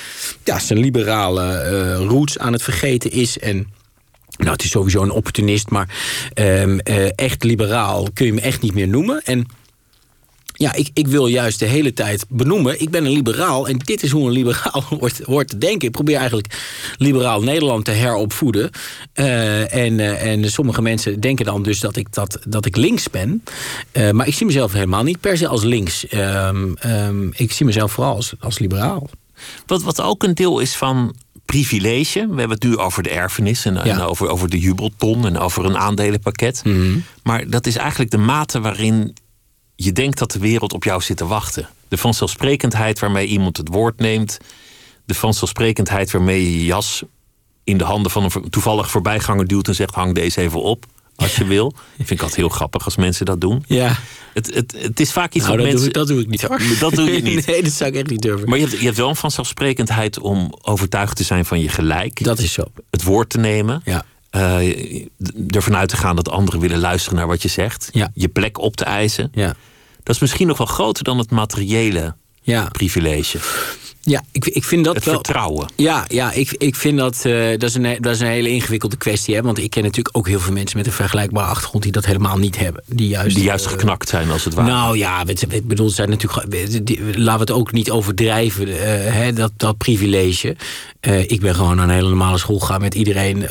ja, 0.43 0.59
zijn 0.59 0.79
liberale 0.79 1.69
uh, 1.71 2.07
roots 2.07 2.37
aan 2.37 2.53
het 2.53 2.63
vergeten 2.63 3.11
is... 3.11 3.39
en 3.39 3.67
nou, 4.37 4.51
het 4.51 4.63
is 4.63 4.69
sowieso 4.69 5.01
een 5.01 5.11
opportunist, 5.11 5.69
maar 5.69 5.89
um, 6.35 6.79
uh, 6.83 7.09
echt 7.15 7.43
liberaal 7.43 8.07
kun 8.13 8.25
je 8.25 8.33
me 8.33 8.41
echt 8.41 8.61
niet 8.61 8.73
meer 8.73 8.87
noemen. 8.87 9.21
En 9.23 9.47
ja, 10.57 10.73
ik, 10.73 10.89
ik 10.93 11.07
wil 11.07 11.27
juist 11.27 11.59
de 11.59 11.65
hele 11.65 11.93
tijd 11.93 12.25
benoemen... 12.29 12.81
ik 12.81 12.89
ben 12.89 13.05
een 13.05 13.11
liberaal 13.11 13.67
en 13.67 13.77
dit 13.77 14.03
is 14.03 14.11
hoe 14.11 14.25
een 14.25 14.31
liberaal 14.31 14.83
wordt, 14.99 15.21
wordt 15.25 15.49
te 15.49 15.57
denken. 15.57 15.87
Ik 15.87 15.93
probeer 15.93 16.17
eigenlijk 16.17 16.57
liberaal 16.97 17.41
Nederland 17.41 17.85
te 17.85 17.91
heropvoeden. 17.91 18.69
Uh, 19.15 19.73
en, 19.73 19.93
uh, 19.93 20.31
en 20.31 20.51
sommige 20.51 20.81
mensen 20.81 21.19
denken 21.19 21.45
dan 21.45 21.63
dus 21.63 21.79
dat 21.79 21.95
ik, 21.95 22.13
dat, 22.13 22.39
dat 22.47 22.65
ik 22.65 22.75
links 22.75 23.09
ben. 23.09 23.43
Uh, 23.93 24.11
maar 24.11 24.27
ik 24.27 24.33
zie 24.33 24.45
mezelf 24.45 24.73
helemaal 24.73 25.03
niet 25.03 25.19
per 25.19 25.37
se 25.37 25.47
als 25.47 25.63
links. 25.63 26.05
Um, 26.13 26.75
um, 26.85 27.31
ik 27.35 27.51
zie 27.51 27.65
mezelf 27.65 27.91
vooral 27.91 28.15
als, 28.15 28.33
als 28.39 28.59
liberaal. 28.59 29.09
Wat, 29.65 29.83
wat 29.83 30.01
ook 30.01 30.23
een 30.23 30.33
deel 30.33 30.59
is 30.59 30.75
van 30.75 31.15
privilege. 31.45 32.19
We 32.19 32.39
hebben 32.39 32.57
het 32.57 32.63
nu 32.63 32.77
over 32.77 33.03
de 33.03 33.09
erfenis 33.09 33.65
en, 33.65 33.73
ja. 33.73 33.83
en 33.83 34.01
over, 34.01 34.29
over 34.29 34.49
de 34.49 34.59
jubelton 34.59 35.25
en 35.25 35.37
over 35.37 35.65
een 35.65 35.77
aandelenpakket. 35.77 36.61
Mm 36.63 36.73
-hmm. 36.73 37.03
Maar 37.23 37.49
dat 37.49 37.67
is 37.67 37.75
eigenlijk 37.75 38.11
de 38.11 38.17
mate 38.17 38.59
waarin 38.59 39.15
je 39.79 39.91
denkt 39.91 40.17
dat 40.17 40.31
de 40.31 40.39
wereld 40.39 40.73
op 40.73 40.83
jou 40.83 41.01
zit 41.01 41.17
te 41.17 41.25
wachten. 41.25 41.69
De 41.87 41.97
vanzelfsprekendheid 41.97 42.99
waarmee 42.99 43.27
iemand 43.27 43.57
het 43.57 43.67
woord 43.67 43.99
neemt. 43.99 44.37
De 45.05 45.13
vanzelfsprekendheid 45.13 46.11
waarmee 46.11 46.43
je 46.43 46.59
je 46.59 46.65
jas 46.65 47.03
in 47.63 47.77
de 47.77 47.83
handen 47.83 48.11
van 48.11 48.23
een 48.23 48.49
toevallig 48.49 48.89
voorbijganger 48.89 49.47
duwt 49.47 49.67
en 49.67 49.75
zegt: 49.75 49.93
hang 49.93 50.15
deze 50.15 50.41
even 50.41 50.61
op. 50.61 50.85
Als 51.15 51.35
je 51.35 51.45
wil. 51.55 51.73
Vind 51.95 52.09
ik 52.09 52.19
altijd 52.19 52.39
heel 52.39 52.49
grappig 52.49 52.85
als 52.85 52.95
mensen 52.95 53.25
dat 53.25 53.41
doen. 53.41 53.63
Ja. 53.67 53.97
Het, 54.33 54.53
het, 54.53 54.75
het 54.77 54.99
is 54.99 55.11
vaak 55.11 55.33
iets 55.33 55.45
nou, 55.45 55.57
dat 55.57 55.65
dat 55.65 55.73
mensen. 55.73 55.93
Doe, 55.93 56.05
dat 56.05 56.15
doe 56.15 56.21
ik 56.21 56.29
niet 56.29 56.41
hoor. 56.41 56.61
Dat 56.79 56.93
doe 56.93 57.11
je 57.11 57.21
niet. 57.31 57.45
nee, 57.45 57.63
dat 57.63 57.71
zou 57.71 57.89
ik 57.89 57.95
echt 57.95 58.09
niet 58.09 58.21
durven. 58.21 58.49
Maar 58.49 58.57
je 58.57 58.65
hebt, 58.65 58.79
je 58.79 58.85
hebt 58.85 58.97
wel 58.97 59.09
een 59.09 59.15
vanzelfsprekendheid 59.15 60.19
om 60.19 60.53
overtuigd 60.61 61.15
te 61.15 61.23
zijn 61.23 61.45
van 61.45 61.59
je 61.59 61.69
gelijk. 61.69 62.23
Dat 62.23 62.39
is 62.39 62.53
zo. 62.53 62.63
Het 62.89 63.03
woord 63.03 63.29
te 63.29 63.37
nemen. 63.37 63.81
Ja. 63.85 64.05
Uh, 64.31 65.05
ervan 65.47 65.75
uit 65.75 65.89
te 65.89 65.97
gaan 65.97 66.15
dat 66.15 66.29
anderen 66.29 66.59
willen 66.59 66.79
luisteren 66.79 67.17
naar 67.17 67.27
wat 67.27 67.41
je 67.41 67.47
zegt. 67.47 67.89
Ja. 67.91 68.09
Je 68.13 68.27
plek 68.27 68.57
op 68.57 68.75
te 68.75 68.83
eisen. 68.83 69.29
Ja. 69.33 69.55
Dat 70.03 70.15
is 70.15 70.21
misschien 70.21 70.47
nog 70.47 70.57
wel 70.57 70.67
groter 70.67 71.03
dan 71.03 71.17
het 71.17 71.31
materiële 71.31 72.15
ja. 72.51 72.69
privilege. 72.71 73.39
Ja, 74.01 74.23
ik, 74.31 74.45
ik 74.45 74.63
vind 74.63 74.85
dat 74.85 74.95
het 74.95 75.05
wel... 75.05 75.13
vertrouwen. 75.13 75.67
Ja, 75.75 76.05
ja 76.07 76.31
ik, 76.31 76.55
ik 76.57 76.75
vind 76.75 76.97
dat... 76.97 77.23
Uh, 77.25 77.49
dat, 77.49 77.69
is 77.69 77.75
een, 77.75 77.97
dat 77.99 78.15
is 78.15 78.19
een 78.19 78.27
hele 78.27 78.49
ingewikkelde 78.49 78.97
kwestie. 78.97 79.35
Hè? 79.35 79.41
Want 79.41 79.57
ik 79.57 79.69
ken 79.69 79.83
natuurlijk 79.83 80.17
ook 80.17 80.27
heel 80.27 80.39
veel 80.39 80.53
mensen 80.53 80.77
met 80.77 80.85
een 80.85 80.93
vergelijkbare 80.93 81.47
achtergrond... 81.47 81.83
die 81.83 81.91
dat 81.91 82.05
helemaal 82.05 82.37
niet 82.37 82.57
hebben. 82.57 82.83
Die 82.85 83.07
juist, 83.07 83.35
die 83.35 83.45
juist 83.45 83.65
uh, 83.65 83.71
geknakt 83.71 84.09
zijn, 84.09 84.31
als 84.31 84.43
het 84.43 84.53
ware. 84.53 84.69
Nou 84.69 84.97
ja, 84.97 85.23
ik 85.27 85.67
bedoel, 85.67 85.89
zijn 85.89 86.09
natuurlijk... 86.09 86.45
laten 87.17 87.33
we 87.33 87.39
het 87.39 87.51
ook 87.51 87.71
niet 87.71 87.91
overdrijven, 87.91 88.67
uh, 88.67 88.75
hè, 88.79 89.33
dat, 89.33 89.51
dat 89.57 89.77
privilege. 89.77 90.55
ik 91.27 91.41
ben 91.41 91.55
gewoon 91.55 91.75
naar 91.75 91.87
een 91.87 91.93
hele 91.93 92.09
normale 92.09 92.37
school 92.37 92.59
gegaan... 92.59 92.81
met 92.81 92.95
iedereen 92.95 93.47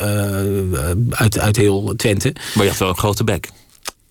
uit, 1.09 1.39
uit 1.39 1.55
heel 1.55 1.93
Twente. 1.95 2.35
Maar 2.53 2.63
je 2.63 2.69
had 2.69 2.79
wel 2.79 2.89
een 2.89 2.97
grote 2.97 3.23
bek. 3.23 3.49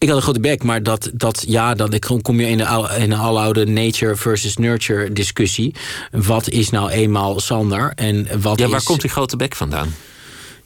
Ik 0.06 0.12
had 0.12 0.20
een 0.20 0.26
grote 0.30 0.48
bek, 0.48 0.62
maar 0.62 0.82
dat, 0.82 1.10
dat 1.14 1.44
ja, 1.46 1.74
dan 1.74 1.98
kom 2.22 2.40
je 2.40 2.48
in 2.48 2.56
de, 2.56 2.96
in 2.98 3.10
de 3.10 3.16
aloude 3.16 3.66
nature 3.66 4.16
versus 4.16 4.56
nurture 4.56 5.12
discussie. 5.12 5.74
Wat 6.10 6.48
is 6.48 6.70
nou 6.70 6.90
eenmaal 6.90 7.40
Sander 7.40 7.92
en 7.94 8.40
wat 8.40 8.58
Ja, 8.58 8.68
waar 8.68 8.78
is... 8.78 8.84
komt 8.84 9.00
die 9.00 9.10
grote 9.10 9.36
bek 9.36 9.54
vandaan? 9.54 9.94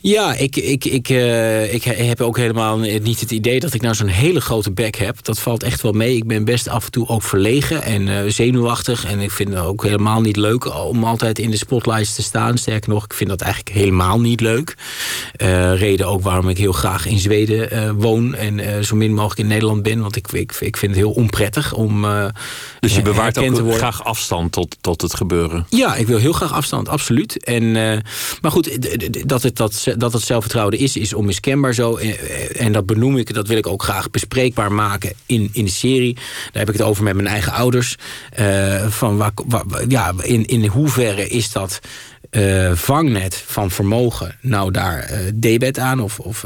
Ja, 0.03 0.35
ik, 0.35 0.57
ik, 0.57 0.85
ik, 0.85 1.09
uh, 1.09 1.75
ik 1.75 1.85
heb 1.85 2.21
ook 2.21 2.37
helemaal 2.37 2.79
niet 2.79 3.21
het 3.21 3.31
idee 3.31 3.61
dat 3.61 3.75
ik 3.75 3.81
nou 3.81 3.95
zo'n 3.95 4.07
hele 4.07 4.41
grote 4.41 4.71
bek 4.71 4.97
heb. 4.97 5.25
Dat 5.25 5.39
valt 5.39 5.63
echt 5.63 5.83
wel 5.83 5.93
mee. 5.93 6.17
Ik 6.17 6.27
ben 6.27 6.45
best 6.45 6.69
af 6.69 6.85
en 6.85 6.91
toe 6.91 7.09
ook 7.09 7.23
verlegen 7.23 7.83
en 7.83 8.07
uh, 8.07 8.21
zenuwachtig. 8.27 9.05
En 9.05 9.21
ik 9.21 9.31
vind 9.31 9.49
het 9.49 9.59
ook 9.59 9.83
helemaal 9.83 10.21
niet 10.21 10.37
leuk 10.37 10.75
om 10.85 11.05
altijd 11.05 11.39
in 11.39 11.51
de 11.51 11.57
spotlights 11.57 12.15
te 12.15 12.23
staan. 12.23 12.59
Sterker 12.59 12.91
nog, 12.91 13.05
ik 13.05 13.15
vind 13.15 13.31
dat 13.31 13.41
eigenlijk 13.41 13.75
helemaal 13.75 14.21
niet 14.21 14.41
leuk. 14.41 14.75
Uh, 15.43 15.79
reden 15.79 16.07
ook 16.07 16.23
waarom 16.23 16.49
ik 16.49 16.59
heel 16.59 16.73
graag 16.73 17.07
in 17.07 17.19
Zweden 17.19 17.97
woon 17.99 18.35
en 18.35 18.85
zo 18.85 18.97
min 18.97 19.15
mogelijk 19.15 19.41
in 19.41 19.47
Nederland 19.47 19.83
ben. 19.83 20.01
Want 20.01 20.17
ik, 20.17 20.33
ik, 20.33 20.57
ik 20.61 20.77
vind 20.77 20.93
het 20.93 21.01
heel 21.01 21.13
onprettig 21.13 21.73
om. 21.73 22.07
dus 22.81 22.95
je 22.95 23.03
bewaart 23.03 23.39
ook 23.39 23.75
graag 23.75 24.05
afstand 24.05 24.53
tot, 24.53 24.77
tot 24.81 25.01
het 25.03 25.15
gebeuren? 25.15 25.67
Ja, 25.69 25.95
ik 25.95 26.07
wil 26.07 26.19
heel 26.19 26.33
graag 26.33 26.53
afstand, 26.53 26.89
absoluut. 26.89 27.45
En, 27.45 27.73
maar 28.41 28.51
goed, 28.51 28.79
dat 29.29 29.43
het 29.43 29.57
dat 29.57 29.90
dat 29.99 30.13
het 30.13 30.23
zelfvertrouwen 30.23 30.79
is, 30.79 30.97
is 30.97 31.15
onmiskenbaar 31.15 31.75
zo. 31.75 31.97
En 32.57 32.73
dat 32.73 32.87
benoem 32.87 33.17
ik, 33.17 33.35
dat 33.35 33.47
wil 33.47 33.57
ik 33.57 33.67
ook 33.67 33.83
graag 33.83 34.11
bespreekbaar 34.11 34.73
maken 34.73 35.13
in, 35.27 35.51
in 35.53 35.65
de 35.65 35.71
serie. 35.71 36.15
Daar 36.15 36.63
heb 36.65 36.69
ik 36.69 36.77
het 36.79 36.87
over 36.87 37.05
met 37.05 37.15
mijn 37.15 37.27
eigen 37.27 37.53
ouders. 37.53 37.97
Uh, 38.41 38.87
van 38.89 39.17
waar, 39.17 39.33
waar, 39.47 39.65
ja, 39.89 40.13
in, 40.23 40.47
in 40.47 40.67
hoeverre 40.67 41.29
is 41.29 41.53
dat 41.53 41.81
uh, 42.31 42.73
vangnet 42.75 43.43
van 43.47 43.71
vermogen 43.71 44.37
nou 44.41 44.71
daar 44.71 45.11
uh, 45.13 45.19
debet 45.35 45.79
aan? 45.79 46.01
Of, 46.01 46.19
of 46.19 46.41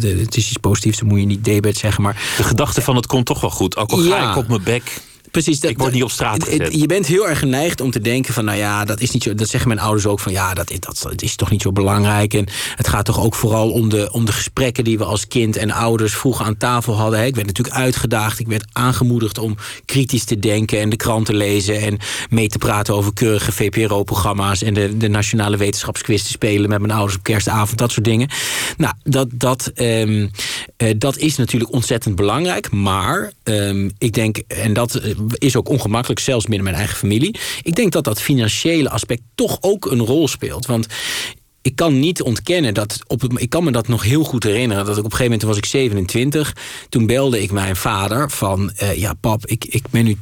de, 0.00 0.08
het 0.08 0.36
is 0.36 0.48
iets 0.48 0.56
positiefs, 0.56 0.98
dan 0.98 1.08
moet 1.08 1.20
je 1.20 1.26
niet 1.26 1.44
debet 1.44 1.76
zeggen. 1.76 2.02
Maar, 2.02 2.22
de 2.36 2.42
gedachte 2.42 2.82
van 2.82 2.96
het 2.96 3.06
komt 3.06 3.26
toch 3.26 3.40
wel 3.40 3.50
goed. 3.50 3.76
Ook 3.76 3.90
al 3.90 3.98
ga 3.98 4.16
ja. 4.16 4.30
ik 4.30 4.36
op 4.36 4.48
mijn 4.48 4.62
bek 4.62 5.00
Precies, 5.30 5.60
dat, 5.60 5.70
ik 5.70 5.78
word 5.78 5.92
niet 5.92 6.02
op 6.02 6.10
straat 6.10 6.44
gezet. 6.44 6.74
Je 6.74 6.86
bent 6.86 7.06
heel 7.06 7.28
erg 7.28 7.38
geneigd 7.38 7.80
om 7.80 7.90
te 7.90 8.00
denken 8.00 8.34
van... 8.34 8.44
nou 8.44 8.58
ja, 8.58 8.84
dat 8.84 9.00
is 9.00 9.10
niet 9.10 9.22
zo... 9.22 9.34
dat 9.34 9.48
zeggen 9.48 9.68
mijn 9.68 9.80
ouders 9.80 10.06
ook 10.06 10.20
van... 10.20 10.32
ja, 10.32 10.54
dat, 10.54 10.68
dat, 10.78 11.00
dat 11.02 11.22
is 11.22 11.36
toch 11.36 11.50
niet 11.50 11.62
zo 11.62 11.72
belangrijk. 11.72 12.34
En 12.34 12.46
het 12.74 12.88
gaat 12.88 13.04
toch 13.04 13.20
ook 13.20 13.34
vooral 13.34 13.70
om 13.70 13.88
de, 13.88 14.08
om 14.12 14.24
de 14.24 14.32
gesprekken... 14.32 14.84
die 14.84 14.98
we 14.98 15.04
als 15.04 15.28
kind 15.28 15.56
en 15.56 15.70
ouders 15.70 16.14
vroeger 16.14 16.46
aan 16.46 16.56
tafel 16.56 16.94
hadden. 16.94 17.26
Ik 17.26 17.34
werd 17.34 17.46
natuurlijk 17.46 17.76
uitgedaagd. 17.76 18.38
Ik 18.38 18.46
werd 18.46 18.64
aangemoedigd 18.72 19.38
om 19.38 19.56
kritisch 19.84 20.24
te 20.24 20.38
denken... 20.38 20.80
en 20.80 20.88
de 20.88 20.96
krant 20.96 21.26
te 21.26 21.34
lezen 21.34 21.80
en 21.80 21.98
mee 22.30 22.48
te 22.48 22.58
praten 22.58 22.94
over 22.94 23.12
keurige 23.12 23.52
VPRO-programma's... 23.52 24.62
en 24.62 24.74
de, 24.74 24.96
de 24.96 25.08
Nationale 25.08 25.56
Wetenschapsquiz 25.56 26.22
te 26.22 26.30
spelen 26.30 26.68
met 26.70 26.80
mijn 26.80 26.92
ouders 26.92 27.16
op 27.16 27.22
kerstavond. 27.22 27.78
Dat 27.78 27.92
soort 27.92 28.04
dingen. 28.04 28.28
Nou, 28.76 28.94
dat, 29.02 29.28
dat, 29.32 29.72
um, 29.74 30.30
uh, 30.78 30.94
dat 30.96 31.16
is 31.16 31.36
natuurlijk 31.36 31.72
ontzettend 31.72 32.16
belangrijk. 32.16 32.70
Maar 32.70 33.32
um, 33.44 33.90
ik 33.98 34.12
denk, 34.12 34.36
en 34.46 34.72
dat 34.72 35.00
is 35.28 35.56
ook 35.56 35.68
ongemakkelijk, 35.68 36.20
zelfs 36.20 36.44
binnen 36.44 36.64
mijn 36.64 36.76
eigen 36.76 36.96
familie. 36.96 37.38
Ik 37.62 37.74
denk 37.74 37.92
dat 37.92 38.04
dat 38.04 38.20
financiële 38.20 38.90
aspect 38.90 39.22
toch 39.34 39.58
ook 39.60 39.90
een 39.90 40.00
rol 40.00 40.28
speelt. 40.28 40.66
Want 40.66 40.86
ik 41.62 41.76
kan 41.76 41.98
niet 41.98 42.22
ontkennen 42.22 42.74
dat 42.74 42.98
op 43.06 43.38
ik 43.38 43.50
kan 43.50 43.64
me 43.64 43.72
dat 43.72 43.88
nog 43.88 44.02
heel 44.02 44.24
goed 44.24 44.44
herinneren 44.44 44.84
dat 44.84 44.96
ik 44.96 45.04
op 45.04 45.10
een 45.10 45.16
gegeven 45.16 45.32
moment 45.32 45.48
was 45.48 45.56
ik 45.56 45.64
27 45.64 46.56
toen 46.88 47.06
belde 47.06 47.42
ik 47.42 47.52
mijn 47.52 47.76
vader 47.76 48.30
van 48.30 48.72
uh, 48.82 48.96
ja 48.96 49.14
pap 49.14 49.46
ik, 49.46 49.64
ik 49.64 49.84
ben 49.90 50.04
nu 50.04 50.16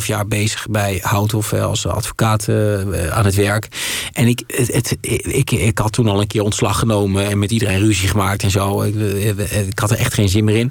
2,5 0.00 0.06
jaar 0.06 0.26
bezig 0.26 0.66
bij 0.70 0.98
Houthof 1.02 1.52
als 1.52 1.86
advocaat 1.86 2.48
uh, 2.48 3.08
aan 3.10 3.24
het 3.24 3.34
werk. 3.34 3.68
En 4.12 4.26
ik, 4.26 4.42
het, 4.46 4.96
ik, 5.00 5.50
ik 5.50 5.78
had 5.78 5.92
toen 5.92 6.08
al 6.08 6.20
een 6.20 6.26
keer 6.26 6.42
ontslag 6.42 6.78
genomen 6.78 7.26
en 7.26 7.38
met 7.38 7.50
iedereen 7.50 7.78
ruzie 7.78 8.08
gemaakt 8.08 8.42
en 8.42 8.50
zo. 8.50 8.82
Ik, 8.82 9.78
had 9.78 9.90
er 9.90 9.98
echt 9.98 10.14
geen 10.14 10.28
zin 10.28 10.44
meer 10.44 10.56
in. 10.56 10.70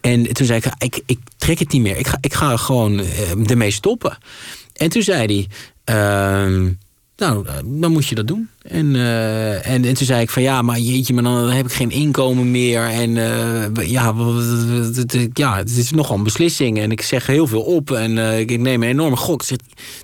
En 0.00 0.32
toen 0.32 0.46
zei 0.46 0.58
ik 0.58 0.72
ik, 0.78 1.02
ik 1.06 1.18
trek 1.36 1.58
het 1.58 1.72
niet 1.72 1.82
meer. 1.82 1.96
Ik 1.96 2.06
ga, 2.06 2.18
ik 2.20 2.34
ga 2.34 2.56
gewoon 2.56 3.04
ermee 3.46 3.70
stoppen. 3.70 4.18
En 4.76 4.88
toen 4.88 5.02
zei 5.02 5.26
hij 5.26 5.48
nou, 7.16 7.46
dan 7.64 7.92
moet 7.92 8.08
je 8.08 8.14
dat 8.14 8.26
doen. 8.26 8.48
En, 8.62 8.94
uh, 8.94 9.66
en, 9.66 9.84
en 9.84 9.94
toen 9.94 10.06
zei 10.06 10.22
ik 10.22 10.30
van 10.30 10.42
ja, 10.42 10.62
maar 10.62 10.78
jeetje, 10.78 11.14
maar 11.14 11.22
dan 11.22 11.50
heb 11.50 11.66
ik 11.66 11.72
geen 11.72 11.90
inkomen 11.90 12.50
meer. 12.50 12.82
En 12.82 13.10
uh, 13.16 13.88
ja, 13.88 14.14
ja, 15.32 15.56
het 15.56 15.76
is 15.76 15.90
nogal 15.90 16.16
een 16.16 16.22
beslissing. 16.22 16.78
En 16.78 16.90
ik 16.90 17.02
zeg 17.02 17.26
heel 17.26 17.46
veel 17.46 17.62
op 17.62 17.90
en 17.90 18.16
uh, 18.16 18.38
ik 18.38 18.60
neem 18.60 18.82
een 18.82 18.88
enorme 18.88 19.16
gok. 19.16 19.42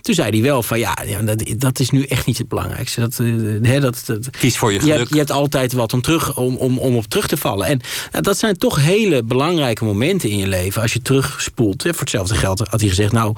Toen 0.00 0.14
zei 0.14 0.30
hij 0.30 0.42
wel 0.42 0.62
van 0.62 0.78
ja, 0.78 0.96
dat, 1.24 1.42
dat 1.56 1.80
is 1.80 1.90
nu 1.90 2.02
echt 2.02 2.26
niet 2.26 2.38
het 2.38 2.48
belangrijkste. 2.48 3.00
Dat, 3.00 3.16
hè, 3.62 3.80
dat, 3.80 4.02
dat, 4.06 4.30
Kies 4.30 4.58
voor 4.58 4.72
je 4.72 4.78
geluk. 4.78 4.92
Je 4.92 4.98
hebt, 4.98 5.10
je 5.10 5.18
hebt 5.18 5.30
altijd 5.30 5.72
wat 5.72 5.92
om, 5.92 6.02
terug, 6.02 6.36
om, 6.36 6.56
om, 6.56 6.78
om 6.78 6.96
op 6.96 7.04
terug 7.04 7.26
te 7.26 7.36
vallen. 7.36 7.66
En 7.66 7.80
nou, 8.10 8.22
dat 8.22 8.38
zijn 8.38 8.58
toch 8.58 8.84
hele 8.84 9.22
belangrijke 9.22 9.84
momenten 9.84 10.30
in 10.30 10.38
je 10.38 10.48
leven. 10.48 10.82
Als 10.82 10.92
je 10.92 11.02
terugspoelt. 11.02 11.82
Hè, 11.82 11.90
voor 11.90 12.00
hetzelfde 12.00 12.34
geld 12.34 12.58
had 12.58 12.80
hij 12.80 12.88
gezegd 12.88 13.12
nou... 13.12 13.34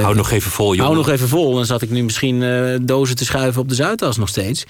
hou 0.00 0.14
nog 0.14 0.30
even 0.30 0.50
vol, 0.50 0.74
jongen. 0.74 0.84
Hou 0.84 0.96
nog 0.96 1.08
even 1.08 1.28
vol. 1.28 1.54
Dan 1.54 1.66
zat 1.66 1.82
ik 1.82 1.90
nu 1.90 2.02
misschien 2.02 2.44
dozen 2.82 3.16
te 3.16 3.24
schuiven 3.24 3.62
op 3.62 3.68
de 3.68 3.74
Zuidas 3.74 4.18
nog 4.22 4.30
steeds. 4.30 4.64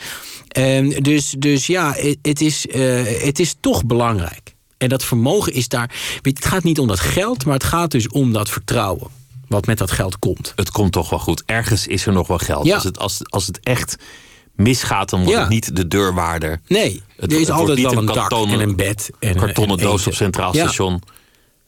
Um, 0.59 1.03
dus, 1.03 1.35
dus 1.39 1.67
ja, 1.67 1.95
het 2.23 2.41
is, 2.41 2.67
uh, 2.67 3.03
het 3.25 3.39
is 3.39 3.55
toch 3.61 3.85
belangrijk. 3.85 4.55
En 4.79 4.89
dat 4.89 5.05
vermogen 5.05 5.53
is 5.53 5.69
daar. 5.69 5.91
Weet, 6.23 6.37
het 6.39 6.47
gaat 6.47 6.63
niet 6.63 6.79
om 6.79 6.87
dat 6.89 7.01
geld, 7.01 7.45
maar 7.45 7.55
het 7.55 7.65
gaat 7.65 7.91
dus 7.91 8.09
om 8.09 8.33
dat 8.33 8.49
vertrouwen. 8.49 9.09
wat 9.49 9.67
met 9.67 9.79
dat 9.79 9.91
geld 9.91 10.19
komt. 10.19 10.53
Het 10.57 10.71
komt 10.71 10.93
toch 10.93 11.11
wel 11.11 11.19
goed. 11.19 11.43
Ergens 11.47 11.87
is 11.87 12.07
er 12.07 12.13
nog 12.13 12.27
wel 12.27 12.39
geld. 12.39 12.67
Ja. 12.67 12.75
Als, 12.75 12.85
het, 12.85 12.99
als, 12.99 13.19
als 13.31 13.47
het 13.47 13.61
echt 13.63 13.97
misgaat, 14.57 15.11
dan 15.11 15.19
wordt 15.21 15.35
Ja. 15.35 15.41
het 15.41 15.49
niet 15.51 15.77
de 15.77 15.89
deurwaarder. 15.89 16.61
Nee, 16.69 17.03
Het- 17.17 17.33
er 17.33 17.41
is 17.41 17.47
het 17.47 17.57
altijd 17.57 17.81
wel 17.81 17.93
een 17.93 17.99
een 17.99 18.07
dak 18.07 18.15
kartonnen- 18.15 18.61
en 18.61 18.69
een 18.69 18.77
bed. 18.77 19.11
En, 19.19 19.37
Kartonnen 19.37 19.79
en 19.79 19.85
doos 19.85 20.07
op 20.07 20.15
Centraal 20.15 20.55
Ja. 20.57 20.63
Station. 20.65 21.03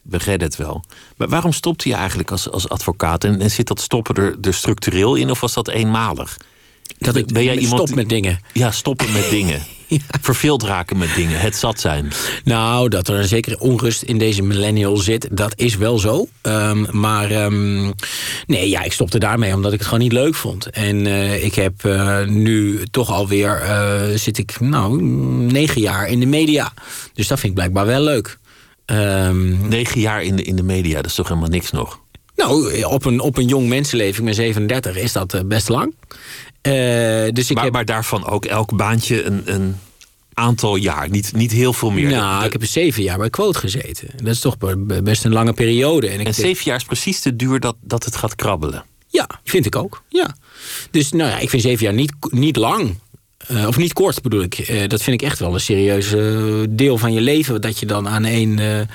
We 0.02 0.16
redden 0.18 0.48
het 0.48 0.56
wel. 0.56 0.84
Maar 1.16 1.28
waarom 1.28 1.52
stopte 1.52 1.88
je 1.88 1.94
eigenlijk 1.94 2.30
als, 2.30 2.50
als 2.50 2.68
advocaat? 2.68 3.24
En, 3.24 3.40
en 3.40 3.50
zit 3.50 3.66
dat 3.66 3.80
stoppen 3.80 4.14
er, 4.14 4.36
er 4.40 4.54
structureel 4.54 5.14
in 5.14 5.30
of 5.30 5.40
was 5.40 5.52
dat 5.54 5.68
eenmalig? 5.68 6.36
Dat 7.04 7.16
ik 7.16 7.26
Ben 7.26 7.44
jij 7.44 7.56
iemand 7.56 7.82
stop 7.82 7.96
met 7.96 8.08
dingen. 8.08 8.40
Ja, 8.52 8.70
stoppen 8.70 9.12
met 9.12 9.30
dingen. 9.30 9.62
Verveeld 10.20 10.62
raken 10.62 10.98
met 10.98 11.14
dingen. 11.14 11.40
Het 11.40 11.56
zat 11.56 11.80
zijn. 11.80 12.12
Nou, 12.44 12.88
dat 12.88 13.08
er 13.08 13.18
een 13.18 13.28
zekere 13.28 13.58
onrust 13.58 14.02
in 14.02 14.18
deze 14.18 14.42
millennial 14.42 14.96
zit, 14.96 15.28
dat 15.30 15.52
is 15.56 15.76
wel 15.76 15.98
zo. 15.98 16.28
Ehm, 16.40 16.98
maar 16.98 17.30
ehm, 17.30 17.90
nee, 18.46 18.68
ja, 18.68 18.82
ik 18.82 18.92
stopte 18.92 19.18
daarmee 19.18 19.54
omdat 19.54 19.72
ik 19.72 19.78
het 19.78 19.88
gewoon 19.88 20.02
niet 20.02 20.12
leuk 20.12 20.34
vond. 20.34 20.70
En 20.70 21.06
eh, 21.06 21.44
ik 21.44 21.54
heb 21.54 21.84
eh, 21.84 22.24
nu 22.26 22.86
toch 22.90 23.10
alweer, 23.10 23.60
eh 23.60 24.02
zit 24.14 24.38
ik 24.38 24.60
nou 24.60 25.02
negen 25.02 25.80
jaar 25.80 26.08
in 26.08 26.20
de 26.20 26.26
media. 26.26 26.72
Dus 27.14 27.28
dat 27.28 27.38
vind 27.38 27.52
ik 27.52 27.58
blijkbaar 27.58 27.86
wel 27.86 28.00
leuk. 28.00 28.38
Ehm, 28.84 29.68
Negen 29.68 30.00
jaar 30.00 30.22
in 30.22 30.36
de, 30.36 30.42
in 30.42 30.56
de 30.56 30.62
media, 30.62 30.94
dat 30.94 31.06
is 31.06 31.14
toch 31.14 31.28
helemaal 31.28 31.48
niks 31.48 31.70
nog? 31.70 32.02
Nou, 32.36 32.82
op 32.82 33.04
een, 33.04 33.20
op 33.20 33.36
een 33.36 33.46
jong 33.46 33.68
mensenleven, 33.68 34.18
ik 34.18 34.24
ben 34.24 34.34
37, 34.34 34.96
is 34.96 35.12
dat 35.12 35.34
eh, 35.34 35.40
best 35.44 35.68
lang. 35.68 35.94
Eh, 36.60 36.72
dus 37.32 37.48
ik 37.50 37.54
maar, 37.54 37.64
heb... 37.64 37.72
maar 37.72 37.84
daarvan 37.84 38.26
ook 38.26 38.44
elk 38.44 38.76
baantje 38.76 39.22
een, 39.22 39.42
een 39.54 39.76
aantal 40.34 40.76
jaar. 40.76 41.10
Niet, 41.10 41.32
niet 41.32 41.52
heel 41.52 41.72
veel 41.72 41.90
meer. 41.90 42.10
Nou, 42.10 42.40
De- 42.40 42.46
ik 42.46 42.52
heb 42.52 42.60
er 42.62 42.66
zeven 42.68 43.02
jaar 43.02 43.18
bij 43.18 43.30
Quote 43.30 43.58
gezeten. 43.58 44.08
Dat 44.16 44.34
is 44.34 44.40
toch 44.40 44.58
be- 44.58 45.02
best 45.02 45.24
een 45.24 45.32
lange 45.32 45.52
periode. 45.52 46.08
En, 46.08 46.20
ik 46.20 46.26
en 46.26 46.34
zeven 46.34 46.64
jaar 46.64 46.76
is 46.76 46.84
precies 46.84 47.20
de 47.22 47.36
duur 47.36 47.60
dat, 47.60 47.76
dat 47.80 48.04
het 48.04 48.16
gaat 48.16 48.34
krabbelen. 48.34 48.84
Ja, 49.08 49.28
vind 49.44 49.66
ik 49.66 49.76
ook. 49.76 50.02
Ja. 50.08 50.36
Dus 50.90 51.12
nou 51.12 51.30
ja, 51.30 51.38
ik 51.38 51.50
vind 51.50 51.62
zeven 51.62 51.84
jaar 51.84 51.94
niet, 51.94 52.12
niet 52.30 52.56
lang. 52.56 52.98
Eh, 53.46 53.66
of 53.66 53.76
niet 53.76 53.92
kort 53.92 54.22
bedoel 54.22 54.42
ik. 54.42 54.58
Eh, 54.58 54.88
dat 54.88 55.02
vind 55.02 55.22
ik 55.22 55.28
echt 55.28 55.38
wel 55.38 55.54
een 55.54 55.60
serieus 55.60 56.12
eh, 56.12 56.24
deel 56.68 56.98
van 56.98 57.12
je 57.12 57.20
leven. 57.20 57.60
Dat 57.60 57.78
je 57.78 57.86
dan 57.86 58.08
aan 58.08 58.24
één 58.24 58.88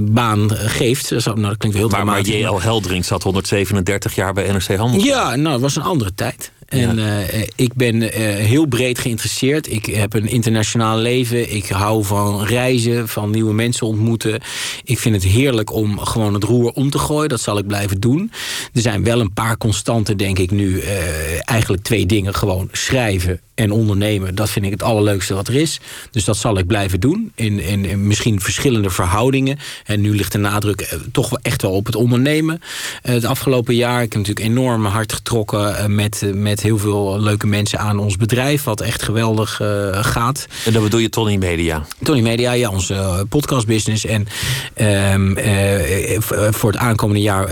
baan 0.00 0.50
geeft. 0.50 1.06
Zo, 1.06 1.32
nou, 1.32 1.48
dat 1.48 1.56
klinkt 1.56 1.76
heel 1.76 1.88
Maar, 1.88 2.04
maar. 2.04 2.20
J.L. 2.20 2.60
Heldring 2.60 3.04
zat 3.04 3.22
137 3.22 4.14
jaar 4.14 4.32
bij 4.32 4.52
NRC 4.52 4.76
Handel. 4.76 5.04
Ja, 5.04 5.36
nou, 5.36 5.52
het 5.52 5.60
was 5.60 5.76
een 5.76 5.82
andere 5.82 6.14
tijd. 6.14 6.52
En 6.72 6.98
eh, 6.98 7.42
ik 7.56 7.74
ben 7.74 8.12
eh, 8.12 8.20
heel 8.22 8.66
breed 8.66 8.98
geïnteresseerd. 8.98 9.72
Ik 9.72 9.86
heb 9.86 10.14
een 10.14 10.28
internationaal 10.28 10.98
leven. 10.98 11.54
Ik 11.54 11.68
hou 11.68 12.04
van 12.04 12.44
reizen, 12.44 13.08
van 13.08 13.30
nieuwe 13.30 13.54
mensen 13.54 13.86
ontmoeten. 13.86 14.40
Ik 14.84 14.98
vind 14.98 15.14
het 15.14 15.24
heerlijk 15.24 15.72
om 15.72 15.98
gewoon 15.98 16.34
het 16.34 16.44
roer 16.44 16.70
om 16.70 16.90
te 16.90 16.98
gooien. 16.98 17.28
Dat 17.28 17.40
zal 17.40 17.58
ik 17.58 17.66
blijven 17.66 18.00
doen. 18.00 18.30
Er 18.72 18.80
zijn 18.80 19.04
wel 19.04 19.20
een 19.20 19.32
paar 19.32 19.56
constanten, 19.56 20.16
denk 20.16 20.38
ik 20.38 20.50
nu. 20.50 20.80
eh, 20.80 21.50
eigenlijk 21.50 21.82
twee 21.82 22.06
dingen. 22.06 22.34
Gewoon 22.34 22.68
schrijven 22.72 23.40
en 23.54 23.72
ondernemen. 23.72 24.34
Dat 24.34 24.50
vind 24.50 24.64
ik 24.64 24.70
het 24.70 24.82
allerleukste 24.82 25.34
wat 25.34 25.48
er 25.48 25.54
is. 25.54 25.80
Dus 26.10 26.24
dat 26.24 26.36
zal 26.36 26.58
ik 26.58 26.66
blijven 26.66 27.00
doen. 27.00 27.32
In, 27.34 27.60
in, 27.60 27.84
in 27.84 28.06
misschien 28.06 28.40
verschillende 28.40 28.90
verhoudingen. 28.90 29.58
En 29.84 30.00
nu 30.00 30.14
ligt 30.14 30.32
de 30.32 30.38
nadruk 30.38 30.80
eh, 30.80 30.98
toch 31.12 31.28
wel 31.28 31.38
echt 31.42 31.62
wel 31.62 31.72
op 31.72 31.86
het 31.86 31.94
ondernemen. 31.94 32.60
Eh, 33.02 33.14
het 33.14 33.24
afgelopen 33.24 33.74
jaar, 33.74 34.02
ik 34.02 34.12
heb 34.12 34.26
natuurlijk 34.26 34.46
enorm 34.46 34.84
hard 34.84 35.12
getrokken... 35.12 35.76
eh, 35.76 35.86
met, 35.86 36.22
met 36.34 36.62
heel 36.62 36.78
veel 36.78 37.20
leuke 37.20 37.46
mensen 37.46 37.78
aan 37.78 37.98
ons 37.98 38.16
bedrijf. 38.16 38.64
Wat 38.64 38.80
echt 38.80 39.02
geweldig 39.02 39.60
gaat. 39.92 40.46
En 40.64 40.72
dan 40.72 40.82
bedoel 40.82 41.00
je 41.00 41.08
Tony 41.08 41.36
Media. 41.36 41.86
Tony 42.02 42.20
Media, 42.20 42.52
ja, 42.52 42.70
onze 42.70 43.26
podcastbusiness. 43.28 44.04
En 44.04 44.26
ehm, 44.74 45.36
eh, 45.36 46.14
eh, 46.14 46.22
voor 46.52 46.70
het 46.70 46.80
aankomende 46.80 47.20
jaar 47.20 47.48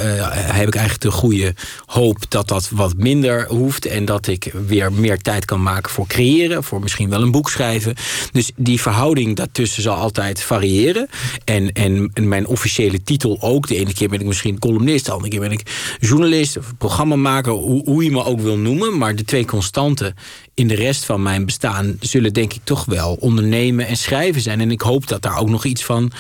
heb 0.55 0.67
ik 0.67 0.75
eigenlijk 0.75 1.01
de 1.01 1.11
goede 1.11 1.55
hoop 1.87 2.17
dat 2.29 2.49
dat 2.49 2.69
wat 2.71 2.95
minder 2.97 3.47
hoeft. 3.49 3.87
En 3.87 4.05
dat 4.05 4.27
ik 4.27 4.53
weer 4.67 4.93
meer 4.93 5.19
tijd 5.19 5.45
kan 5.45 5.63
maken 5.63 5.91
voor 5.91 6.00
creëren. 6.07 6.65
Voor 6.65 6.81
misschien 6.81 7.11
wel 7.11 7.23
een 7.23 7.31
boek 7.31 7.51
schrijven. 7.51 7.95
Dus 8.33 8.51
die 8.57 8.81
verhouding 8.81 9.37
daartussen 9.37 9.83
zal 9.83 9.95
altijd 9.95 10.43
variëren. 10.43 11.09
En, 11.45 11.73
en, 11.73 12.11
en 12.15 12.29
mijn 12.29 12.47
officiële 12.47 13.03
titel 13.03 13.39
ook. 13.41 13.69
De 13.69 13.77
ene 13.77 13.93
keer 13.93 14.09
ben 14.09 14.21
ik 14.21 14.27
misschien 14.27 14.59
columnist. 14.59 15.05
De 15.05 15.13
andere 15.13 15.31
keer 15.31 15.41
ben 15.41 15.53
ik 15.53 15.97
journalist 16.01 16.57
of 16.57 16.77
programmamaker. 16.79 17.53
Hoe, 17.53 17.85
hoe 17.85 18.05
je 18.05 18.11
me 18.11 18.25
ook 18.25 18.41
wil 18.41 18.57
noemen. 18.57 18.99
Maar 18.99 19.17
de 19.17 19.25
twee 19.25 19.45
constanten 19.45 20.15
in 20.61 20.69
de 20.69 20.75
rest 20.75 21.05
van 21.05 21.23
mijn 21.23 21.45
bestaan 21.47 21.97
zullen 22.01 22.33
denk 22.33 22.53
ik 22.53 22.61
toch 22.65 22.85
wel 22.85 23.17
ondernemen 23.21 23.87
en 23.87 23.97
schrijven 23.97 24.41
zijn. 24.43 24.61
En 24.61 24.71
ik 24.71 24.81
hoop 24.81 25.07
dat 25.09 25.23
daar 25.23 25.39
ook 25.39 25.49
nog 25.49 25.65
iets 25.65 25.85
van 25.85 26.13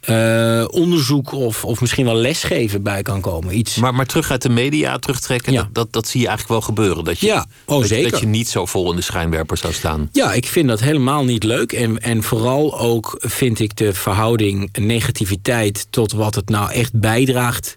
eh, 0.00 0.64
onderzoek 0.70 1.32
of, 1.32 1.64
of 1.64 1.80
misschien 1.80 2.04
wel 2.04 2.14
lesgeven 2.14 2.82
bij 2.82 3.02
kan 3.02 3.20
komen. 3.20 3.58
Iets. 3.58 3.76
Maar, 3.76 3.94
maar 3.94 4.06
terug 4.06 4.30
uit 4.30 4.42
de 4.42 4.48
media 4.48 4.98
terugtrekken, 4.98 5.52
Ja. 5.52 5.62
dat, 5.62 5.74
dat, 5.74 5.92
dat 5.92 6.08
zie 6.08 6.20
je 6.20 6.26
eigenlijk 6.28 6.58
wel 6.60 6.74
gebeuren. 6.74 7.04
Dat 7.04 7.18
je, 7.20 7.26
Ja, 7.26 7.46
oh, 7.64 7.78
dat, 7.80 7.88
je- 7.88 7.94
zeker. 7.94 8.10
dat 8.10 8.20
je 8.20 8.26
niet 8.26 8.48
zo 8.48 8.66
vol 8.66 8.90
in 8.90 8.96
de 8.96 9.02
schijnwerper 9.02 9.56
zou 9.56 9.72
staan. 9.72 10.08
Ja, 10.12 10.32
ik 10.32 10.46
vind 10.46 10.68
dat 10.68 10.80
helemaal 10.80 11.24
niet 11.24 11.42
leuk. 11.44 11.72
En, 11.72 11.98
en 12.02 12.22
vooral 12.22 12.78
ook 12.78 13.16
vind 13.20 13.58
ik 13.60 13.76
de 13.76 13.94
verhouding 13.94 14.76
negativiteit 14.78 15.86
tot 15.90 16.12
wat 16.12 16.34
het 16.34 16.48
nou 16.48 16.70
echt 16.72 16.92
bijdraagt, 17.00 17.76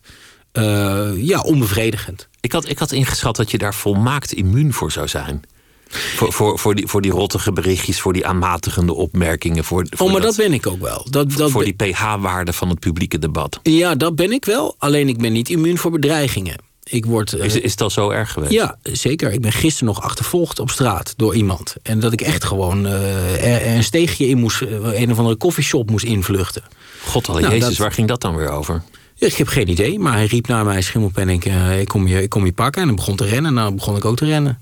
eh, 0.52 1.10
ja, 1.18 1.40
onbevredigend. 1.42 2.28
Ik 2.42 2.52
had, 2.52 2.70
ik 2.70 2.78
had 2.80 2.92
ingeschat 2.92 3.36
dat 3.36 3.52
je 3.52 3.58
daar 3.58 3.74
volmaakt 3.76 4.34
immuun 4.34 4.74
voor 4.74 4.92
zou 4.92 5.08
zijn. 5.08 5.42
Voor, 5.90 6.34
voor, 6.34 6.60
voor, 6.60 6.76
die, 6.76 6.88
voor 6.88 7.02
die 7.02 7.12
rottige 7.12 7.52
berichtjes, 7.54 8.02
voor 8.02 8.14
die 8.14 8.26
aanmatigende 8.28 8.94
opmerkingen. 8.94 9.64
Voor, 9.64 9.86
voor 9.90 10.08
Oh, 10.08 10.14
maar 10.14 10.22
dat, 10.22 10.36
ben 10.36 10.54
ik 10.54 10.68
ook 10.68 10.82
wel. 10.82 11.06
Dat, 11.10 11.32
dat 11.32 11.52
voor 11.52 11.64
ben- 11.64 11.76
die 11.78 11.92
pH-waarde 11.94 12.54
van 12.54 12.70
het 12.70 12.80
publieke 12.80 13.20
debat. 13.20 13.60
Ja, 13.64 13.96
dat 13.96 14.16
ben 14.16 14.32
ik 14.32 14.46
wel. 14.46 14.76
Alleen 14.78 15.08
ik 15.08 15.18
ben 15.18 15.32
niet 15.32 15.50
immuun 15.50 15.78
voor 15.78 15.92
bedreigingen. 15.92 16.56
Ik 16.84 17.06
word, 17.06 17.34
eh, 17.34 17.46
Is, 17.46 17.56
is 17.56 17.76
dat 17.76 17.92
zo 17.92 18.10
erg 18.10 18.32
geweest? 18.32 18.52
Ja, 18.52 18.78
zeker. 18.84 19.32
Ik 19.32 19.42
ben 19.42 19.52
gisteren 19.52 19.88
nog 19.88 20.02
achtervolgd 20.02 20.60
op 20.60 20.70
straat 20.70 21.14
door 21.18 21.36
iemand. 21.36 21.76
En 21.84 22.00
dat 22.00 22.14
ik 22.14 22.22
echt 22.22 22.44
gewoon 22.44 22.86
eh, 22.88 23.76
een 23.76 23.84
steegje 23.84 24.28
in 24.28 24.38
moest, 24.38 24.62
eh, 24.62 25.02
een 25.02 25.12
of 25.12 25.18
andere 25.18 25.36
koffieshop 25.36 25.90
moest 25.90 26.06
invluchten. 26.06 26.64
God 27.06 27.30
alle 27.30 27.40
Nou, 27.42 27.54
Jezus, 27.54 27.68
dat- 27.70 27.78
waar 27.78 27.92
ging 27.92 28.08
dat 28.08 28.22
dan 28.22 28.36
weer 28.36 28.50
over? 28.50 28.82
Ja, 29.16 29.28
Ik 29.28 29.36
heb 29.36 29.48
geen 29.48 29.70
idee, 29.70 30.00
maar 30.00 30.14
hij 30.14 30.26
riep 30.26 30.48
naar 30.48 30.66
mij, 30.66 30.82
schimmelpen, 30.82 31.30
ik, 31.30 31.46
ik, 31.80 31.88
kom 31.88 32.08
je, 32.08 32.22
ik 32.22 32.30
kom 32.30 32.46
je 32.46 32.52
pakken. 32.52 32.82
En 32.82 32.88
dan 32.88 32.96
begon 32.96 33.16
te 33.16 33.26
rennen, 33.26 33.54
nou 33.54 33.74
begon 33.74 33.96
ik 33.96 34.06
ook 34.06 34.16
te 34.18 34.26
rennen. 34.26 34.60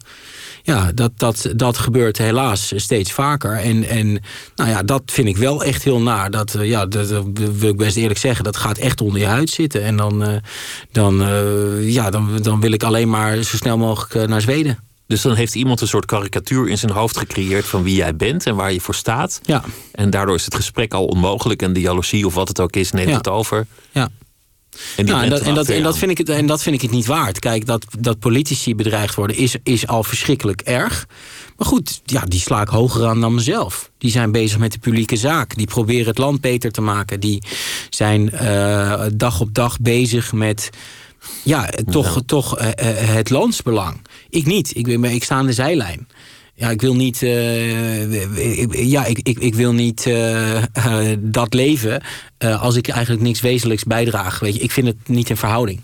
Ja, 0.68 0.91
dat, 0.95 1.11
dat, 1.15 1.49
dat 1.55 1.78
gebeurt 1.78 2.18
helaas 2.18 2.74
steeds 2.76 3.11
vaker. 3.11 3.51
En, 3.51 3.84
en 3.84 4.22
nou 4.55 4.70
ja, 4.70 4.84
dat 4.84 5.01
vind 5.05 5.28
ik 5.28 5.38
wel 5.38 5.63
echt 5.63 5.84
heel 5.84 6.01
naar. 6.01 6.32
Dat, 6.32 6.55
eh, 6.55 6.70
ja, 6.70 6.86
dat, 6.86 7.09
dat 7.09 7.26
wil 7.36 7.70
ik 7.70 7.78
best 7.78 7.97
eerlijk 7.97 8.20
zeggen, 8.20 8.43
dat 8.43 8.57
gaat 8.57 8.78
echt 8.78 9.01
onder 9.01 9.20
je 9.20 9.26
huid 9.26 9.49
zitten. 9.49 9.84
En 9.84 9.97
dan, 9.97 10.24
eh, 10.24 10.36
dan, 10.91 11.22
eh, 11.24 11.89
ja, 11.93 12.09
dan, 12.09 12.38
dan 12.41 12.59
wil 12.59 12.72
ik 12.72 12.84
alleen 12.84 13.09
maar 13.09 13.43
zo 13.43 13.55
snel 13.57 13.78
mogelijk 13.78 14.30
naar 14.30 14.41
Zweden. 14.41 14.80
Dus 15.07 15.22
dan 15.22 15.36
heeft 15.36 15.55
iemand 15.55 15.82
een 15.82 15.88
soort 15.88 16.05
karikatuur 16.05 16.70
in 16.70 16.78
zijn 16.78 16.91
hoofd 16.91 17.18
gecreëerd 17.18 17.65
van 17.65 17.84
wie 17.84 17.95
jij 17.95 18.15
bent 18.15 18.45
en 18.45 18.55
waar 18.55 18.74
je 18.74 18.82
voor 18.82 18.95
staat. 18.95 19.39
Ja, 19.43 19.63
En 19.91 20.09
daardoor 20.09 20.36
is 20.36 20.45
het 20.45 20.55
gesprek 20.55 20.93
al 20.93 21.05
onmogelijk 21.05 21.61
en 21.61 21.74
de 21.74 21.80
jaloezie 21.82 22.26
of 22.26 22.34
wat 22.34 22.47
het 22.47 22.59
ook 22.59 22.76
is 22.76 22.91
neemt 22.91 23.09
Ja. 23.09 23.18
het 23.18 23.28
over. 23.28 23.65
ja. 23.91 24.09
En, 24.95 25.05
Nou, 25.05 25.23
en, 25.23 25.30
dat, 25.30 25.41
en, 25.67 25.86
en, 25.86 25.95
vind 25.95 26.11
ik 26.11 26.17
het, 26.17 26.30
en 26.30 26.45
dat 26.45 26.61
vind 26.61 26.75
ik 26.75 26.82
het 26.82 26.91
niet 26.91 27.05
waard. 27.05 27.39
Kijk, 27.39 27.65
dat, 27.65 27.86
dat 27.99 28.19
politici 28.19 28.75
bedreigd 28.75 29.15
worden 29.15 29.38
is, 29.38 29.55
is 29.63 29.88
al 29.88 30.03
verschrikkelijk 30.03 30.61
erg. 30.61 31.07
Maar 31.57 31.67
goed, 31.67 32.01
ja, 32.05 32.21
die 32.21 32.39
sla 32.39 32.61
ik 32.61 32.67
hoger 32.67 33.05
aan 33.05 33.21
dan 33.21 33.34
mezelf. 33.34 33.91
Die 33.97 34.11
zijn 34.11 34.32
bezig 34.32 34.57
met 34.57 34.71
de 34.71 34.80
publieke 34.80 35.15
zaak. 35.15 35.55
Die 35.55 35.67
proberen 35.67 36.07
het 36.07 36.17
land 36.17 36.41
beter 36.41 36.71
te 36.71 36.82
maken. 36.82 37.19
Die 37.19 37.43
zijn 37.89 38.32
eh, 38.32 39.05
dag 39.13 39.41
op 39.41 39.53
dag 39.53 39.80
bezig 39.80 40.34
met 40.34 40.69
ja, 41.43 41.69
toch, 41.89 42.21
toch 42.25 42.57
eh, 42.57 42.67
eh, 42.67 43.15
het 43.15 43.30
landsbelang. 43.30 44.01
Ik 44.30 44.45
niet. 44.45 44.75
Ik, 44.75 44.86
ben, 44.86 45.03
ik 45.03 45.23
sta 45.23 45.36
aan 45.36 45.45
de 45.45 45.53
zijlijn. 45.53 46.07
Ja, 46.60 46.70
ik 46.70 46.82
wil 46.82 46.95
niet, 46.95 47.24
eh, 47.24 48.60
ik- 48.62 48.76
ja, 48.76 49.05
ik, 49.05 49.20
ik, 49.24 49.38
ik 49.39 49.55
wil 49.55 49.74
niet 49.74 50.05
eh, 50.05 50.58
eh, 51.12 51.18
dat 51.20 51.53
leven 51.53 52.01
eh, 52.38 52.62
als 52.62 52.76
ik 52.76 52.88
eigenlijk 52.88 53.24
niks 53.24 53.41
wezenlijks 53.41 53.84
bijdraag. 53.84 54.39
Weet 54.39 54.53
je, 54.55 54.60
ik 54.60 54.72
vind 54.72 54.88
het 54.88 54.95
niet 55.08 55.30
in 55.30 55.38
verhouding. 55.38 55.82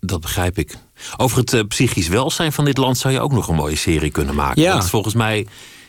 Dat 0.00 0.20
begrijp 0.20 0.58
ik. 0.58 0.74
Over 1.16 1.38
het 1.38 1.52
eh, 1.52 1.60
psychisch 1.68 2.08
welzijn 2.08 2.52
van 2.52 2.64
dit 2.64 2.76
land 2.76 2.98
zou 2.98 3.14
je 3.14 3.20
ook 3.20 3.32
nog 3.32 3.48
een 3.48 3.54
mooie 3.54 3.76
serie 3.76 4.10
kunnen 4.10 4.34
maken. 4.34 4.62
Ja. 4.62 4.72
Want 4.72 4.90
volgens 4.90 5.14
mij 5.14 5.46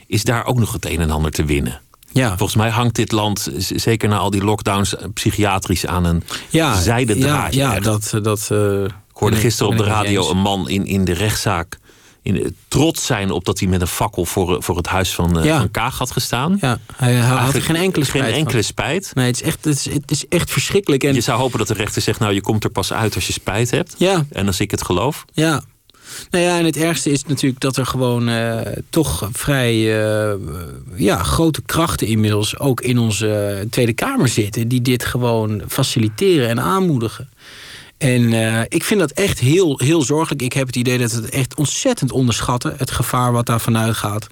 is 0.08 0.24
daar 0.24 0.46
ook 0.46 0.60
nog 0.60 0.74
het 0.74 0.86
een 0.86 1.00
en 1.00 1.12
ander 1.12 1.32
te 1.32 1.46
winnen. 1.46 1.82
Ja, 2.14 2.28
Volgens 2.38 2.58
mij 2.58 2.70
hangt 2.70 2.96
dit 2.96 3.12
land, 3.12 3.50
zeker 3.58 4.10
na 4.10 4.18
al 4.18 4.30
die 4.30 4.44
lockdowns, 4.44 4.96
eh, 4.96 5.06
psychiatrisch 5.14 5.86
aan 5.86 6.04
een 6.06 6.24
ja, 6.50 6.82
zijden 6.82 7.18
ja, 7.18 7.24
draadje. 7.26 7.60
ja, 7.60 7.76
echt. 7.76 7.84
dat. 7.84 8.14
dat 8.24 8.48
eh, 8.52 8.84
Ik 8.84 8.92
hoorde 9.28 9.36
gisteren 9.36 9.72
op 9.72 9.78
de 9.78 9.84
radio 9.84 10.30
een 10.30 10.38
man 10.38 10.70
in, 10.70 10.86
in 10.86 11.06
de 11.06 11.14
rechtszaak 11.14 11.80
in, 12.22 12.44
eh, 12.44 12.50
trots 12.68 13.06
zijn 13.06 13.32
op 13.32 13.46
dat 13.46 13.60
hij 13.60 13.68
met 13.68 13.82
een 13.82 13.88
fakkel 13.88 14.26
voor, 14.26 14.56
eh, 14.56 14.62
voor 14.62 14.78
het 14.78 14.88
huis 14.88 15.14
van, 15.16 15.40
eh, 15.40 15.46
Ja. 15.46 15.58
van 15.58 15.72
Kaag 15.72 15.98
had 15.98 16.12
gestaan. 16.12 16.58
Ja, 16.62 16.80
hij, 16.96 17.16
had 17.16 17.36
Eigenlijk 17.38 17.66
geen 17.66 17.76
enkele 17.76 18.06
Geen 18.06 18.14
spijt 18.22 18.30
van. 18.34 18.40
enkele 18.40 18.62
spijt. 18.62 19.12
Nee, 19.14 19.26
het 19.26 19.36
is 19.36 19.42
echt, 19.42 19.66
het 19.66 19.76
is, 19.76 19.94
het 19.94 20.12
is 20.12 20.28
echt 20.28 20.52
verschrikkelijk. 20.52 21.04
En, 21.04 21.14
Je 21.14 21.22
zou 21.22 21.40
hopen 21.40 21.58
dat 21.60 21.68
de 21.68 21.74
rechter 21.74 22.02
zegt, 22.02 22.20
nou 22.20 22.34
je 22.34 22.42
komt 22.42 22.64
er 22.64 22.70
pas 22.70 22.94
uit 22.94 23.16
als 23.16 23.28
je 23.28 23.34
spijt 23.34 23.72
hebt. 23.72 23.96
ja, 23.98 24.26
En 24.32 24.48
als 24.48 24.60
ik 24.60 24.72
het 24.72 24.84
geloof. 24.84 25.26
Ja. 25.34 25.62
Nou 26.30 26.44
ja, 26.44 26.58
en 26.60 26.66
het 26.66 26.78
ergste 26.78 27.10
is 27.12 27.26
natuurlijk 27.26 27.62
dat 27.62 27.78
er 27.78 27.86
gewoon 27.86 28.30
toch 28.90 29.30
vrij 29.32 29.76
ja, 30.96 31.24
grote 31.24 31.62
krachten 31.66 32.08
inmiddels 32.08 32.60
ook 32.60 32.82
in 32.82 32.98
onze 32.98 33.64
Tweede 33.70 33.94
Kamer 33.94 34.28
zitten. 34.28 34.68
Die 34.68 34.82
dit 34.82 35.06
gewoon 35.06 35.62
faciliteren 35.68 36.50
en 36.50 36.60
aanmoedigen. 36.60 37.30
En 38.02 38.22
uh, 38.22 38.62
ik 38.68 38.84
vind 38.84 39.00
dat 39.00 39.12
echt 39.12 39.40
heel, 39.40 39.80
heel 39.84 40.02
zorgelijk. 40.02 40.42
Ik 40.42 40.54
heb 40.54 40.68
het 40.68 40.76
idee 40.76 40.98
dat 40.98 41.12
het 41.12 41.30
echt 41.30 41.56
ontzettend 41.56 42.12
onderschatten, 42.12 42.74
het 42.78 42.92
gevaar 42.92 43.32
wat 43.32 43.46
daar 43.46 43.62
vanuit 43.62 43.96
gaat. 43.96 44.28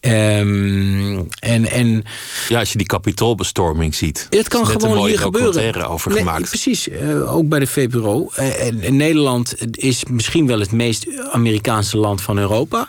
Um, 0.00 1.28
en, 1.38 1.70
en, 1.70 2.04
ja, 2.48 2.58
als 2.58 2.72
je 2.72 2.78
die 2.78 2.86
kapitoolbestorming 2.86 3.94
ziet. 3.94 4.26
Het 4.30 4.48
kan 4.48 4.66
gewoon 4.66 5.06
hier 5.06 5.18
gebeuren. 5.18 5.88
over 5.88 6.10
nee, 6.10 6.18
gemaakt. 6.18 6.48
Precies, 6.48 6.88
uh, 6.88 7.34
ook 7.34 7.48
bij 7.48 7.58
de 7.58 7.66
VPRO. 7.66 8.30
En, 8.34 8.80
en, 8.80 8.96
Nederland 8.96 9.76
is 9.76 10.04
misschien 10.04 10.46
wel 10.46 10.60
het 10.60 10.72
meest 10.72 11.06
Amerikaanse 11.30 11.96
land 11.96 12.22
van 12.22 12.38
Europa. 12.38 12.88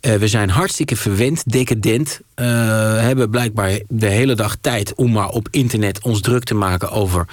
Uh, 0.00 0.14
we 0.14 0.28
zijn 0.28 0.50
hartstikke 0.50 0.96
verwend, 0.96 1.42
decadent. 1.52 2.20
hebben 2.34 3.30
blijkbaar 3.30 3.80
de 3.88 4.08
hele 4.08 4.34
dag 4.34 4.56
tijd 4.60 4.94
om 4.94 5.12
maar 5.12 5.28
op 5.28 5.48
internet 5.50 6.02
ons 6.02 6.20
druk 6.20 6.44
te 6.44 6.54
maken 6.54 6.90
over 6.90 7.26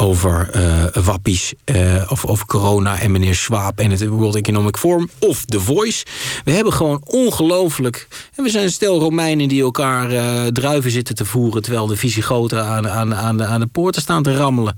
over 0.00 0.50
uh, 0.56 1.04
wappies 1.04 1.54
uh, 1.64 2.04
of 2.08 2.26
over 2.26 2.46
corona 2.46 2.98
en 3.00 3.10
meneer 3.10 3.34
Schwab 3.34 3.78
en 3.78 3.90
het 3.90 4.06
World 4.06 4.34
Economic 4.34 4.76
Forum 4.76 5.10
of 5.18 5.44
The 5.44 5.60
Voice. 5.60 6.04
We 6.44 6.52
hebben 6.52 6.72
gewoon 6.72 7.00
ongelooflijk... 7.04 8.08
En 8.34 8.44
we 8.44 8.50
zijn 8.50 8.64
een 8.64 8.70
stel 8.70 8.98
Romeinen 8.98 9.48
die 9.48 9.62
elkaar 9.62 10.12
uh, 10.12 10.46
druiven 10.46 10.90
zitten 10.90 11.14
te 11.14 11.24
voeren... 11.24 11.62
terwijl 11.62 11.86
de 11.86 11.96
Visigoten 11.96 12.64
aan, 12.64 12.88
aan, 12.88 13.14
aan, 13.14 13.36
de, 13.36 13.44
aan 13.44 13.60
de 13.60 13.66
poorten 13.66 14.02
staan 14.02 14.22
te 14.22 14.36
rammelen. 14.36 14.76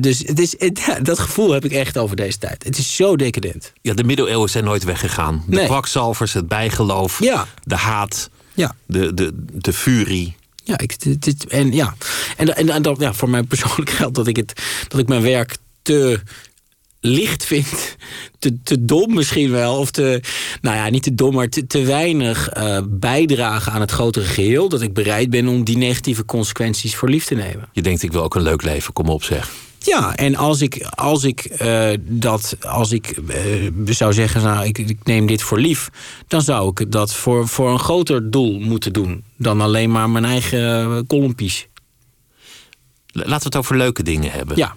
dus 0.00 0.18
het 0.18 0.38
is, 0.38 0.54
het, 0.58 0.98
dat 1.02 1.18
gevoel 1.18 1.50
heb 1.50 1.64
ik 1.64 1.72
echt 1.72 1.98
over 1.98 2.16
deze 2.16 2.38
tijd. 2.38 2.64
Het 2.64 2.78
is 2.78 2.96
zo 2.96 3.16
decadent. 3.16 3.72
Ja, 3.82 3.94
de 3.94 4.04
middeleeuwen 4.04 4.50
zijn 4.50 4.64
nooit 4.64 4.84
weggegaan. 4.84 5.44
De 5.46 5.56
nee. 5.56 5.66
kwakzalvers, 5.66 6.32
het 6.32 6.48
bijgeloof, 6.48 7.22
ja. 7.22 7.46
de 7.64 7.76
haat, 7.76 8.30
ja. 8.54 8.74
de, 8.86 9.14
de, 9.14 9.32
de 9.52 9.72
furie. 9.72 10.36
Ja, 10.68 10.78
ik, 10.78 11.22
dit, 11.22 11.46
en 11.46 11.72
ja. 11.72 11.94
En, 12.36 12.56
en, 12.56 12.68
en 12.68 12.82
dat, 12.82 13.00
ja, 13.00 13.12
voor 13.12 13.30
mij 13.30 13.42
persoonlijk 13.42 13.90
geldt 14.00 14.14
dat 14.14 14.26
ik, 14.26 14.36
het, 14.36 14.62
dat 14.88 15.00
ik 15.00 15.08
mijn 15.08 15.22
werk 15.22 15.56
te 15.82 16.20
licht 17.00 17.44
vind. 17.44 17.96
Te, 18.38 18.62
te 18.62 18.84
dom 18.84 19.14
misschien 19.14 19.50
wel. 19.50 19.78
Of 19.78 19.90
te, 19.90 20.22
nou 20.60 20.76
ja, 20.76 20.88
niet 20.88 21.02
te 21.02 21.14
dom, 21.14 21.34
maar 21.34 21.48
te, 21.48 21.66
te 21.66 21.84
weinig 21.84 22.56
uh, 22.56 22.78
bijdragen 22.88 23.72
aan 23.72 23.80
het 23.80 23.90
grotere 23.90 24.24
geheel. 24.24 24.68
Dat 24.68 24.82
ik 24.82 24.92
bereid 24.92 25.30
ben 25.30 25.48
om 25.48 25.64
die 25.64 25.76
negatieve 25.76 26.24
consequenties 26.24 26.96
voor 26.96 27.08
lief 27.08 27.24
te 27.24 27.34
nemen. 27.34 27.68
Je 27.72 27.82
denkt, 27.82 28.02
ik 28.02 28.12
wil 28.12 28.22
ook 28.22 28.34
een 28.34 28.42
leuk 28.42 28.62
leven, 28.62 28.92
kom 28.92 29.08
op 29.08 29.24
zeg. 29.24 29.50
Ja, 29.88 30.16
en 30.16 30.36
als 30.36 30.60
ik, 30.60 30.86
als 30.90 31.24
ik 31.24 31.60
uh, 31.62 31.90
dat, 32.00 32.56
als 32.60 32.92
ik 32.92 33.18
uh, 33.28 33.70
zou 33.84 34.12
zeggen, 34.12 34.42
nou, 34.42 34.66
ik, 34.66 34.78
ik, 34.78 34.98
neem 35.04 35.26
dit 35.26 35.42
voor 35.42 35.58
lief, 35.58 35.88
dan 36.26 36.42
zou 36.42 36.70
ik 36.74 36.92
dat 36.92 37.14
voor, 37.14 37.48
voor 37.48 37.70
een 37.70 37.78
groter 37.78 38.30
doel 38.30 38.58
moeten 38.58 38.92
doen 38.92 39.24
dan 39.36 39.60
alleen 39.60 39.90
maar 39.90 40.10
mijn 40.10 40.24
eigen 40.24 41.06
kolompies. 41.06 41.68
Laten 43.06 43.38
we 43.38 43.44
het 43.44 43.56
over 43.56 43.76
leuke 43.76 44.02
dingen 44.02 44.30
hebben. 44.30 44.56
Ja. 44.56 44.76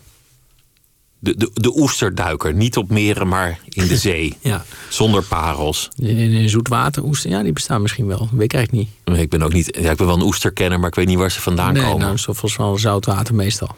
De, 1.19 1.37
de, 1.37 1.51
de 1.53 1.77
oesterduiker, 1.77 2.53
niet 2.53 2.77
op 2.77 2.89
meren, 2.89 3.27
maar 3.27 3.59
in 3.69 3.87
de 3.87 3.97
zee. 4.07 4.37
ja. 4.39 4.65
Zonder 4.89 5.23
parels. 5.23 5.89
Een 5.97 6.49
zoetwateroester, 6.49 7.29
ja, 7.29 7.43
die 7.43 7.53
bestaan 7.53 7.81
misschien 7.81 8.07
wel. 8.07 8.29
Weet 8.31 8.43
ik 8.43 8.53
eigenlijk 8.53 8.87
niet. 8.87 9.15
Nee, 9.15 9.23
ik 9.23 9.29
ben 9.29 9.41
ook 9.41 9.53
niet. 9.53 9.77
Ja, 9.81 9.91
ik 9.91 9.97
ben 9.97 10.05
wel 10.05 10.15
een 10.15 10.21
oesterkenner, 10.21 10.79
maar 10.79 10.89
ik 10.89 10.95
weet 10.95 11.07
niet 11.07 11.17
waar 11.17 11.31
ze 11.31 11.41
vandaan 11.41 11.73
nee, 11.73 11.83
komen. 11.83 11.99
Nou, 11.99 12.19
volgens 12.19 12.55
wel 12.55 12.77
zoutwater 12.77 13.35
meestal. 13.35 13.75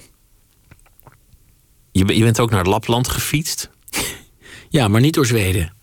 Je, 1.93 2.17
je 2.17 2.23
bent 2.23 2.39
ook 2.39 2.51
naar 2.51 2.65
Lapland 2.65 3.07
gefietst? 3.07 3.69
ja, 4.69 4.87
maar 4.87 5.01
niet 5.01 5.13
door 5.13 5.25
Zweden. 5.25 5.73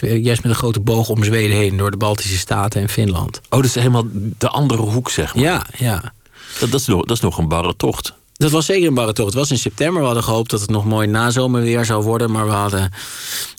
Juist 0.00 0.42
met 0.42 0.52
een 0.52 0.58
grote 0.58 0.80
boog 0.80 1.08
om 1.08 1.24
Zweden 1.24 1.56
heen, 1.56 1.76
door 1.76 1.90
de 1.90 1.96
Baltische 1.96 2.38
Staten 2.38 2.80
en 2.80 2.88
Finland. 2.88 3.36
Oh, 3.36 3.50
dat 3.50 3.64
is 3.64 3.74
helemaal 3.74 4.06
de 4.38 4.48
andere 4.48 4.82
hoek, 4.82 5.10
zeg 5.10 5.34
maar. 5.34 5.44
Ja, 5.44 5.66
ja. 5.76 6.12
Dat, 6.60 6.70
dat, 6.70 6.80
is, 6.80 6.86
nog, 6.86 7.04
dat 7.04 7.16
is 7.16 7.22
nog 7.22 7.38
een 7.38 7.48
barre 7.48 7.76
tocht. 7.76 8.14
Dat 8.38 8.50
was 8.50 8.66
zeker 8.66 8.88
een 8.88 8.94
barre 8.94 9.12
tocht. 9.12 9.28
Het 9.28 9.38
was 9.38 9.50
in 9.50 9.58
september. 9.58 10.00
We 10.00 10.06
hadden 10.06 10.24
gehoopt 10.24 10.50
dat 10.50 10.60
het 10.60 10.70
nog 10.70 10.84
mooi 10.84 11.06
nazomerweer 11.06 11.84
zou 11.84 12.02
worden. 12.02 12.30
Maar 12.30 12.46
we 12.46 12.52
hadden 12.52 12.92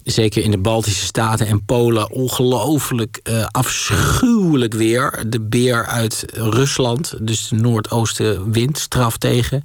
zeker 0.04 0.44
in 0.44 0.52
de 0.52 0.58
Baltische 0.58 1.06
Staten 1.06 1.48
en 1.48 1.66
Polen 1.66 2.12
ongelooflijk 2.12 3.20
uh, 3.24 3.46
afschuwelijk 3.52 4.74
weer. 4.74 5.24
De 5.28 5.42
beer 5.42 5.86
uit 5.86 6.26
Rusland, 6.34 7.14
dus 7.20 7.48
de 7.48 7.56
noordoostenwind, 7.56 8.78
straf 8.78 9.18
tegen. 9.18 9.64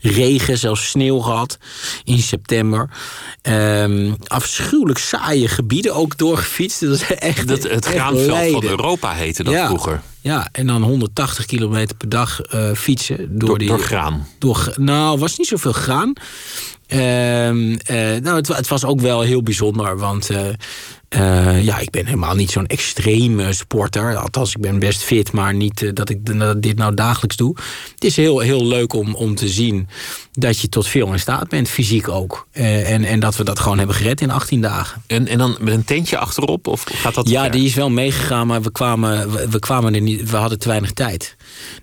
Regen, 0.00 0.58
zelfs 0.58 0.88
sneeuw 0.88 1.18
gehad 1.18 1.58
in 2.04 2.18
september. 2.18 2.88
Um, 3.42 4.16
afschuwelijk 4.26 4.98
saaie 4.98 5.48
gebieden 5.48 5.94
ook 5.94 6.18
doorgefietst. 6.18 6.80
Dat 6.80 6.90
is 6.90 7.14
echt. 7.14 7.48
Dat, 7.48 7.62
het 7.62 7.86
graanveld 7.86 8.52
van 8.52 8.64
Europa 8.64 9.12
heette 9.12 9.44
dat 9.44 9.54
ja. 9.54 9.66
vroeger. 9.66 10.02
Ja, 10.26 10.48
en 10.52 10.66
dan 10.66 10.82
180 10.82 11.46
kilometer 11.46 11.96
per 11.96 12.08
dag 12.08 12.54
uh, 12.54 12.72
fietsen. 12.72 13.16
Door, 13.38 13.48
door, 13.48 13.58
die, 13.58 13.68
door 13.68 13.78
graan? 13.78 14.26
Door, 14.38 14.74
nou, 14.76 15.18
was 15.18 15.38
niet 15.38 15.46
zoveel 15.46 15.72
graan. 15.72 16.12
Uh, 16.88 17.48
uh, 17.48 17.76
nou, 18.22 18.36
het, 18.36 18.48
het, 18.48 18.68
was 18.68 18.84
ook 18.84 19.00
wel 19.00 19.20
heel 19.20 19.42
bijzonder, 19.42 19.98
want 19.98 20.30
uh, 21.08 21.64
ja, 21.64 21.78
ik 21.78 21.90
ben 21.90 22.04
helemaal 22.04 22.34
niet 22.34 22.50
zo'n 22.50 22.66
extreme 22.66 23.52
sporter. 23.52 24.16
Althans, 24.16 24.54
ik 24.54 24.60
ben 24.60 24.78
best 24.78 25.02
fit, 25.02 25.32
maar 25.32 25.54
niet 25.54 25.96
dat 25.96 26.10
ik 26.10 26.18
dit 26.62 26.76
nou 26.76 26.94
dagelijks 26.94 27.36
doe. 27.36 27.56
Het 27.94 28.04
is 28.04 28.16
heel, 28.16 28.38
heel 28.38 28.66
leuk 28.66 28.92
om, 28.92 29.14
om 29.14 29.34
te 29.34 29.48
zien 29.48 29.88
dat 30.32 30.60
je 30.60 30.68
tot 30.68 30.86
veel 30.86 31.12
in 31.12 31.18
staat 31.18 31.48
bent, 31.48 31.68
fysiek 31.68 32.08
ook. 32.08 32.46
en, 32.52 33.04
en 33.04 33.20
dat 33.20 33.36
we 33.36 33.44
dat 33.44 33.58
gewoon 33.58 33.78
hebben 33.78 33.96
gered 33.96 34.20
in 34.20 34.30
18 34.30 34.60
dagen. 34.60 35.02
En, 35.06 35.28
en 35.28 35.38
dan 35.38 35.56
met 35.60 35.74
een 35.74 35.84
tentje 35.84 36.18
achterop? 36.18 36.66
Of 36.66 36.84
gaat 36.88 37.14
dat 37.14 37.28
ja, 37.28 37.42
ver? 37.42 37.50
die 37.50 37.66
is 37.66 37.74
wel 37.74 37.90
meegegaan, 37.90 38.46
maar 38.46 38.62
we 38.62 38.72
kwamen, 38.72 39.32
we, 39.32 39.48
we, 39.48 39.58
kwamen 39.58 39.94
er 39.94 40.00
niet, 40.00 40.30
we 40.30 40.36
hadden 40.36 40.58
te 40.58 40.68
weinig 40.68 40.92
tijd. 40.92 41.36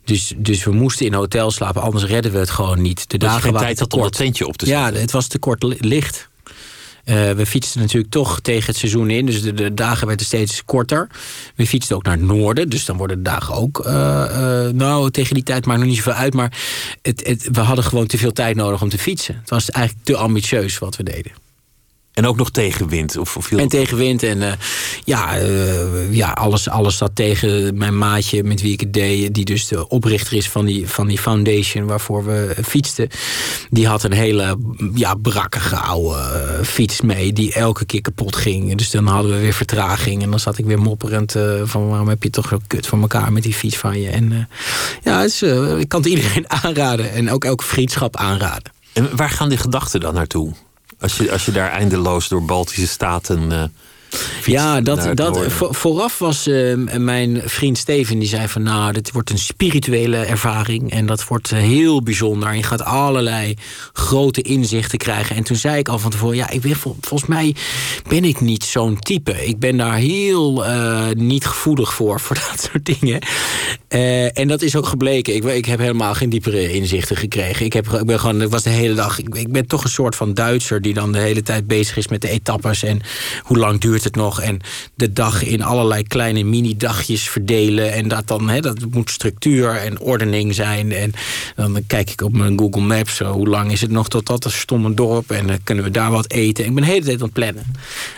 Dus, 0.06 0.34
dus 0.38 0.64
we 0.64 0.72
moesten 0.72 1.06
in 1.06 1.14
hotel 1.14 1.52
slapen, 1.52 1.82
anders 1.82 2.04
redden 2.04 2.32
we 2.32 2.38
het 2.38 2.50
gewoon 2.50 2.82
niet. 2.82 3.10
De 3.10 3.18
dagen 3.18 3.42
geen 3.42 3.52
waren 3.52 3.76
tijd 3.76 3.90
te 3.90 3.96
om 3.98 4.02
dat 4.02 4.18
tentje 4.18 4.48
op 4.48 4.58
te 4.58 4.66
zetten? 4.66 4.94
Ja, 4.94 5.00
het 5.00 5.12
was 5.12 5.28
te 5.28 5.40
kort 5.40 5.64
licht. 5.80 6.32
Uh, 7.06 7.32
we 7.32 7.45
fietsten 7.45 7.82
natuurlijk 7.82 8.12
toch 8.12 8.39
tegen 8.39 8.66
het 8.66 8.78
seizoen 8.78 9.10
in. 9.10 9.26
Dus 9.26 9.41
de, 9.41 9.74
dagen 9.74 10.08
werden 10.08 10.26
steeds 10.26 10.66
korter. 10.66 11.08
We 11.56 11.68
fietsten 11.68 11.95
ook 11.95 12.04
naar 12.04 12.18
het 12.18 12.26
noorden. 12.26 12.70
Dus 12.70 12.86
dan 12.86 12.97
worden 12.97 13.18
de 13.18 13.30
dagen 13.30 13.56
ook... 13.56 13.86
Uh, 13.86 13.91
uh, 13.91 14.74
nou, 14.74 15.12
tegen 15.12 15.34
die 15.34 15.43
tijd 15.43 15.66
maakt 15.66 15.80
nog 15.80 15.88
niet 15.88 15.97
zoveel 15.97 16.14
uit. 16.14 16.34
Maar 16.34 16.58
het, 17.01 17.49
we 17.51 17.60
hadden 17.60 17.86
gewoon 17.86 18.08
te 18.08 18.18
veel 18.18 18.32
tijd 18.32 18.56
nodig 18.56 18.82
om 18.82 18.89
te 18.89 18.97
fietsen. 18.97 19.36
Het 19.39 19.49
was 19.49 19.70
eigenlijk 19.70 20.06
te 20.06 20.18
ambitieus 20.18 20.78
wat 20.78 20.95
we 20.95 21.04
deden. 21.04 21.32
En 22.14 22.28
ook 22.28 22.38
nog 22.38 22.51
tegenwind? 22.51 23.18
Of, 23.18 23.38
of 23.38 23.51
en 23.51 23.68
tegenwind. 23.68 24.24
En 24.24 24.38
uh, 24.38 24.51
ja, 25.03 25.41
uh, 25.41 26.14
ja 26.14 26.32
alles, 26.32 26.70
alles 26.70 26.97
zat 26.97 27.16
tegen 27.16 27.78
mijn 27.78 27.97
maatje 27.97 28.43
met 28.43 28.61
wie 28.61 28.74
ik 28.74 28.80
het 28.80 28.93
deed. 28.93 29.34
Die 29.34 29.45
dus 29.45 29.68
de 29.68 29.88
oprichter 29.88 30.38
is 30.38 30.49
van 30.49 30.66
die, 30.66 30.89
van 30.89 31.07
die 31.07 31.18
foundation 31.18 31.86
waarvoor 31.86 32.26
we 32.26 32.55
fietsten. 32.64 33.09
Die 33.70 33.88
had 33.88 34.03
een 34.03 34.14
hele 34.14 34.57
ja, 34.93 35.16
brakkige 35.16 35.76
oude 35.76 36.18
uh, 36.59 36.66
fiets 36.66 37.01
mee. 37.01 37.34
Die 37.34 37.53
elke 37.53 37.86
keer 37.86 38.01
kapot 38.01 38.36
ging. 38.36 38.76
Dus 38.76 38.89
dan 38.89 39.07
hadden 39.07 39.32
we 39.32 39.39
weer 39.39 39.53
vertraging. 39.53 40.24
En 40.24 40.30
dan 40.30 40.39
zat 40.39 40.57
ik 40.57 40.66
weer 40.66 40.80
mopperend 40.80 41.36
van 41.64 41.88
waarom 41.88 42.07
heb 42.07 42.24
je 42.24 42.30
toch 42.30 42.47
zo 42.47 42.59
kut 42.68 42.88
voor 42.88 43.01
elkaar 43.01 43.32
met 43.32 43.43
die 43.43 43.53
fiets 43.53 43.78
van 43.78 44.01
je. 44.01 44.09
En 44.09 44.49
ja, 45.03 45.24
ik 45.80 45.89
kan 45.89 46.01
het 46.01 46.09
iedereen 46.14 46.49
aanraden. 46.49 47.11
En 47.11 47.32
ook 47.32 47.45
elke 47.45 47.66
vriendschap 47.66 48.16
aanraden. 48.16 48.72
En 48.93 49.16
waar 49.16 49.30
gaan 49.30 49.49
die 49.49 49.57
gedachten 49.57 49.99
dan 49.99 50.14
naartoe? 50.14 50.53
Als 51.04 51.18
je, 51.18 51.32
als 51.32 51.45
je 51.45 51.51
daar 51.51 51.72
eindeloos 51.72 52.28
door 52.28 52.43
Baltische 52.43 52.88
staten. 52.88 53.51
Uh, 53.51 53.64
ja, 54.45 54.82
dat, 54.82 55.18
dat, 55.18 55.39
vooraf 55.49 56.20
was 56.20 56.47
uh, 56.47 56.76
mijn 56.97 57.41
vriend 57.45 57.78
Steven 57.78 58.20
die 58.20 58.28
zei 58.28 58.47
van 58.47 58.64
nou, 58.64 58.93
dit 58.93 59.12
wordt 59.12 59.30
een 59.30 59.38
spirituele 59.38 60.18
ervaring 60.18 60.91
en 60.91 61.06
dat 61.06 61.28
wordt 61.28 61.51
uh, 61.51 61.60
heel 61.60 62.04
bijzonder. 62.04 62.49
En 62.49 62.58
je 62.58 62.64
gaat 62.64 62.84
allerlei 62.84 63.58
grote 63.93 64.41
inzichten 64.41 64.97
krijgen. 64.97 65.36
En 65.36 65.43
toen 65.43 65.56
zei 65.56 65.78
ik 65.78 65.88
al 65.88 65.99
van 65.99 66.12
tevoren, 66.12 66.36
ja, 66.36 66.49
ik 66.49 66.62
ben, 66.62 66.76
vol, 66.76 66.97
volgens 67.01 67.30
mij 67.30 67.56
ben 68.08 68.24
ik 68.24 68.41
niet 68.41 68.64
zo'n 68.64 68.99
type. 68.99 69.45
Ik 69.45 69.60
ben 69.60 69.78
daar 69.78 69.95
heel 69.95 70.66
uh, 70.68 71.10
niet 71.14 71.45
gevoelig 71.45 71.93
voor, 71.93 72.20
voor 72.26 72.36
dat 72.36 72.70
soort 72.72 72.99
dingen. 72.99 73.22
En 74.34 74.48
dat 74.48 74.62
is 74.62 74.76
ook 74.76 74.86
gebleken. 74.86 75.36
Ik, 75.36 75.44
ik 75.44 75.66
heb 75.66 75.80
helemaal 75.80 76.14
geen 76.14 76.30
diepere 76.30 76.72
inzichten 76.72 77.16
gekregen. 77.16 77.66
Ik, 77.66 77.74
heb, 77.74 77.88
ik 77.88 78.06
ben 78.06 78.20
gewoon, 78.20 78.41
ik 78.41 78.50
was 78.50 78.64
de 78.64 78.70
hele 78.70 78.94
dag, 78.94 79.20
ik, 79.20 79.36
ik 79.36 79.52
ben 79.52 79.68
toch 79.68 79.84
een 79.84 79.89
soort 79.89 80.16
van 80.16 80.34
Duitser 80.34 80.82
die 80.82 80.94
dan 80.94 81.12
de 81.12 81.20
hele 81.20 81.41
tijd 81.41 81.68
bezig 81.68 81.98
is 81.98 82.08
met 82.08 82.22
de 82.22 82.30
etappes 82.30 82.84
en 82.84 83.02
hoe 83.41 83.58
lang 83.58 83.80
duurt 83.80 84.04
het 84.04 84.16
nog 84.16 84.41
en 84.41 84.60
de 84.96 85.14
dag 85.14 85.44
in 85.44 85.64
allerlei 85.64 86.04
kleine 86.04 86.44
mini-dagjes 86.44 87.30
verdelen. 87.30 87.94
En 87.94 88.08
dat 88.08 88.28
dan, 88.28 88.50
hè, 88.50 88.60
dat 88.60 88.78
moet 88.91 89.10
structuur 89.10 89.76
en 89.76 90.00
ordening 90.00 90.56
zijn. 90.56 90.91
En 90.91 91.12
dan 91.56 91.84
kijk 91.88 92.10
ik 92.10 92.22
op 92.22 92.34
mijn 92.34 92.60
Google 92.60 92.82
Maps, 92.82 93.16
zo, 93.16 93.32
hoe 93.32 93.48
lang 93.48 93.72
is 93.72 93.82
het 93.82 93.91
nog 93.91 94.10
tot 94.10 94.26
dat 94.26 94.52
stomme 94.52 94.94
dorp 94.94 95.32
en 95.32 95.48
dan 95.48 95.60
kunnen 95.64 95.84
we 95.84 95.91
daar 95.91 96.12
wat 96.12 96.32
eten. 96.32 96.66
Ik 96.66 96.74
ben 96.74 96.84
de 96.84 96.89
hele 96.89 97.06
tijd 97.06 97.18
aan 97.18 97.24
het 97.24 97.34
plannen. 97.34 97.66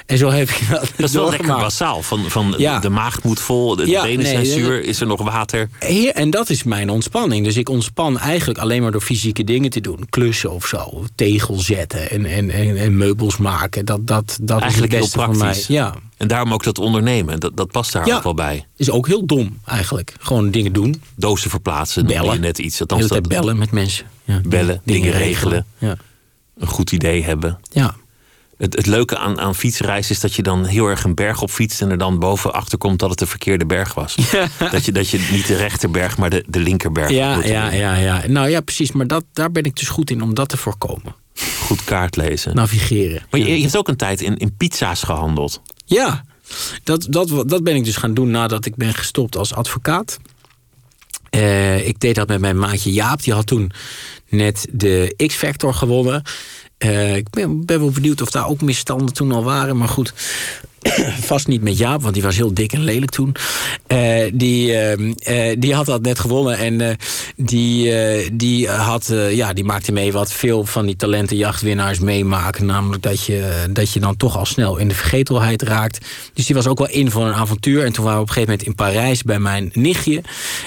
En 0.05 0.17
zo 0.17 0.29
heb 0.29 0.49
ik 0.49 0.61
dat. 0.69 0.91
Dat 0.97 1.09
is 1.09 1.15
wel 1.15 1.29
lekker 1.29 1.55
basaal. 1.55 2.01
Van, 2.01 2.29
van 2.29 2.53
ja. 2.57 2.79
de 2.79 2.89
maag 2.89 3.23
moet 3.23 3.39
vol, 3.39 3.75
de 3.75 3.87
Ja, 3.87 4.01
benen 4.01 4.23
nee, 4.23 4.31
zijn 4.31 4.45
zuur, 4.45 4.83
is 4.83 5.01
er 5.01 5.07
nog 5.07 5.23
water? 5.23 5.64
Heer, 5.79 6.11
en 6.13 6.29
dat 6.29 6.49
is 6.49 6.63
mijn 6.63 6.89
ontspanning. 6.89 7.45
Dus 7.45 7.57
ik 7.57 7.69
ontspan 7.69 8.19
eigenlijk 8.19 8.59
alleen 8.59 8.81
maar 8.81 8.91
door 8.91 9.01
fysieke 9.01 9.43
dingen 9.43 9.69
te 9.69 9.81
doen. 9.81 10.05
Klussen 10.09 10.51
of 10.51 10.65
zo. 10.65 11.03
Tegel 11.15 11.59
zetten 11.59 12.09
en, 12.09 12.25
en, 12.25 12.49
en, 12.49 12.77
en 12.77 12.97
meubels 12.97 13.37
maken. 13.37 13.85
Dat, 13.85 14.07
dat, 14.07 14.37
dat 14.41 14.61
Eigenlijk 14.61 14.93
is 14.93 14.97
heel 14.99 15.05
het 15.07 15.15
beste 15.15 15.17
voor 15.19 15.27
mij. 15.27 15.37
praktisch. 15.37 15.67
Ja, 15.67 15.93
En 16.17 16.27
daarom 16.27 16.53
ook 16.53 16.63
dat 16.63 16.77
ondernemen. 16.79 17.39
Dat, 17.39 17.57
dat 17.57 17.71
past 17.71 17.91
daar 17.93 18.07
Ja. 18.07 18.15
ook 18.17 18.23
wel 18.23 18.33
bij. 18.33 18.65
is 18.75 18.89
ook 18.89 19.07
heel 19.07 19.25
dom 19.25 19.59
eigenlijk. 19.65 20.13
Gewoon 20.19 20.51
dingen 20.51 20.73
doen. 20.73 21.01
Dozen 21.15 21.49
verplaatsen, 21.49 22.05
Bellen. 22.05 22.41
net 22.41 22.57
iets. 22.59 22.79
Althans, 22.81 23.07
dat, 23.07 23.27
bellen 23.27 23.57
met 23.57 23.71
mensen. 23.71 24.05
Ja. 24.23 24.41
Bellen, 24.45 24.81
dingen 24.83 25.11
regelen. 25.11 25.65
Ja. 25.77 25.95
een 26.57 26.67
goed 26.67 26.91
idee 26.91 27.23
hebben. 27.23 27.59
Ja. 27.71 27.95
Het, 28.57 28.75
het 28.75 28.85
leuke 28.85 29.17
aan, 29.17 29.39
aan 29.39 29.55
fietsreis 29.55 30.09
is 30.09 30.19
dat 30.19 30.33
je 30.33 30.43
dan 30.43 30.65
heel 30.65 30.87
erg 30.87 31.03
een 31.03 31.15
berg 31.15 31.41
op 31.41 31.49
fietst 31.49 31.81
en 31.81 31.89
er 31.89 31.97
dan 31.97 32.19
boven 32.19 32.53
achter 32.53 32.77
komt 32.77 32.99
dat 32.99 33.09
het 33.09 33.19
de 33.19 33.25
verkeerde 33.25 33.65
berg 33.65 33.93
was. 33.93 34.15
Dat, 34.71 34.85
je, 34.85 34.91
dat 34.91 35.09
je 35.09 35.27
niet 35.31 35.47
de 35.47 35.55
rechterberg, 35.55 36.17
maar 36.17 36.29
de, 36.29 36.43
de 36.47 36.59
linkerberg. 36.59 37.09
Ja, 37.09 37.43
ja, 37.43 37.71
ja, 37.71 37.95
ja. 37.95 38.27
Nou 38.27 38.49
ja, 38.49 38.61
precies. 38.61 38.91
Maar 38.91 39.07
dat, 39.07 39.23
daar 39.33 39.51
ben 39.51 39.63
ik 39.63 39.75
dus 39.75 39.87
goed 39.87 40.11
in 40.11 40.21
om 40.21 40.33
dat 40.33 40.49
te 40.49 40.57
voorkomen. 40.57 41.15
Goed 41.59 41.83
kaart 41.83 42.15
lezen. 42.15 42.55
Navigeren. 42.55 43.25
maar 43.29 43.39
je, 43.39 43.55
je 43.55 43.61
hebt 43.61 43.77
ook 43.77 43.87
een 43.87 43.95
tijd 43.95 44.21
in, 44.21 44.37
in 44.37 44.55
pizza's 44.57 45.03
gehandeld. 45.03 45.61
Ja, 45.85 46.23
dat, 46.83 47.07
dat, 47.09 47.49
dat 47.49 47.63
ben 47.63 47.75
ik 47.75 47.83
dus 47.85 47.95
gaan 47.95 48.13
doen 48.13 48.31
nadat 48.31 48.65
ik 48.65 48.75
ben 48.75 48.93
gestopt 48.93 49.37
als 49.37 49.53
advocaat. 49.53 50.17
Eh, 51.29 51.87
ik 51.87 51.99
deed 51.99 52.15
dat 52.15 52.27
met 52.27 52.39
mijn 52.39 52.59
maatje 52.59 52.93
Jaap. 52.93 53.23
Die 53.23 53.33
had 53.33 53.47
toen 53.47 53.71
net 54.29 54.67
de 54.71 55.13
X-Factor 55.27 55.73
gewonnen. 55.73 56.23
Eh, 56.77 57.15
ik 57.15 57.29
ben, 57.29 57.63
wel 57.65 57.91
benieuwd 57.91 58.21
of 58.21 58.31
daar 58.31 58.47
ook 58.47 58.61
misstanden 58.61 59.13
toen 59.13 59.31
al 59.31 59.43
waren. 59.43 59.77
Maar 59.77 59.87
goed, 59.87 60.13
vast 61.31 61.47
niet 61.47 61.61
met 61.61 61.77
Jaap, 61.77 62.01
want 62.01 62.13
die 62.13 62.23
was 62.23 62.35
heel 62.35 62.53
dik 62.53 62.73
en 62.73 62.83
lelijk 62.83 63.11
toen. 63.11 63.35
Eh, 63.87 64.31
die, 64.33 64.73
eh, 64.73 65.49
eh, 65.51 65.57
die 65.59 65.73
had 65.73 65.85
dat 65.85 66.01
net 66.01 66.19
gewonnen. 66.19 66.57
En 66.57 66.97
die, 67.35 67.93
die, 68.33 68.69
had, 68.69 69.13
ja, 69.29 69.53
die 69.53 69.63
maakte 69.63 69.91
mee 69.91 70.11
wat 70.11 70.31
veel 70.31 70.65
van 70.65 70.85
die 70.85 70.95
talentenjachtwinnaars 70.95 71.99
meemaken. 71.99 72.65
Namelijk 72.65 73.03
dat 73.03 73.25
je, 73.25 73.65
dat 73.69 73.91
je 73.91 73.99
dan 73.99 74.17
toch 74.17 74.37
al 74.37 74.45
snel 74.45 74.77
in 74.77 74.87
de 74.87 74.95
vergetelheid 74.95 75.61
raakt. 75.61 76.05
Dus 76.33 76.45
die 76.45 76.55
was 76.55 76.67
ook 76.67 76.77
wel 76.77 76.89
in 76.89 77.11
voor 77.11 77.25
een 77.25 77.33
avontuur. 77.33 77.83
En 77.83 77.93
toen 77.93 78.03
waren 78.03 78.19
we 78.19 78.23
op 78.23 78.29
een 78.29 78.43
gegeven 78.43 78.57
moment 78.57 78.67
in 78.67 78.85
Parijs 78.85 79.23
bij 79.23 79.39
mijn 79.39 79.69
nichtje. 79.73 80.21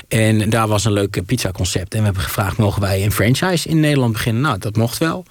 En 0.09 0.50
daar 0.50 0.68
was 0.68 0.84
een 0.84 0.92
leuk 0.92 1.22
pizzaconcept. 1.26 1.92
En 1.94 1.98
we 1.98 2.04
hebben 2.04 2.22
gevraagd, 2.22 2.56
mogen 2.56 2.80
wij 2.80 3.04
een 3.04 3.12
franchise 3.12 3.68
in 3.68 3.80
Nederland 3.80 4.12
beginnen? 4.12 4.42
Nou, 4.42 4.59
dat 4.59 4.76
mocht 4.76 4.98
wel. 4.98 5.24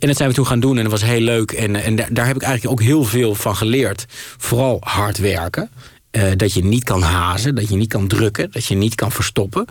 En 0.00 0.08
dat 0.08 0.16
zijn 0.16 0.28
we 0.28 0.34
toen 0.34 0.46
gaan 0.46 0.60
doen 0.60 0.76
en 0.76 0.82
dat 0.82 0.92
was 0.92 1.02
heel 1.02 1.20
leuk. 1.20 1.52
En, 1.52 1.76
en 1.76 1.96
daar, 1.96 2.08
daar 2.10 2.26
heb 2.26 2.36
ik 2.36 2.42
eigenlijk 2.42 2.72
ook 2.80 2.86
heel 2.86 3.04
veel 3.04 3.34
van 3.34 3.56
geleerd. 3.56 4.06
Vooral 4.38 4.76
hard 4.80 5.18
werken. 5.18 5.70
Eh, 6.10 6.30
dat 6.36 6.52
je 6.52 6.64
niet 6.64 6.84
kan 6.84 7.02
hazen, 7.02 7.54
dat 7.54 7.68
je 7.68 7.76
niet 7.76 7.88
kan 7.88 8.06
drukken, 8.08 8.50
dat 8.50 8.64
je 8.64 8.74
niet 8.74 8.94
kan 8.94 9.12
verstoppen. 9.12 9.64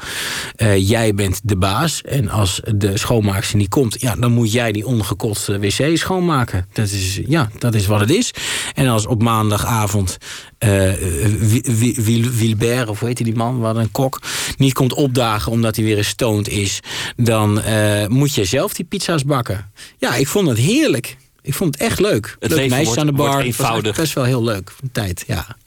Eh, 0.56 0.90
jij 0.90 1.14
bent 1.14 1.40
de 1.44 1.56
baas 1.58 2.02
en 2.02 2.30
als 2.30 2.62
de 2.76 2.98
schoonmaakster 2.98 3.58
niet 3.58 3.70
komt... 3.70 4.02
Ja, 4.02 4.16
dan 4.16 4.32
moet 4.32 4.52
jij 4.52 4.72
die 4.72 4.86
ongekotste 4.86 5.60
wc 5.60 5.98
schoonmaken. 5.98 6.68
Dat 6.74 6.90
is, 6.90 7.20
ja, 7.28 7.50
dat 7.58 7.74
is 7.76 7.86
wat 7.86 8.00
het 8.00 8.10
is. 8.10 8.32
En 8.74 8.88
als 8.88 9.06
op 9.06 9.22
maandagavond 9.24 10.18
Wil- 10.60 12.32
Wilbert, 12.32 12.90
of 12.90 13.00
hoe 13.00 13.08
heet 13.08 13.18
die 13.24 13.36
man, 13.36 13.60
wat 13.60 13.76
een 13.76 13.92
kok... 13.92 14.22
niet 14.58 14.74
komt 14.74 14.94
opdagen 14.94 15.52
omdat 15.52 15.76
hij 15.76 15.86
weer 15.86 15.98
eens 15.98 16.08
stoned 16.08 16.48
is... 16.48 16.80
dan 17.16 17.62
moet 18.08 18.34
je 18.34 18.46
zelf 18.46 18.74
die 18.74 18.86
pizza's 18.86 19.24
bakken. 19.26 19.72
Ja, 19.98 20.16
ik 20.16 20.28
vond 20.28 20.48
het 20.48 20.58
heerlijk. 20.58 21.18
Ik 21.42 21.54
vond 21.54 21.74
het 21.74 21.84
echt 21.84 22.00
leuk. 22.00 22.36
Het 22.40 22.52
Leuk 22.52 22.74
wordt- 22.84 22.98
aan 22.98 23.06
de 23.06 23.12
bar. 23.12 23.26
Het 23.28 23.36
was 23.36 23.44
eenvoudig. 23.46 23.96
best 23.96 24.14
wel 24.14 24.24
heel 24.24 24.44
leuk. 24.44 24.72
Een 24.82 24.92
tijd, 24.92 25.24
ja. 25.28 25.58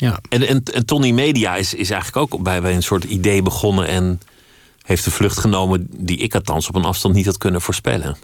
Ja. 0.00 0.20
En, 0.28 0.42
en, 0.46 0.62
en 0.72 0.86
Tony 0.86 1.10
Media 1.10 1.56
is, 1.56 1.74
is 1.74 1.90
eigenlijk 1.90 2.32
ook 2.32 2.42
bij, 2.42 2.60
bij 2.60 2.74
een 2.74 2.82
soort 2.82 3.04
idee 3.04 3.42
begonnen 3.42 3.86
en 3.86 4.20
heeft 4.82 5.04
de 5.04 5.10
vlucht 5.10 5.38
genomen 5.38 5.86
die 5.90 6.16
ik 6.16 6.34
althans 6.34 6.68
op 6.68 6.74
een 6.74 6.84
afstand 6.84 7.14
niet 7.14 7.26
had 7.26 7.38
kunnen 7.38 7.60
voorspellen. 7.60 8.16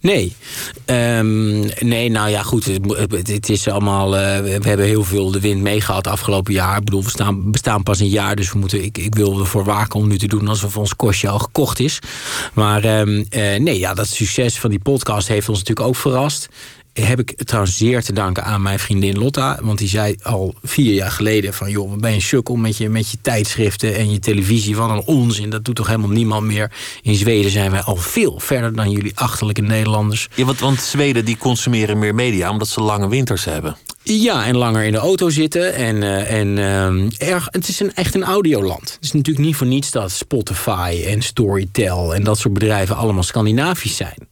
Nee. 0.00 0.36
Ehm, 0.84 1.60
nee, 1.78 2.10
nou 2.10 2.30
ja, 2.30 2.42
goed. 2.42 2.64
Het, 3.10 3.48
is 3.48 3.68
allemaal. 3.68 4.16
eh, 4.16 4.40
we 4.40 4.68
hebben 4.68 4.86
heel 4.86 5.04
veel 5.04 5.30
de 5.30 5.40
wind 5.40 5.60
meegehad 5.60 6.06
afgelopen 6.06 6.52
jaar. 6.52 6.76
Ik 6.76 6.84
bedoel, 6.84 7.04
we 7.04 7.10
staan, 7.10 7.50
bestaan 7.50 7.82
pas 7.82 8.00
een 8.00 8.08
jaar. 8.08 8.36
Dus 8.36 8.52
we 8.52 8.58
moeten, 8.58 8.84
ik, 8.84 8.98
ik 8.98 9.14
wil 9.14 9.38
ervoor 9.38 9.64
waken 9.64 10.00
om 10.00 10.08
nu 10.08 10.18
te 10.18 10.26
doen 10.26 10.48
alsof 10.48 10.76
ons 10.76 10.96
kostje 10.96 11.28
al 11.28 11.38
gekocht 11.38 11.80
is. 11.80 11.98
Maar 12.54 12.84
ehm, 12.84 13.24
eh, 13.30 13.60
nee, 13.60 13.78
ja, 13.78 13.94
dat 13.94 14.08
succes 14.08 14.58
van 14.58 14.70
die 14.70 14.78
podcast 14.78 15.28
heeft 15.28 15.48
ons 15.48 15.58
natuurlijk 15.58 15.86
ook 15.88 15.96
verrast. 15.96 16.48
Heb 16.92 17.18
ik 17.18 17.44
trouwens 17.44 17.76
zeer 17.76 18.02
te 18.02 18.12
danken 18.12 18.44
aan 18.44 18.62
mijn 18.62 18.78
vriendin 18.78 19.18
Lotta. 19.18 19.58
Want 19.62 19.78
die 19.78 19.88
zei 19.88 20.16
al 20.22 20.54
vier 20.62 20.94
jaar 20.94 21.10
geleden 21.10 21.54
van... 21.54 21.70
joh, 21.70 21.90
wat 21.90 22.00
ben 22.00 22.12
je 22.12 22.20
sukkel 22.20 22.56
met 22.56 22.76
je, 22.76 22.88
met 22.88 23.10
je 23.10 23.18
tijdschriften 23.22 23.94
en 23.94 24.10
je 24.10 24.18
televisie. 24.18 24.76
Wat 24.76 24.90
een 24.90 25.04
onzin, 25.06 25.50
dat 25.50 25.64
doet 25.64 25.76
toch 25.76 25.86
helemaal 25.86 26.08
niemand 26.08 26.46
meer. 26.46 26.72
In 27.02 27.14
Zweden 27.14 27.50
zijn 27.50 27.70
wij 27.70 27.82
al 27.82 27.96
veel 27.96 28.40
verder 28.40 28.74
dan 28.74 28.90
jullie 28.90 29.12
achterlijke 29.14 29.62
Nederlanders. 29.62 30.28
Ja, 30.34 30.44
want, 30.44 30.60
want 30.60 30.80
Zweden 30.80 31.24
die 31.24 31.36
consumeren 31.36 31.98
meer 31.98 32.14
media 32.14 32.50
omdat 32.50 32.68
ze 32.68 32.80
lange 32.80 33.08
winters 33.08 33.44
hebben. 33.44 33.76
Ja, 34.18 34.46
en 34.46 34.56
langer 34.56 34.84
in 34.84 34.92
de 34.92 34.98
auto 34.98 35.28
zitten. 35.28 35.74
En, 35.74 36.02
eh, 36.02 36.38
en 36.38 36.58
ehm, 36.58 37.08
erg, 37.18 37.48
het 37.50 37.68
is 37.68 37.80
een, 37.80 37.94
echt 37.94 38.14
een 38.14 38.24
audioland. 38.24 38.92
Het 38.92 38.98
is 39.00 39.12
natuurlijk 39.12 39.46
niet 39.46 39.56
voor 39.56 39.66
niets 39.66 39.90
dat 39.90 40.10
Spotify 40.10 41.02
en 41.06 41.22
Storytel... 41.22 42.14
en 42.14 42.24
dat 42.24 42.38
soort 42.38 42.54
bedrijven 42.54 42.96
allemaal 42.96 43.22
Scandinavisch 43.22 43.96
zijn. 43.96 44.28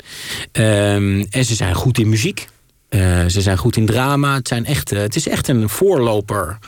Ehm, 0.52 1.24
en 1.30 1.44
ze 1.44 1.54
zijn 1.54 1.74
goed 1.74 1.98
in 1.98 2.08
muziek. 2.08 2.48
Eh, 2.88 3.26
ze 3.26 3.40
zijn 3.40 3.58
goed 3.58 3.76
in 3.76 3.86
drama. 3.86 4.34
Het, 4.34 4.48
zijn 4.48 4.64
echt, 4.64 4.92
eh, 4.92 5.00
het 5.00 5.16
is 5.16 5.28
echt 5.28 5.48
een 5.48 5.68
voorloper 5.68 6.58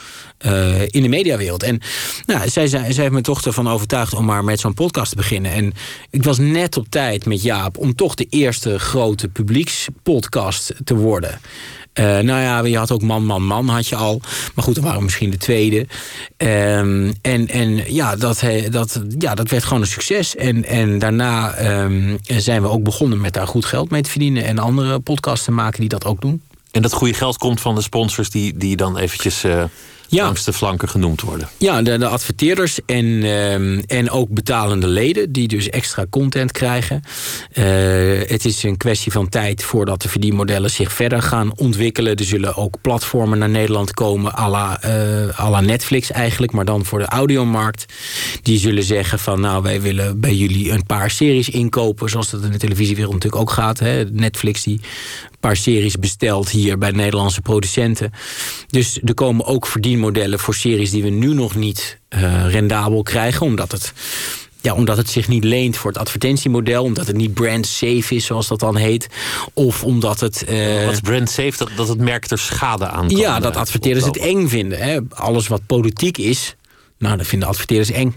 in 0.86 1.02
de 1.02 1.08
mediawereld. 1.08 1.62
En 1.62 1.80
nou, 2.26 2.48
zij, 2.48 2.66
zij, 2.66 2.92
zij 2.92 3.00
heeft 3.00 3.10
mijn 3.10 3.22
dochter 3.22 3.52
van 3.52 3.68
overtuigd 3.68 4.14
om 4.14 4.24
maar 4.24 4.44
met 4.44 4.60
zo'n 4.60 4.74
podcast 4.74 5.10
te 5.10 5.16
beginnen. 5.16 5.52
En 5.52 5.72
ik 6.10 6.24
was 6.24 6.38
net 6.38 6.76
op 6.76 6.88
tijd 6.88 7.26
met 7.26 7.42
Jaap 7.42 7.78
om 7.78 7.94
toch 7.94 8.14
de 8.14 8.26
eerste 8.30 8.78
grote 8.78 9.28
publiekspodcast 9.28 10.74
te 10.84 10.94
worden. 10.94 11.40
Eh, 11.92 12.04
nou 12.04 12.40
ja, 12.40 12.64
je 12.64 12.78
had 12.78 12.90
ook 12.90 13.02
Man, 13.02 13.24
Man, 13.24 13.44
Man 13.44 13.68
had 13.68 13.88
je 13.88 13.96
al. 13.96 14.20
Maar 14.54 14.64
goed, 14.64 14.74
dan 14.74 14.84
waren 14.84 14.98
we 14.98 15.04
misschien 15.04 15.30
de 15.30 15.36
tweede. 15.36 15.86
Ehm, 16.36 17.12
en 17.22 17.48
en 17.48 17.92
ja, 17.92 18.16
dat, 18.16 18.42
dat, 18.70 19.00
ja, 19.18 19.34
dat 19.34 19.48
werd 19.48 19.64
gewoon 19.64 19.80
een 19.80 19.88
succes. 19.88 20.36
En, 20.36 20.64
en 20.64 20.98
daarna 20.98 21.52
ehm, 21.52 22.16
zijn 22.22 22.62
we 22.62 22.68
ook 22.68 22.82
begonnen 22.82 23.20
met 23.20 23.32
daar 23.32 23.46
goed 23.46 23.64
geld 23.64 23.90
mee 23.90 24.02
te 24.02 24.10
verdienen. 24.10 24.44
En 24.44 24.58
andere 24.58 24.98
podcasts 24.98 25.44
te 25.44 25.52
maken 25.52 25.80
die 25.80 25.88
dat 25.88 26.04
ook 26.04 26.20
doen. 26.20 26.42
En 26.70 26.82
dat 26.82 26.92
goede 26.92 27.14
geld 27.14 27.38
komt 27.38 27.60
van 27.60 27.74
de 27.74 27.82
sponsors 27.82 28.30
die, 28.30 28.56
die 28.56 28.76
dan 28.76 28.96
eventjes 28.96 29.44
eh, 29.44 29.64
Ja. 30.10 30.24
langs 30.24 30.44
de 30.44 30.52
flanken 30.52 30.88
genoemd 30.88 31.20
worden. 31.20 31.48
Ja, 31.56 31.82
de, 31.82 31.98
de 31.98 32.06
adverteerders 32.06 32.78
en, 32.86 33.22
ehm, 33.22 33.80
en 33.86 34.10
ook 34.10 34.28
betalende 34.28 34.86
leden 34.86 35.32
die 35.32 35.48
dus 35.48 35.68
extra 35.68 36.06
content 36.10 36.52
krijgen. 36.52 37.02
Eh, 37.52 37.64
het 38.26 38.44
is 38.44 38.62
een 38.62 38.76
kwestie 38.76 39.12
van 39.12 39.28
tijd 39.28 39.62
voordat 39.62 40.02
de 40.02 40.08
verdienmodellen 40.08 40.70
zich 40.70 40.92
verder 40.92 41.22
gaan 41.22 41.52
ontwikkelen. 41.56 42.16
Er 42.16 42.24
zullen 42.24 42.56
ook 42.56 42.76
platformen 42.80 43.38
naar 43.38 43.48
Nederland 43.48 43.94
komen, 43.94 44.38
à 44.38 44.48
la, 44.48 44.82
eh, 44.82 45.40
à 45.40 45.50
la 45.50 45.60
Netflix 45.60 46.10
eigenlijk, 46.10 46.52
maar 46.52 46.64
dan 46.64 46.84
voor 46.84 46.98
de 46.98 47.06
audiomarkt. 47.06 47.84
Die 48.42 48.58
zullen 48.58 48.82
zeggen 48.82 49.18
van 49.18 49.40
nou, 49.40 49.62
wij 49.62 49.80
willen 49.80 50.20
bij 50.20 50.34
jullie 50.34 50.70
een 50.70 50.86
paar 50.86 51.10
series 51.10 51.48
inkopen, 51.48 52.10
zoals 52.10 52.30
dat 52.30 52.42
in 52.42 52.50
de 52.50 52.58
televisiewereld 52.58 53.12
natuurlijk 53.12 53.42
ook 53.42 53.50
gaat. 53.50 53.78
Hè. 53.78 54.04
Netflix 54.04 54.62
die 54.62 54.80
paar 55.40 55.56
series 55.56 55.98
bestelt 55.98 56.48
hier 56.50 56.78
bij 56.78 56.90
Nederlandse 56.90 57.40
producenten. 57.40 58.12
Dus 58.68 58.98
er 59.04 59.14
komen 59.14 59.44
ook 59.46 59.66
verdienmodellen 59.66 60.38
voor 60.38 60.54
series 60.54 60.90
die 60.90 61.02
we 61.02 61.08
nu 61.08 61.34
nog 61.34 61.54
niet 61.54 61.98
eh, 62.08 62.46
rendabel 62.50 63.02
krijgen, 63.02 63.46
omdat 63.46 63.72
het. 63.72 63.92
Ja, 64.62 64.74
omdat 64.74 64.96
het 64.96 65.10
zich 65.10 65.28
niet 65.28 65.44
leent 65.44 65.76
voor 65.76 65.90
het 65.90 66.00
advertentiemodel. 66.00 66.84
Omdat 66.84 67.06
het 67.06 67.16
niet 67.16 67.34
brand 67.34 67.66
safe 67.66 68.14
is, 68.14 68.24
zoals 68.24 68.48
dat 68.48 68.60
dan 68.60 68.76
heet. 68.76 69.08
Of 69.54 69.84
omdat 69.84 70.20
het... 70.20 70.44
eh, 70.44 70.84
Wat 70.84 70.92
is 70.92 71.00
brand 71.00 71.30
safe? 71.30 71.52
Dat, 71.56 71.70
dat 71.76 71.88
het 71.88 71.98
merk 71.98 72.30
er 72.30 72.38
schade 72.38 72.86
aan 72.88 73.08
kan. 73.08 73.16
ja, 73.16 73.40
dat 73.40 73.54
eh, 73.54 73.60
adverteerders 73.60 74.04
het 74.06 74.16
eng 74.16 74.48
vinden. 74.48 74.78
Hè. 74.78 74.98
Alles 75.08 75.48
wat 75.48 75.66
politiek 75.66 76.18
is, 76.18 76.56
nou, 76.98 77.16
dat 77.16 77.26
vinden 77.26 77.48
adverteerders 77.48 77.90
eng. 77.90 78.16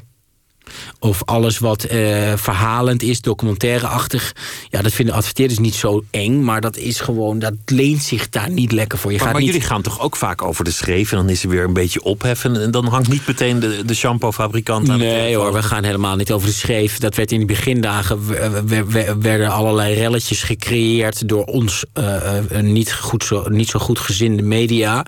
Of 1.00 1.24
alles 1.26 1.58
wat 1.60 1.84
eh, 1.84 2.34
verhalend 2.36 3.04
is, 3.04 3.22
documentaireachtig. 3.22 4.36
Ja, 4.70 4.82
dat 4.82 4.92
vinden 4.92 5.16
adverteerders 5.16 5.60
niet 5.60 5.76
zo 5.76 6.04
eng. 6.12 6.44
Maar 6.44 6.62
dat 6.62 6.78
is 6.78 7.00
gewoon, 7.00 7.40
dat 7.40 7.54
leent 7.66 8.04
zich 8.04 8.30
daar 8.30 8.50
niet 8.50 8.72
lekker 8.72 8.98
voor. 8.98 9.12
Je 9.12 9.18
Maar, 9.18 9.26
gaat 9.26 9.36
maar 9.36 9.44
niet... 9.44 9.52
jullie 9.54 9.68
gaan 9.68 9.82
toch 9.82 10.00
ook 10.02 10.16
vaak 10.16 10.42
over 10.42 10.64
de 10.64 10.72
schreef 10.72 11.12
en 11.12 11.18
dan 11.18 11.30
is 11.30 11.44
er 11.44 11.50
weer 11.50 11.64
een 11.64 11.74
beetje 11.74 12.04
opheffen. 12.04 12.62
En 12.62 12.72
dan 12.72 12.86
hangt 12.88 13.08
niet 13.10 13.28
meteen 13.28 13.60
de, 13.60 13.86
de 13.86 13.94
shampoo-fabrikant 13.94 14.90
aan 14.90 14.98
de 15.00 15.06
Nee 15.06 15.36
hoor, 15.36 15.54
we 15.54 15.64
gaan 15.64 15.84
helemaal 15.84 16.16
niet 16.16 16.32
over 16.32 16.48
de 16.48 16.54
schreef. 16.54 16.98
Dat 16.98 17.16
werd 17.16 17.32
in 17.32 17.38
die 17.38 17.48
begindagen 17.48 18.28
we- 18.28 18.62
we- 18.66 18.86
we- 18.86 19.16
werden 19.20 19.50
allerlei 19.52 19.94
relletjes 19.96 20.44
gecreëerd 20.44 21.28
door 21.28 21.44
ons 21.46 21.86
eh, 21.94 22.38
eh, 22.38 22.64
niet, 22.64 22.94
goed 22.94 23.24
zo, 23.24 23.44
niet 23.50 23.70
zo 23.70 23.80
goed 23.80 24.00
gezinde 24.00 24.42
media. 24.44 25.06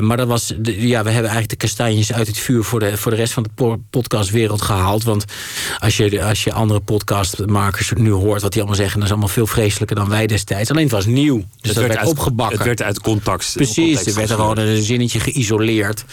Maar 0.00 0.16
dat 0.16 0.28
was, 0.28 0.52
de- 0.58 0.86
ja, 0.88 1.02
we 1.02 1.10
hebben 1.10 1.30
eigenlijk 1.30 1.48
de 1.50 1.56
kastanjes 1.66 2.12
uit 2.12 2.26
het 2.26 2.38
vuur 2.38 2.64
voor 2.64 2.80
de, 2.80 2.96
voor 2.96 3.10
de 3.10 3.16
rest 3.16 3.32
van 3.32 3.42
de 3.42 3.48
po- 3.54 3.80
podcastwereld 3.90 4.62
gehaald. 4.64 5.04
Want 5.04 5.24
als 5.78 5.96
je, 5.96 6.24
als 6.24 6.44
je 6.44 6.52
andere 6.52 6.80
podcastmakers 6.80 7.92
nu 7.94 8.10
hoort 8.10 8.42
wat 8.42 8.52
die 8.52 8.60
allemaal 8.60 8.78
zeggen, 8.80 8.94
dat 8.96 9.04
is 9.04 9.10
allemaal 9.12 9.28
veel 9.34 9.46
vreselijker 9.46 9.96
dan 9.96 10.08
wij 10.08 10.26
destijds. 10.26 10.70
Alleen 10.70 10.82
het 10.82 10.92
was 10.92 11.06
nieuw. 11.06 11.36
Dus 11.36 11.46
Het 11.60 11.74
dat 11.74 11.84
werd, 11.86 11.96
uit- 11.98 12.08
opgebakken. 12.08 12.56
Het 12.56 12.66
werd 12.66 12.82
uit 12.82 13.00
contact. 13.00 13.52
Precies, 13.54 13.74
context 13.76 14.06
er 14.06 14.14
werd 14.14 14.30
er 14.30 14.36
gewoon 14.36 14.58
een 14.58 14.82
zinnetje 14.82 15.20
geïsoleerd. 15.20 16.04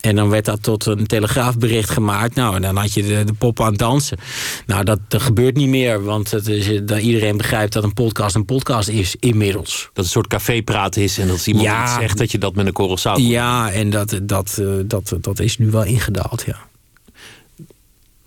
En 0.00 0.16
dan 0.16 0.28
werd 0.28 0.44
dat 0.44 0.62
tot 0.62 0.86
een 0.86 1.06
telegraafbericht 1.06 1.90
gemaakt. 1.90 2.34
Nou, 2.34 2.54
en 2.56 2.62
dan 2.62 2.76
had 2.76 2.94
je 2.94 3.02
de, 3.02 3.24
de 3.24 3.32
pop 3.32 3.60
aan 3.60 3.66
het 3.68 3.78
dansen. 3.78 4.18
Nou, 4.66 4.84
dat, 4.84 4.98
dat 5.08 5.22
gebeurt 5.22 5.56
niet 5.56 5.68
meer. 5.68 6.04
Want 6.04 6.30
het 6.30 6.46
is, 6.48 6.80
dat 6.84 7.00
iedereen 7.00 7.36
begrijpt 7.36 7.72
dat 7.72 7.84
een 7.84 7.92
podcast 7.94 8.34
een 8.34 8.44
podcast 8.44 8.88
is 8.88 9.16
inmiddels. 9.20 9.70
Dat 9.82 9.90
het 9.94 10.04
een 10.04 10.10
soort 10.10 10.26
cafépraat 10.26 10.96
is 10.96 11.18
en 11.18 11.28
dat 11.28 11.46
iemand 11.46 11.66
Ja. 11.66 11.82
iets 11.84 11.94
zegt 11.94 12.18
dat 12.18 12.30
je 12.32 12.38
dat 12.38 12.54
met 12.54 12.66
een 12.66 12.72
korrel 12.72 12.98
zout 12.98 13.18
Ja, 13.20 13.70
en 13.70 13.90
dat, 13.90 14.20
dat, 14.22 14.56
eh, 14.60 14.66
dat, 14.84 15.16
dat 15.20 15.40
is 15.40 15.58
nu 15.58 15.70
wel 15.70 15.84
ingedaald, 15.84 16.42
ja. 16.46 16.56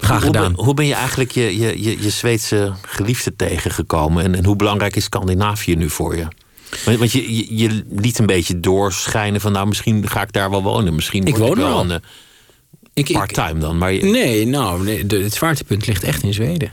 Graag 0.06 0.22
Hoe 0.24 0.32
ben, 0.32 0.54
hoe 0.56 0.74
ben 0.74 0.86
je 0.86 0.94
eigenlijk 0.94 1.32
je, 1.32 1.58
je, 1.58 1.84
je, 1.84 2.02
je 2.04 2.10
Zweedse 2.10 2.74
geliefde 2.82 3.36
tegengekomen? 3.36 4.24
En, 4.24 4.36
en 4.36 4.46
hoe 4.46 4.56
belangrijk 4.56 4.96
is 4.96 5.04
Scandinavië 5.04 5.76
nu 5.76 5.90
voor 5.90 6.16
je? 6.18 6.28
Want, 6.98 7.12
je, 7.12 7.36
je, 7.36 7.58
je 7.58 7.84
liet 7.90 8.20
een 8.20 8.26
beetje 8.26 8.60
doorschijnen 8.60 9.42
van... 9.42 9.52
nou, 9.52 9.68
misschien 9.68 10.08
ga 10.10 10.22
ik 10.22 10.32
daar 10.34 10.50
wel 10.50 10.64
wonen. 10.64 10.96
Misschien 10.96 11.26
Ik 11.26 11.38
woon 11.38 11.50
er 11.50 11.56
wel 11.58 11.68
al. 11.74 11.82
een 11.84 11.92
eh, 11.92 11.98
Ik, 12.94 13.10
ik- 13.10 13.16
part-time 13.16 13.60
dan. 13.60 13.78
Maar 13.78 13.94
je- 13.94 14.04
Nee, 14.04 14.46
nou, 14.48 14.84
nee, 14.84 15.06
de, 15.06 15.18
het 15.24 15.34
zwaartepunt 15.34 15.88
ligt 15.88 16.04
echt 16.04 16.24
in 16.24 16.34
Zweden. 16.34 16.72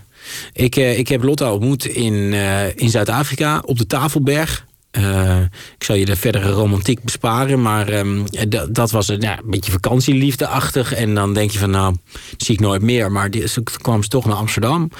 Ik, 0.52 0.76
eh, 0.76 0.98
ik 0.98 1.08
heb 1.08 1.22
Lotta 1.22 1.52
ontmoet 1.52 1.84
in, 1.84 2.32
eh, 2.32 2.76
in 2.76 2.90
Zuid-Afrika 2.90 3.62
op 3.66 3.78
de 3.78 3.86
Tafelberg. 3.86 4.66
Eh, 4.92 5.40
ik 5.78 5.84
zal 5.84 5.96
je 5.96 6.04
de 6.04 6.16
verdere 6.16 6.50
romantiek 6.50 7.02
besparen, 7.02 7.62
maar 7.62 7.88
ehm, 7.88 8.24
dat- 8.48 8.74
was 8.90 9.08
een, 9.08 9.20
ja, 9.20 9.38
een 9.38 9.50
beetje 9.50 9.72
vakantieliefdeachtig. 9.72 10.92
En 10.94 11.14
dan 11.14 11.34
denk 11.34 11.50
je 11.50 11.58
van, 11.58 11.70
nou, 11.70 11.96
zie 12.36 12.54
ik 12.54 12.60
nooit 12.60 12.82
meer. 12.82 13.12
Maar 13.12 13.30
die, 13.30 13.44
kwam 13.82 14.02
ze 14.02 14.08
toch 14.08 14.24
naar 14.26 14.36
Amsterdam. 14.36 14.90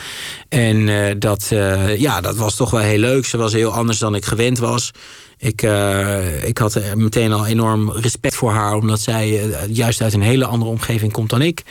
En 0.48 0.88
eh, 0.88 1.14
dat, 1.18 1.46
eh, 1.50 1.96
ja, 2.00 2.20
dat 2.20 2.36
was 2.36 2.54
toch 2.56 2.70
wel 2.70 2.80
heel 2.80 2.98
leuk. 2.98 3.26
Ze 3.26 3.36
was 3.36 3.52
heel 3.52 3.72
anders 3.72 3.98
dan 3.98 4.14
ik 4.14 4.24
gewend 4.24 4.58
was. 4.58 4.90
Ik, 5.42 5.62
eh, 5.62 6.44
ik 6.44 6.58
had 6.58 6.74
er 6.74 6.98
meteen 6.98 7.32
al 7.32 7.46
enorm 7.46 7.90
respect 7.90 8.34
voor 8.34 8.50
haar, 8.50 8.74
omdat 8.74 9.00
zij 9.00 9.50
eh, 9.50 9.68
juist 9.68 10.00
uit 10.00 10.12
een 10.12 10.22
hele 10.22 10.44
andere 10.44 10.70
omgeving 10.70 11.12
komt 11.12 11.30
dan 11.30 11.42
ik. 11.42 11.62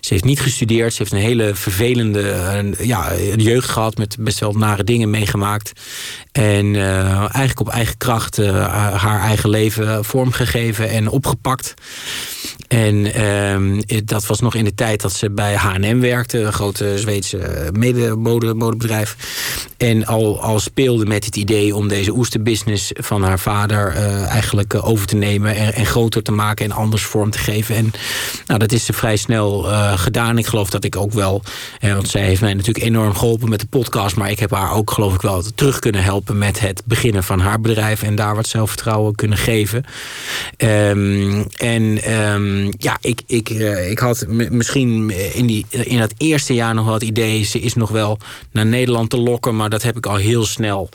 Ze 0.00 0.12
heeft 0.12 0.24
niet 0.24 0.40
gestudeerd, 0.40 0.92
ze 0.92 0.98
heeft 0.98 1.12
een 1.12 1.18
hele 1.18 1.54
vervelende 1.54 2.30
eh, 2.30 2.86
ja, 2.86 3.14
jeugd 3.36 3.68
gehad 3.68 3.96
met 3.96 4.16
best 4.20 4.38
wel 4.38 4.52
nare 4.52 4.84
dingen 4.84 5.10
meegemaakt. 5.10 5.72
En 6.32 6.76
eh, 6.76 7.18
eigenlijk 7.18 7.60
op 7.60 7.68
eigen 7.68 7.96
kracht 7.96 8.38
eh, 8.38 8.66
haar 8.96 9.20
eigen 9.20 9.50
leven 9.50 10.04
vormgegeven 10.04 10.88
en 10.88 11.08
opgepakt. 11.08 11.74
En 12.68 13.14
ehm, 13.14 13.80
dat 14.04 14.26
was 14.26 14.40
nog 14.40 14.54
in 14.54 14.64
de 14.64 14.74
tijd 14.74 15.00
dat 15.00 15.12
ze 15.12 15.30
bij 15.30 15.54
H&M 15.54 16.00
werkte, 16.00 16.38
een 16.38 16.52
grote 16.52 16.98
Zweedse 16.98 17.70
medemodebedrijf. 17.72 19.16
En 19.76 20.06
al, 20.06 20.42
al 20.42 20.60
speelde 20.60 21.06
met 21.06 21.24
het 21.24 21.36
idee 21.36 21.74
om 21.76 21.88
deze 21.88 22.16
oesterbusiness 22.16 22.90
van 22.94 23.19
haar 23.22 23.38
vader 23.38 23.92
eh, 23.96 24.26
eigenlijk 24.26 24.74
eh, 24.74 24.88
over 24.88 25.06
te 25.06 25.16
nemen 25.16 25.56
en, 25.56 25.74
en 25.74 25.86
groter 25.86 26.22
te 26.22 26.32
maken 26.32 26.64
en 26.64 26.72
anders 26.72 27.02
vorm 27.02 27.30
te 27.30 27.38
geven. 27.38 27.74
En 27.74 27.92
nou, 28.46 28.58
dat 28.58 28.72
is 28.72 28.84
ze 28.84 28.92
vrij 28.92 29.16
snel 29.16 29.70
eh, 29.70 29.98
gedaan. 29.98 30.38
Ik 30.38 30.46
geloof 30.46 30.70
dat 30.70 30.84
ik 30.84 30.96
ook 30.96 31.12
wel, 31.12 31.42
eh, 31.80 31.94
want 31.94 32.08
zij 32.08 32.22
heeft 32.22 32.40
mij 32.40 32.54
natuurlijk 32.54 32.86
enorm 32.86 33.14
geholpen 33.14 33.48
met 33.48 33.60
de 33.60 33.66
podcast, 33.66 34.16
maar 34.16 34.30
ik 34.30 34.38
heb 34.38 34.50
haar 34.50 34.72
ook 34.72 34.90
geloof 34.90 35.14
ik 35.14 35.20
wel 35.20 35.42
terug 35.54 35.78
kunnen 35.78 36.02
helpen 36.02 36.38
met 36.38 36.60
het 36.60 36.82
beginnen 36.84 37.24
van 37.24 37.40
haar 37.40 37.60
bedrijf 37.60 38.02
en 38.02 38.14
daar 38.14 38.34
wat 38.34 38.46
zelfvertrouwen 38.46 39.14
kunnen 39.14 39.38
geven. 39.38 39.84
Ehm, 40.56 41.44
en 41.56 42.02
ehm, 42.02 42.64
ja, 42.78 42.98
ik, 43.00 43.22
ik, 43.26 43.48
ik 43.90 43.98
had 43.98 44.26
misschien 44.28 45.10
in, 45.34 45.46
die, 45.46 45.66
in 45.70 45.98
dat 45.98 46.14
eerste 46.16 46.54
jaar 46.54 46.74
nog 46.74 46.84
wel 46.84 46.94
het 46.94 47.02
idee... 47.02 47.42
ze 47.42 47.60
is 47.60 47.74
nog 47.74 47.90
wel 47.90 48.18
naar 48.50 48.66
Nederland 48.66 49.10
te 49.10 49.18
lokken... 49.18 49.56
maar 49.56 49.70
dat 49.70 49.82
heb 49.82 49.96
ik 49.96 50.06
al 50.06 50.16
heel 50.16 50.44
snel 50.44 50.88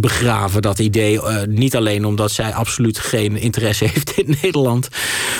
begraven, 0.00 0.62
dat 0.62 0.78
idee. 0.78 1.22
Eh, 1.22 1.42
niet 1.46 1.76
alleen 1.76 2.04
omdat 2.04 2.30
zij 2.30 2.54
absoluut 2.54 2.98
geen 2.98 3.36
interesse 3.36 3.84
heeft 3.92 4.10
in 4.18 4.36
Nederland... 4.42 4.88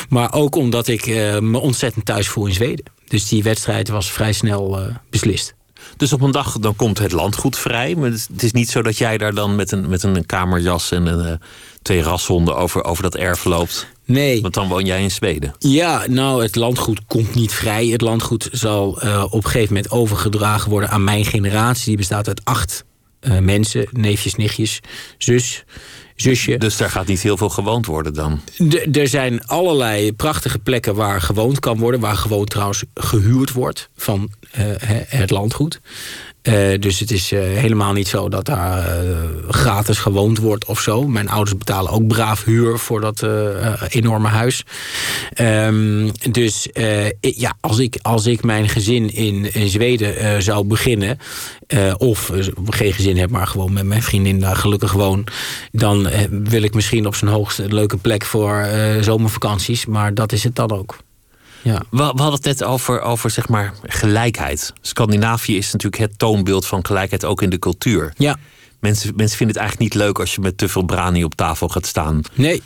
maar 0.08 0.32
ook 0.32 0.56
omdat 0.56 0.88
ik 0.88 1.06
eh, 1.06 1.38
me 1.38 1.58
ontzettend 1.58 2.04
thuis 2.04 2.28
voel 2.28 2.46
in 2.46 2.54
Zweden. 2.54 2.84
Dus 3.08 3.28
die 3.28 3.42
wedstrijd 3.42 3.88
was 3.88 4.10
vrij 4.10 4.32
snel 4.32 4.78
eh, 4.80 4.94
beslist. 5.10 5.54
Dus 5.96 6.12
op 6.12 6.20
een 6.20 6.30
dag 6.30 6.58
dan 6.58 6.76
komt 6.76 6.98
het 6.98 7.12
landgoed 7.12 7.58
vrij. 7.58 7.94
Maar 7.94 8.10
het 8.10 8.42
is- 8.42 8.52
niet 8.52 8.70
zo 8.70 8.82
dat 8.82 8.98
jij 8.98 9.18
daar 9.18 9.34
dan 9.34 9.56
met 9.56 9.72
een, 9.72 9.88
met 9.88 10.02
een 10.02 10.26
kamerjas 10.26 10.90
en 10.90 11.06
een, 11.06 11.40
twee 11.82 12.02
rashonden 12.02 12.56
over, 12.56 12.84
over 12.84 13.02
dat 13.02 13.14
erf 13.14 13.44
loopt. 13.44 13.86
Nee. 14.04 14.40
Want 14.42 14.54
dan 14.54 14.68
woon 14.68 14.84
jij 14.84 15.02
in 15.02 15.10
Zweden. 15.10 15.54
Ja, 15.58 16.04
nou, 16.08 16.42
het 16.42 16.56
landgoed 16.56 17.00
komt 17.06 17.34
niet 17.34 17.52
vrij. 17.52 17.86
Het 17.86 18.00
landgoed 18.00 18.48
zal 18.52 18.88
op 19.30 19.44
een 19.44 19.50
gegeven 19.50 19.74
moment 19.74 19.92
overgedragen 19.92 20.70
worden 20.70 20.90
aan 20.90 21.04
mijn 21.04 21.24
generatie. 21.24 21.86
Die 21.86 21.96
bestaat 21.96 22.28
uit 22.28 22.44
acht 22.44 22.84
eh, 23.26 23.38
mensen, 23.38 23.86
neefjes, 23.90 24.34
nichtjes, 24.34 24.80
zus, 25.18 25.64
zusje. 26.16 26.58
Dus 26.58 26.76
daar 26.76 26.90
gaat 26.90 27.06
niet 27.06 27.22
heel 27.22 27.36
veel 27.36 27.48
gewoond 27.48 27.86
worden 27.86 28.14
dan. 28.14 28.40
Er 28.92 29.08
zijn 29.08 29.46
allerlei 29.46 30.12
prachtige 30.12 30.58
plekken 30.58 30.94
waar 30.94 31.20
gewoond 31.20 31.58
kan 31.58 31.78
worden. 31.78 32.00
Waar 32.00 32.16
gewoon 32.16 32.44
trouwens 32.44 32.84
gehuurd 32.94 33.52
wordt 33.52 33.88
van 33.96 34.30
eh, 34.50 34.64
het 35.06 35.30
landgoed. 35.30 35.80
Eh, 36.46 36.78
dus 36.80 37.00
het 37.00 37.10
is 37.10 37.32
eh, 37.32 37.40
helemaal 37.40 37.92
niet 37.92 38.08
zo 38.08 38.28
dat 38.28 38.44
daar 38.44 38.86
eh, 38.86 39.04
gratis 39.48 39.98
gewoond 39.98 40.38
wordt 40.38 40.64
of 40.64 40.80
zo. 40.80 41.06
Mijn 41.06 41.28
ouders 41.28 41.58
betalen 41.58 41.92
ook 41.92 42.06
braaf 42.06 42.44
huur 42.44 42.78
voor 42.78 43.00
dat 43.00 43.26
enorme 43.88 44.28
huis. 44.28 44.62
Ehm, 45.32 46.10
dus 46.30 46.68
ja, 47.20 47.56
als, 47.60 47.78
ik, 47.78 47.98
als 48.02 48.26
ik 48.26 48.44
mijn 48.44 48.68
gezin 48.68 49.14
in, 49.14 49.50
Zweden 49.68 50.42
zou 50.42 50.64
beginnen... 50.64 51.18
of 51.98 52.32
geen 52.66 52.92
gezin 52.92 53.16
heb, 53.16 53.30
maar 53.30 53.46
gewoon 53.46 53.72
met 53.72 53.84
mijn 53.84 54.02
vriendin 54.02 54.40
daar 54.40 54.56
gelukkig 54.56 54.92
woon... 54.92 55.24
dan 55.72 56.08
wil 56.30 56.62
ik 56.62 56.74
misschien 56.74 57.06
op 57.06 57.14
zijn 57.14 57.30
hoogste 57.30 57.68
leuke 57.68 57.96
plek 57.96 58.24
voor 58.24 58.68
zomervakanties. 59.00 59.86
Maar 59.86 60.14
dat 60.14 60.32
is 60.32 60.44
het 60.44 60.56
dan 60.56 60.70
ook. 60.70 60.96
Ja. 61.66 61.82
We, 61.90 61.96
we 61.96 62.02
hadden 62.04 62.32
het 62.32 62.44
net 62.44 62.64
over, 62.64 63.00
over 63.00 63.30
zeg 63.30 63.48
maar, 63.48 63.74
gelijkheid. 63.82 64.72
Scandinavië 64.80 65.56
is 65.56 65.72
natuurlijk 65.72 66.02
het 66.02 66.18
toonbeeld 66.18 66.66
van 66.66 66.86
gelijkheid 66.86 67.24
ook 67.24 67.42
in 67.42 67.50
de 67.50 67.58
cultuur. 67.58 68.12
ja, 68.16 68.36
Mensen, 68.80 69.12
mensen 69.16 69.36
vinden 69.36 69.56
het 69.56 69.64
eigenlijk 69.64 69.92
niet 69.94 70.02
leuk 70.02 70.18
als 70.18 70.34
je 70.34 70.40
met 70.40 70.58
te 70.58 70.68
veel 70.68 70.82
brani 70.82 71.24
op 71.24 71.34
tafel 71.34 71.68
gaat 71.68 71.86
staan. 71.86 72.20
nee, 72.34 72.62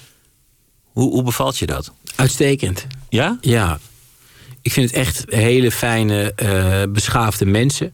Hoe, 0.84 1.10
hoe 1.10 1.22
bevalt 1.22 1.58
je 1.58 1.66
dat? 1.66 1.92
uitstekend. 2.16 2.86
Ja? 3.08 3.38
Ja, 3.40 3.78
ik 4.62 4.72
vind 4.72 4.90
het 4.90 4.98
echt 4.98 5.24
hele 5.28 5.70
fijne, 5.70 6.32
eh, 6.34 6.82
beschaafde 6.92 7.44
mensen. 7.46 7.92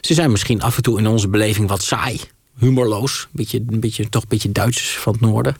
Ze 0.00 0.14
zijn 0.14 0.30
misschien 0.30 0.62
af 0.62 0.76
en 0.76 0.82
toe 0.82 0.98
in 0.98 1.06
onze 1.06 1.28
beleving 1.28 1.68
wat 1.68 1.82
saai, 1.82 2.20
humorloos. 2.58 3.28
Beetje, 3.32 3.62
een 3.68 3.80
beetje, 3.80 4.08
toch 4.08 4.22
een 4.22 4.28
beetje 4.28 4.52
Duitsers 4.52 4.88
van 4.96 5.12
het 5.12 5.20
noorden. 5.22 5.56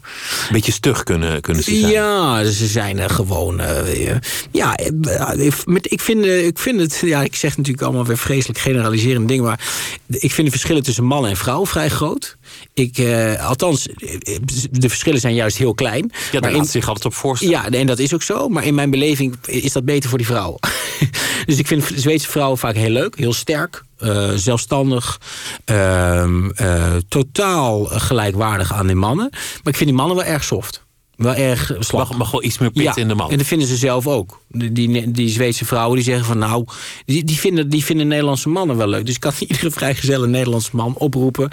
Een 0.47 0.53
beetje 0.53 0.73
stug 0.73 1.03
kunnen, 1.03 1.41
kunnen 1.41 1.63
ze 1.63 1.77
zijn. 1.79 1.93
Ja, 1.93 2.45
ze 2.45 2.67
zijn 2.67 3.11
gewoon. 3.11 3.61
eh, 3.61 4.11
eh, 4.11 4.17
ja, 4.51 4.75
eh, 4.77 5.53
met- 5.65 5.93
ik 5.93 6.01
vind, 6.01 6.25
eh, 6.25 6.47
ik 6.47 6.59
vind 6.59 6.81
het. 6.81 7.01
Ja, 7.05 7.23
ik 7.23 7.35
zeg 7.37 7.57
natuurlijk 7.57 7.85
allemaal 7.85 8.05
weer 8.07 8.19
vreselijk 8.19 8.59
generaliserende 8.59 9.27
dingen. 9.27 9.45
Maar 9.45 9.61
ik 10.07 10.33
vind 10.33 10.47
de 10.47 10.53
verschillen 10.53 10.83
tussen 10.83 11.05
man 11.05 11.27
en 11.27 11.37
vrouw 11.37 11.67
vrij 11.67 11.89
groot. 11.89 12.37
Ik, 12.75 12.99
eh, 12.99 13.47
althans, 13.49 13.89
eh, 13.89 14.39
de 14.71 14.89
verschillen 14.89 15.21
zijn 15.21 15.35
juist 15.35 15.57
heel 15.57 15.75
klein. 15.75 16.11
Ja, 16.33 16.41
daar 16.41 16.53
laat 16.53 16.69
zich 16.69 16.87
altijd 16.89 17.05
op 17.05 17.15
voorstellen. 17.15 17.55
ja, 17.55 17.71
en 17.79 17.87
dat 17.87 17.99
is 17.99 18.15
ook 18.15 18.23
zo. 18.23 18.49
Maar 18.49 18.65
in 18.65 18.75
mijn 18.75 18.91
beleving 18.91 19.35
is 19.47 19.73
dat 19.73 19.85
beter 19.85 20.09
voor 20.09 20.19
die 20.19 20.27
vrouw. 20.27 20.59
dus 21.47 21.59
ik 21.59 21.67
vind 21.67 21.85
Zweedse 21.95 22.29
vrouwen 22.31 22.59
vaak 22.59 22.75
heel 22.75 22.91
leuk, 22.91 23.17
heel 23.19 23.33
sterk, 23.33 23.85
eh, 23.99 24.31
zelfstandig, 24.35 25.21
ehm, 25.65 26.51
eh, 26.51 26.95
totaal 27.09 27.85
gelijkwaardig 27.85 28.73
aan 28.73 28.87
die 28.87 28.97
mannen. 28.97 29.29
Maar 29.31 29.73
ik 29.73 29.77
vind 29.77 29.89
die 29.89 29.99
mannen 29.99 30.17
wel 30.17 30.25
erg 30.25 30.45
soft. 30.45 30.86
Wel 31.17 31.35
erg 31.35 31.73
slag. 31.79 32.09
Mag, 32.09 32.19
mag 32.19 32.31
wel 32.31 32.45
iets 32.45 32.59
meer 32.59 32.71
pit 32.71 32.97
in 32.97 33.09
de 33.09 33.15
man. 33.15 33.31
En 33.31 33.37
dat 33.37 33.47
vinden 33.47 33.69
ze 33.69 33.77
zelf 33.77 34.07
ook. 34.07 34.41
Die, 34.49 34.73
die, 34.73 35.11
die 35.11 35.29
Zweedse 35.29 35.65
vrouwen 35.65 35.97
die 35.97 36.05
zeggen 36.05 36.25
van 36.25 36.39
nou, 36.39 36.65
die, 37.05 37.25
die, 37.25 37.37
vinden, 37.39 37.69
die 37.69 37.85
vinden 37.85 38.09
Nederlandse 38.09 38.49
mannen 38.49 38.77
wel 38.77 38.89
leuk. 38.89 39.07
Dus 39.07 39.15
ik 39.15 39.21
kan 39.21 39.33
iedere 39.49 39.71
vrijgezelle 39.71 40.27
Nederlandse 40.27 40.71
man 40.73 40.95
oproepen. 40.97 41.51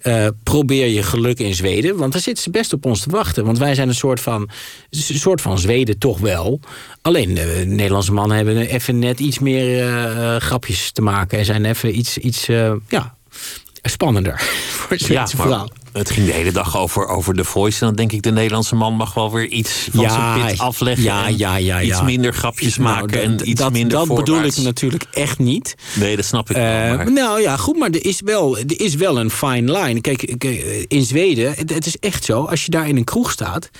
eh, 0.00 0.26
probeer 0.42 0.86
je 0.86 1.02
geluk 1.02 1.38
in 1.38 1.54
Zweden. 1.54 1.96
Want 1.96 2.12
daar 2.12 2.22
zitten 2.22 2.42
ze 2.42 2.50
best 2.50 2.72
op 2.72 2.86
ons 2.86 3.00
te 3.00 3.10
wachten. 3.10 3.44
Want 3.44 3.58
wij 3.58 3.74
zijn 3.74 3.88
een 3.88 3.94
soort 3.94 4.20
van, 4.20 4.48
een 4.90 5.18
soort 5.18 5.40
van 5.40 5.58
Zweden 5.58 5.98
toch 5.98 6.18
wel. 6.18 6.60
Alleen 7.02 7.34
de 7.34 7.62
Nederlandse 7.66 8.12
mannen 8.12 8.36
hebben 8.36 8.56
even 8.56 8.98
net 8.98 9.20
iets 9.20 9.38
meer 9.38 9.80
eh, 9.80 10.34
eh, 10.34 10.40
grapjes 10.40 10.90
te 10.92 11.02
maken. 11.02 11.38
En 11.38 11.44
zijn 11.44 11.64
even 11.64 11.98
iets, 11.98 12.18
iets 12.18 12.48
eh, 12.48 12.72
ja, 12.88 13.14
spannender 13.82 14.40
voor 14.78 14.92
een 14.92 14.98
ja, 15.00 15.04
Zweedse 15.06 15.36
maar 15.36 15.46
vrouw. 15.46 15.68
Het 15.92 16.10
ging 16.10 16.26
de 16.26 16.32
hele 16.32 16.52
dag 16.52 16.76
over, 16.78 17.06
over 17.06 17.34
The 17.34 17.44
Voice. 17.44 17.80
En 17.80 17.86
dan 17.86 17.94
denk 17.96 18.12
ik, 18.12 18.22
de 18.22 18.32
Nederlandse 18.32 18.74
man 18.74 18.94
mag 18.94 19.14
wel 19.14 19.32
weer 19.32 19.46
iets 19.46 19.88
van 19.92 20.10
zijn 20.10 20.46
pit 20.46 20.58
afleggen. 20.58 21.04
Ja, 21.04 21.26
en 21.26 21.38
ja, 21.38 21.56
ja, 21.56 21.82
Iets 21.82 21.98
ja. 21.98 22.02
minder 22.02 22.32
grapjes 22.34 22.76
Nou, 22.76 22.88
maken 22.94 23.12
dat- 23.12 23.40
en 23.42 23.48
iets 23.50 23.60
dat, 23.60 23.72
minder 23.72 23.98
Dat 23.98 24.14
bedoel 24.16 24.42
ik 24.42 24.56
natuurlijk 24.56 25.04
echt 25.12 25.38
niet. 25.38 25.74
Nee, 25.94 26.16
dat 26.16 26.24
snap 26.24 26.50
ik 26.50 26.56
wel. 26.56 26.64
Eh, 26.64 26.96
maar- 26.96 27.12
nou 27.12 27.40
ja, 27.40 27.56
goed, 27.56 27.78
maar 27.78 27.90
er 27.90 28.04
is 28.04 28.20
wel, 28.24 28.58
er 28.58 28.80
is 28.80 28.94
wel 28.94 29.18
een 29.18 29.30
fine 29.30 29.72
line. 29.80 30.00
Kijk, 30.00 30.34
kijk, 30.38 30.84
in 30.88 31.02
Zweden, 31.02 31.52
het, 31.56 31.70
het 31.74 31.86
is 31.86 31.96
echt 31.96 32.24
zo, 32.24 32.44
als 32.44 32.64
je 32.64 32.70
daar 32.70 32.88
in 32.88 32.96
een 32.96 33.04
kroeg 33.04 33.30
staat, 33.30 33.70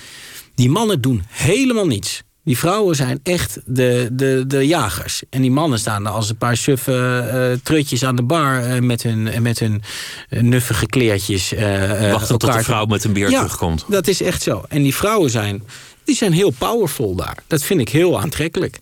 die 0.55 0.69
mannen 0.69 1.01
doen 1.01 1.23
helemaal 1.29 1.87
niets. 1.87 2.23
Die 2.49 2.57
vrouwen 2.57 2.95
zijn 2.95 3.19
echt 3.23 3.59
de, 3.65 4.09
de, 4.11 4.43
de 4.47 4.67
jagers. 4.67 5.23
En 5.29 5.41
die 5.41 5.51
mannen 5.51 5.79
staan 5.79 6.05
als 6.05 6.29
een 6.29 6.37
paar 6.37 6.57
suffe 6.57 7.27
eh, 7.53 7.59
trutjes 7.63 8.03
aan 8.03 8.15
de 8.15 8.23
bar 8.23 8.63
eh, 8.63 8.81
met 8.81 9.03
hun, 9.03 9.41
met 9.41 9.59
hun 9.59 9.81
eh, 10.29 10.41
nuffige 10.41 10.85
kleertjes. 10.85 11.53
eh, 11.53 12.05
eh, 12.05 12.11
Wachten 12.11 12.37
tot 12.39 12.53
de 12.53 12.63
vrouw 12.63 12.85
met 12.85 13.03
een 13.03 13.13
beer 13.13 13.29
ja, 13.29 13.37
terugkomt. 13.37 13.85
Dat 13.87 14.07
is 14.07 14.21
echt 14.21 14.41
zo. 14.41 14.63
En 14.69 14.81
die 14.83 14.95
vrouwen 14.95 15.29
zijn, 15.29 15.63
die 16.03 16.15
zijn 16.15 16.31
heel 16.33 16.49
powerful 16.57 17.15
daar. 17.15 17.37
Dat 17.47 17.63
vind 17.63 17.79
ik 17.81 17.89
heel 17.89 18.19
aantrekkelijk. 18.19 18.79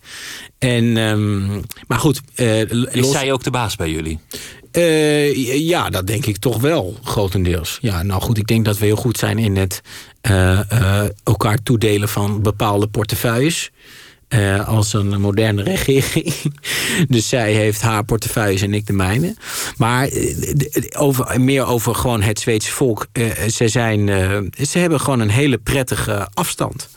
En, 0.57 0.97
ehm, 0.97 1.47
maar 1.87 1.99
goed. 1.99 2.21
eh, 2.35 2.61
Is 2.91 3.11
zij 3.11 3.31
ook 3.31 3.43
de 3.43 3.51
baas 3.51 3.75
bij 3.75 3.89
jullie? 3.91 4.19
eh, 4.71 5.67
ja, 5.67 5.89
dat 5.89 6.07
denk 6.07 6.25
ik 6.25 6.37
toch 6.37 6.61
wel, 6.61 6.97
grotendeels. 7.03 7.77
Ja, 7.81 8.03
nou 8.03 8.21
goed, 8.21 8.37
ik 8.37 8.47
denk 8.47 8.65
dat 8.65 8.77
we 8.77 8.85
heel 8.85 8.95
goed 8.95 9.17
zijn 9.17 9.37
in 9.37 9.55
het 9.55 9.81
eh, 10.27 10.71
eh, 10.71 11.09
elkaar 11.23 11.63
toedelen 11.63 12.09
van 12.09 12.41
bepaalde 12.41 12.87
portefeuilles. 12.87 13.71
Uh, 14.29 14.67
als 14.67 14.93
een 14.93 15.21
moderne 15.21 15.63
regering. 15.63 16.33
dus 17.13 17.29
zij 17.29 17.53
heeft 17.53 17.81
haar 17.81 18.03
portefeuille 18.03 18.59
en 18.59 18.73
ik 18.73 18.85
de 18.85 18.93
mijne. 18.93 19.35
Maar 19.77 20.09
over, 20.97 21.41
meer 21.41 21.65
over 21.65 21.95
gewoon 21.95 22.21
het 22.21 22.39
Zweedse 22.39 22.71
volk. 22.71 23.07
Ze, 23.51 23.67
zijn, 23.67 24.07
ze 24.67 24.79
hebben 24.79 24.99
gewoon 24.99 25.19
een 25.19 25.29
hele 25.29 25.57
prettige 25.57 26.27
afstand. 26.33 26.89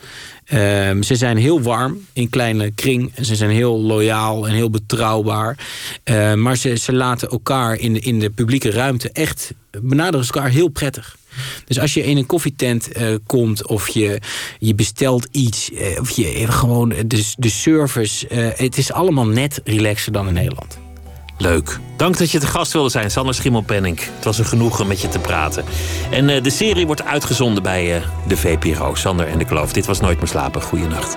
Um, 0.52 1.02
ze 1.02 1.14
zijn 1.14 1.36
heel 1.36 1.62
warm 1.62 2.06
in 2.12 2.28
kleine 2.28 2.70
kring. 2.70 3.12
Ze 3.20 3.34
zijn 3.34 3.50
heel 3.50 3.80
loyaal 3.80 4.48
en 4.48 4.54
heel 4.54 4.70
betrouwbaar. 4.70 5.56
Uh, 6.04 6.34
maar 6.34 6.56
ze, 6.56 6.76
ze 6.76 6.92
laten 6.92 7.28
elkaar 7.28 7.78
in 7.78 7.92
de, 7.92 8.00
in 8.00 8.18
de 8.18 8.30
publieke 8.30 8.70
ruimte 8.70 9.10
echt 9.12 9.52
benaderen 9.70 10.26
elkaar 10.26 10.50
heel 10.50 10.68
prettig. 10.68 11.16
Dus 11.64 11.80
als 11.80 11.95
je 11.95 12.05
in 12.05 12.16
een 12.16 12.26
koffietent 12.26 12.88
uh, 12.97 13.14
komt 13.26 13.66
of 13.66 13.88
je, 13.88 14.20
je 14.59 14.74
bestelt 14.74 15.28
iets, 15.30 15.70
uh, 15.70 16.01
of 16.01 16.11
je 16.11 16.47
gewoon 16.49 16.88
de, 17.07 17.32
de 17.36 17.49
service, 17.49 18.28
uh, 18.32 18.49
het 18.55 18.78
is 18.78 18.93
allemaal 18.93 19.26
net 19.26 19.61
relaxer 19.64 20.12
dan 20.12 20.26
in 20.26 20.34
Nederland. 20.34 20.78
Leuk. 21.38 21.78
Dank 21.97 22.18
dat 22.18 22.30
je 22.30 22.38
te 22.38 22.47
gast 22.47 22.72
wilde 22.72 22.88
zijn, 22.88 23.11
Sander 23.11 23.34
Schimmelpenning. 23.34 24.01
Het 24.14 24.24
was 24.24 24.38
een 24.38 24.45
genoegen 24.45 24.86
met 24.86 25.01
je 25.01 25.09
te 25.09 25.18
praten. 25.18 25.64
En 26.11 26.43
de 26.43 26.51
serie 26.51 26.86
wordt 26.86 27.05
uitgezonden 27.05 27.62
bij 27.62 28.03
de 28.28 28.36
VPRO. 28.36 28.95
Sander 28.95 29.26
en 29.26 29.38
de 29.38 29.45
Kloof. 29.45 29.72
Dit 29.72 29.86
was 29.86 30.01
Nooit 30.01 30.18
meer 30.18 30.28
slapen. 30.28 30.62
Goeienacht. 30.62 31.16